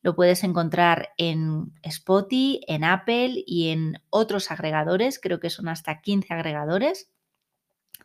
Lo 0.01 0.15
puedes 0.15 0.43
encontrar 0.43 1.09
en 1.17 1.73
Spotify, 1.83 2.61
en 2.67 2.83
Apple 2.83 3.43
y 3.45 3.69
en 3.69 4.01
otros 4.09 4.51
agregadores, 4.51 5.19
creo 5.19 5.39
que 5.39 5.49
son 5.49 5.67
hasta 5.67 6.01
15 6.01 6.33
agregadores. 6.33 7.11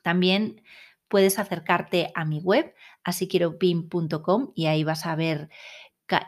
También 0.02 0.62
puedes 1.08 1.38
acercarte 1.38 2.10
a 2.14 2.24
mi 2.24 2.40
web, 2.40 2.74
asiquieropin.com 3.04 4.52
y 4.54 4.66
ahí 4.66 4.82
vas 4.82 5.06
a 5.06 5.14
ver 5.14 5.48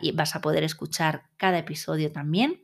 y 0.01 0.13
vas 0.13 0.37
a 0.37 0.41
poder 0.41 0.65
escuchar 0.65 1.25
cada 1.37 1.59
episodio 1.59 2.13
también. 2.13 2.63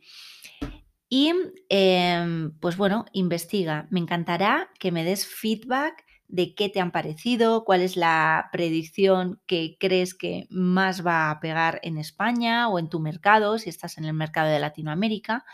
Y 1.08 1.32
em, 1.68 2.58
pues 2.58 2.76
bueno, 2.76 3.04
investiga. 3.12 3.86
Me 3.90 4.00
encantará 4.00 4.70
que 4.78 4.92
me 4.92 5.04
des 5.04 5.26
feedback 5.26 6.04
de 6.32 6.54
qué 6.54 6.70
te 6.70 6.80
han 6.80 6.92
parecido, 6.92 7.62
cuál 7.62 7.82
es 7.82 7.98
la 7.98 8.48
predicción 8.52 9.42
que 9.46 9.76
crees 9.78 10.14
que 10.14 10.46
más 10.48 11.06
va 11.06 11.30
a 11.30 11.40
pegar 11.40 11.78
en 11.82 11.98
España 11.98 12.68
o 12.68 12.78
en 12.78 12.88
tu 12.88 13.00
mercado, 13.00 13.58
si 13.58 13.68
estás 13.68 13.98
en 13.98 14.06
el 14.06 14.14
mercado 14.14 14.48
de 14.48 14.58
Latinoamérica. 14.58 15.44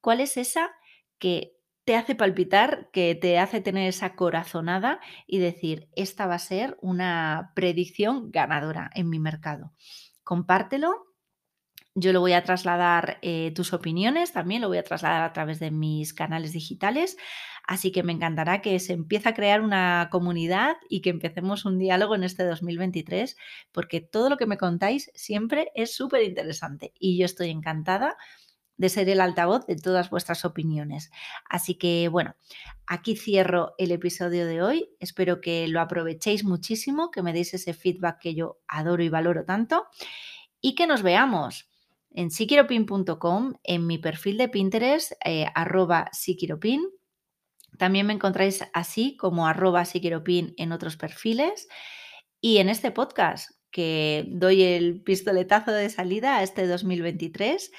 ¿Cuál 0.00 0.20
es 0.20 0.36
esa 0.36 0.72
que 1.20 1.52
te 1.84 1.94
hace 1.94 2.16
palpitar, 2.16 2.90
que 2.92 3.14
te 3.14 3.38
hace 3.38 3.60
tener 3.60 3.88
esa 3.88 4.16
corazonada 4.16 4.98
y 5.28 5.38
decir, 5.38 5.88
esta 5.94 6.26
va 6.26 6.34
a 6.34 6.40
ser 6.40 6.76
una 6.80 7.52
predicción 7.54 8.32
ganadora 8.32 8.90
en 8.94 9.08
mi 9.08 9.20
mercado. 9.20 9.72
Compártelo. 10.24 11.06
Yo 11.94 12.12
lo 12.12 12.20
voy 12.20 12.32
a 12.32 12.42
trasladar 12.42 13.18
eh, 13.22 13.52
tus 13.54 13.72
opiniones, 13.72 14.32
también 14.32 14.60
lo 14.60 14.68
voy 14.68 14.78
a 14.78 14.84
trasladar 14.84 15.22
a 15.22 15.32
través 15.32 15.60
de 15.60 15.70
mis 15.70 16.14
canales 16.14 16.52
digitales. 16.52 17.16
Así 17.70 17.92
que 17.92 18.02
me 18.02 18.10
encantará 18.12 18.62
que 18.62 18.80
se 18.80 18.94
empiece 18.94 19.28
a 19.28 19.34
crear 19.34 19.60
una 19.60 20.08
comunidad 20.10 20.74
y 20.88 21.02
que 21.02 21.10
empecemos 21.10 21.64
un 21.64 21.78
diálogo 21.78 22.16
en 22.16 22.24
este 22.24 22.42
2023, 22.42 23.36
porque 23.70 24.00
todo 24.00 24.28
lo 24.28 24.36
que 24.36 24.46
me 24.46 24.58
contáis 24.58 25.12
siempre 25.14 25.70
es 25.76 25.94
súper 25.94 26.24
interesante 26.24 26.92
y 26.98 27.16
yo 27.16 27.26
estoy 27.26 27.50
encantada 27.50 28.16
de 28.76 28.88
ser 28.88 29.08
el 29.08 29.20
altavoz 29.20 29.66
de 29.66 29.76
todas 29.76 30.10
vuestras 30.10 30.44
opiniones. 30.44 31.12
Así 31.48 31.76
que 31.76 32.08
bueno, 32.08 32.34
aquí 32.88 33.14
cierro 33.14 33.74
el 33.78 33.92
episodio 33.92 34.46
de 34.46 34.62
hoy. 34.62 34.90
Espero 34.98 35.40
que 35.40 35.68
lo 35.68 35.80
aprovechéis 35.80 36.42
muchísimo, 36.42 37.12
que 37.12 37.22
me 37.22 37.32
deis 37.32 37.54
ese 37.54 37.72
feedback 37.72 38.18
que 38.18 38.34
yo 38.34 38.58
adoro 38.66 39.04
y 39.04 39.10
valoro 39.10 39.44
tanto 39.44 39.86
y 40.60 40.74
que 40.74 40.88
nos 40.88 41.04
veamos 41.04 41.70
en 42.10 42.32
siquiropin.com, 42.32 43.54
en 43.62 43.86
mi 43.86 43.98
perfil 43.98 44.38
de 44.38 44.48
Pinterest, 44.48 45.12
eh, 45.24 45.46
arroba 45.54 46.08
siquiropin. 46.10 46.80
También 47.78 48.06
me 48.06 48.12
encontráis 48.12 48.64
así 48.72 49.16
como 49.16 49.46
arroba 49.46 49.84
siquiropin 49.84 50.54
en 50.56 50.72
otros 50.72 50.96
perfiles. 50.96 51.68
Y 52.40 52.58
en 52.58 52.68
este 52.68 52.90
podcast, 52.90 53.50
que 53.70 54.24
doy 54.28 54.62
el 54.62 55.02
pistoletazo 55.02 55.72
de 55.72 55.90
salida 55.90 56.38
a 56.38 56.42
este 56.42 56.66
2023, 56.66 57.70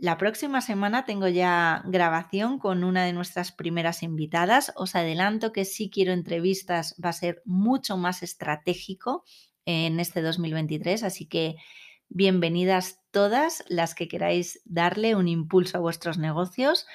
la 0.00 0.16
próxima 0.16 0.60
semana 0.60 1.04
tengo 1.04 1.26
ya 1.26 1.82
grabación 1.86 2.60
con 2.60 2.84
una 2.84 3.04
de 3.04 3.12
nuestras 3.12 3.50
primeras 3.50 4.04
invitadas. 4.04 4.72
Os 4.76 4.94
adelanto 4.94 5.52
que 5.52 5.64
si 5.64 5.90
quiero 5.90 6.12
entrevistas 6.12 6.94
va 7.04 7.08
a 7.08 7.14
ser 7.14 7.42
mucho 7.44 7.96
más 7.96 8.22
estratégico 8.22 9.24
en 9.64 9.98
este 9.98 10.22
2023, 10.22 11.02
así 11.02 11.26
que 11.26 11.56
bienvenidas 12.08 13.00
todas 13.10 13.64
las 13.68 13.96
que 13.96 14.06
queráis 14.06 14.62
darle 14.64 15.16
un 15.16 15.26
impulso 15.26 15.78
a 15.78 15.80
vuestros 15.80 16.16
negocios. 16.16 16.86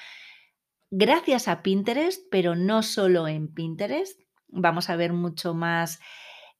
Gracias 0.95 1.47
a 1.47 1.63
Pinterest, 1.63 2.21
pero 2.29 2.55
no 2.55 2.83
solo 2.83 3.27
en 3.27 3.51
Pinterest. 3.51 4.19
Vamos 4.47 4.89
a 4.89 4.95
ver 4.95 5.11
mucho 5.13 5.53
más 5.53 5.99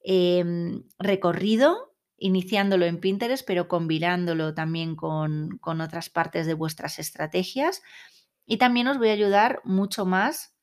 Em, 0.06 0.82
recorrido, 0.98 1.94
iniciándolo 2.18 2.84
en 2.84 3.00
Pinterest, 3.00 3.46
pero 3.46 3.68
combinándolo 3.68 4.52
también 4.52 4.96
con, 4.96 5.58
otras 5.64 6.10
partes 6.10 6.46
de 6.46 6.52
vuestras 6.52 6.98
estrategias. 6.98 7.82
Y 8.44 8.58
también 8.58 8.86
os 8.86 8.98
voy 8.98 9.08
a 9.08 9.12
ayudar 9.12 9.62
mucho 9.64 10.04
más, 10.04 10.54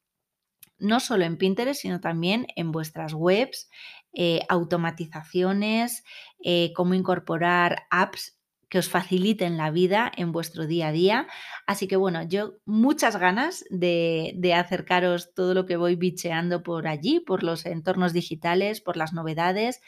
no 0.77 0.99
solo 0.99 1.25
en 1.25 1.37
Pinterest, 1.37 1.81
sino 1.81 1.99
también 1.99 2.45
en 2.55 2.71
vuestras 2.71 3.13
webs, 3.13 3.67
eh, 4.13 4.41
automatizaciones, 4.47 6.03
eh, 6.43 6.71
cómo 6.75 6.93
incorporar 6.93 7.83
apps 7.89 8.39
que 8.71 8.79
os 8.79 8.87
faciliten 8.87 9.57
la 9.57 9.69
vida 9.69 10.09
en 10.15 10.31
vuestro 10.31 10.65
día 10.65 10.87
a 10.87 10.91
día. 10.93 11.27
Así 11.67 11.89
que 11.89 11.97
bueno, 11.97 12.23
yo 12.23 12.55
muchas 12.63 13.17
ganas 13.17 13.65
de, 13.69 14.53
acercaros 14.55 15.33
todo 15.33 15.53
lo 15.53 15.65
que 15.65 15.75
voy 15.75 15.97
bicheando 15.97 16.63
por 16.63 16.87
allí, 16.87 17.19
por 17.19 17.43
los 17.43 17.65
entornos 17.65 18.13
digitales, 18.13 18.79
por 18.79 18.95
las 18.95 19.11
novedades. 19.11 19.81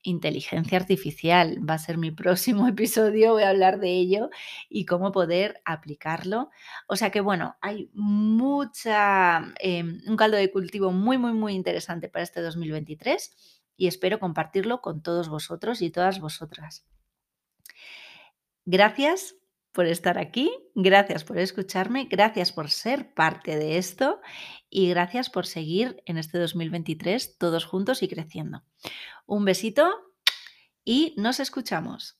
Inteligencia 0.00 0.78
artificial 0.78 1.58
va 1.68 1.74
a 1.74 1.78
ser 1.78 1.98
mi 1.98 2.10
próximo 2.22 2.66
episodio, 2.66 3.32
voy 3.32 3.42
a 3.42 3.50
hablar 3.50 3.78
de 3.80 3.90
ello 3.90 4.30
y 4.70 4.86
cómo 4.86 5.12
poder 5.12 5.60
aplicarlo. 5.66 6.48
O 6.88 6.96
sea 6.96 7.10
que 7.10 7.20
bueno, 7.20 7.56
hay 7.60 7.90
mucha, 7.92 9.52
em, 9.60 10.00
un 10.06 10.16
caldo 10.16 10.38
de 10.38 10.50
cultivo 10.50 10.90
muy, 10.90 11.18
muy, 11.18 11.34
muy 11.34 11.52
interesante 11.52 12.08
para 12.08 12.22
este 12.22 12.40
2023 12.40 13.60
y 13.76 13.88
espero 13.88 14.18
compartirlo 14.18 14.80
con 14.80 15.02
todos 15.02 15.28
vosotros 15.28 15.82
y 15.82 15.90
todas 15.90 16.18
vosotras. 16.18 16.86
Gracias 18.64 19.36
por 19.72 19.86
estar 19.86 20.18
aquí, 20.18 20.50
gracias 20.74 21.24
por 21.24 21.38
escucharme, 21.38 22.06
gracias 22.10 22.52
por 22.52 22.70
ser 22.70 23.14
parte 23.14 23.56
de 23.56 23.78
esto 23.78 24.20
y 24.68 24.88
gracias 24.90 25.30
por 25.30 25.46
seguir 25.46 26.02
en 26.04 26.18
este 26.18 26.38
2023 26.38 27.38
todos 27.38 27.64
juntos 27.64 28.02
y 28.02 28.08
creciendo. 28.08 28.62
Un 29.26 29.44
besito 29.44 29.90
y 30.84 31.14
nos 31.16 31.40
escuchamos. 31.40 32.18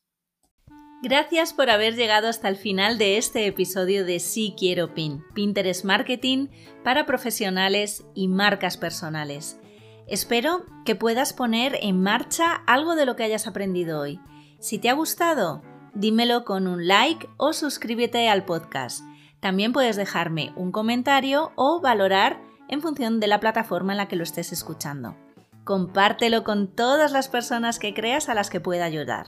Gracias 1.03 1.53
por 1.53 1.69
haber 1.69 1.97
llegado 1.97 2.29
hasta 2.29 2.49
el 2.49 2.57
final 2.57 2.97
de 2.97 3.19
este 3.19 3.47
episodio 3.47 4.05
de 4.05 4.21
Sí 4.21 4.55
Quiero 4.57 4.95
Pin, 4.95 5.25
Pinterest 5.35 5.85
Marketing 5.85 6.47
para 6.85 7.07
profesionales 7.07 8.05
y 8.15 8.29
marcas 8.29 8.77
personales. 8.77 9.59
Espero 10.07 10.65
que 10.85 10.95
puedas 10.95 11.33
poner 11.33 11.77
en 11.83 12.01
marcha 12.01 12.55
algo 12.67 12.95
de 12.95 13.05
lo 13.05 13.17
que 13.17 13.25
hayas 13.25 13.47
aprendido 13.47 14.01
hoy. 14.01 14.21
Si 14.61 14.79
te 14.79 14.91
ha 14.91 14.93
gustado, 14.93 15.63
dímelo 15.95 16.45
con 16.45 16.67
un 16.67 16.87
like 16.87 17.29
o 17.37 17.53
suscríbete 17.53 18.29
al 18.29 18.45
podcast. 18.45 19.05
También 19.41 19.73
puedes 19.73 19.97
dejarme 19.97 20.53
un 20.57 20.73
comentario 20.73 21.53
o 21.57 21.81
valorar 21.81 22.41
en 22.69 22.81
función 22.81 23.21
de 23.21 23.27
la 23.27 23.41
plataforma 23.41 23.93
en 23.93 23.99
la 23.99 24.09
que 24.09 24.17
lo 24.17 24.23
estés 24.23 24.53
escuchando. 24.53 25.17
Compártelo 25.65 26.45
con 26.45 26.69
todas 26.69 27.13
las 27.13 27.29
personas 27.29 27.79
que 27.79 27.95
creas 27.95 28.29
a 28.29 28.35
las 28.35 28.51
que 28.51 28.61
pueda 28.61 28.85
ayudar. 28.85 29.27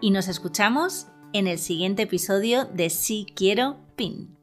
Y 0.00 0.10
nos 0.10 0.28
escuchamos 0.28 1.08
en 1.32 1.46
el 1.46 1.58
siguiente 1.58 2.02
episodio 2.02 2.64
de 2.64 2.90
Si 2.90 3.26
Quiero 3.36 3.76
Pin. 3.96 4.39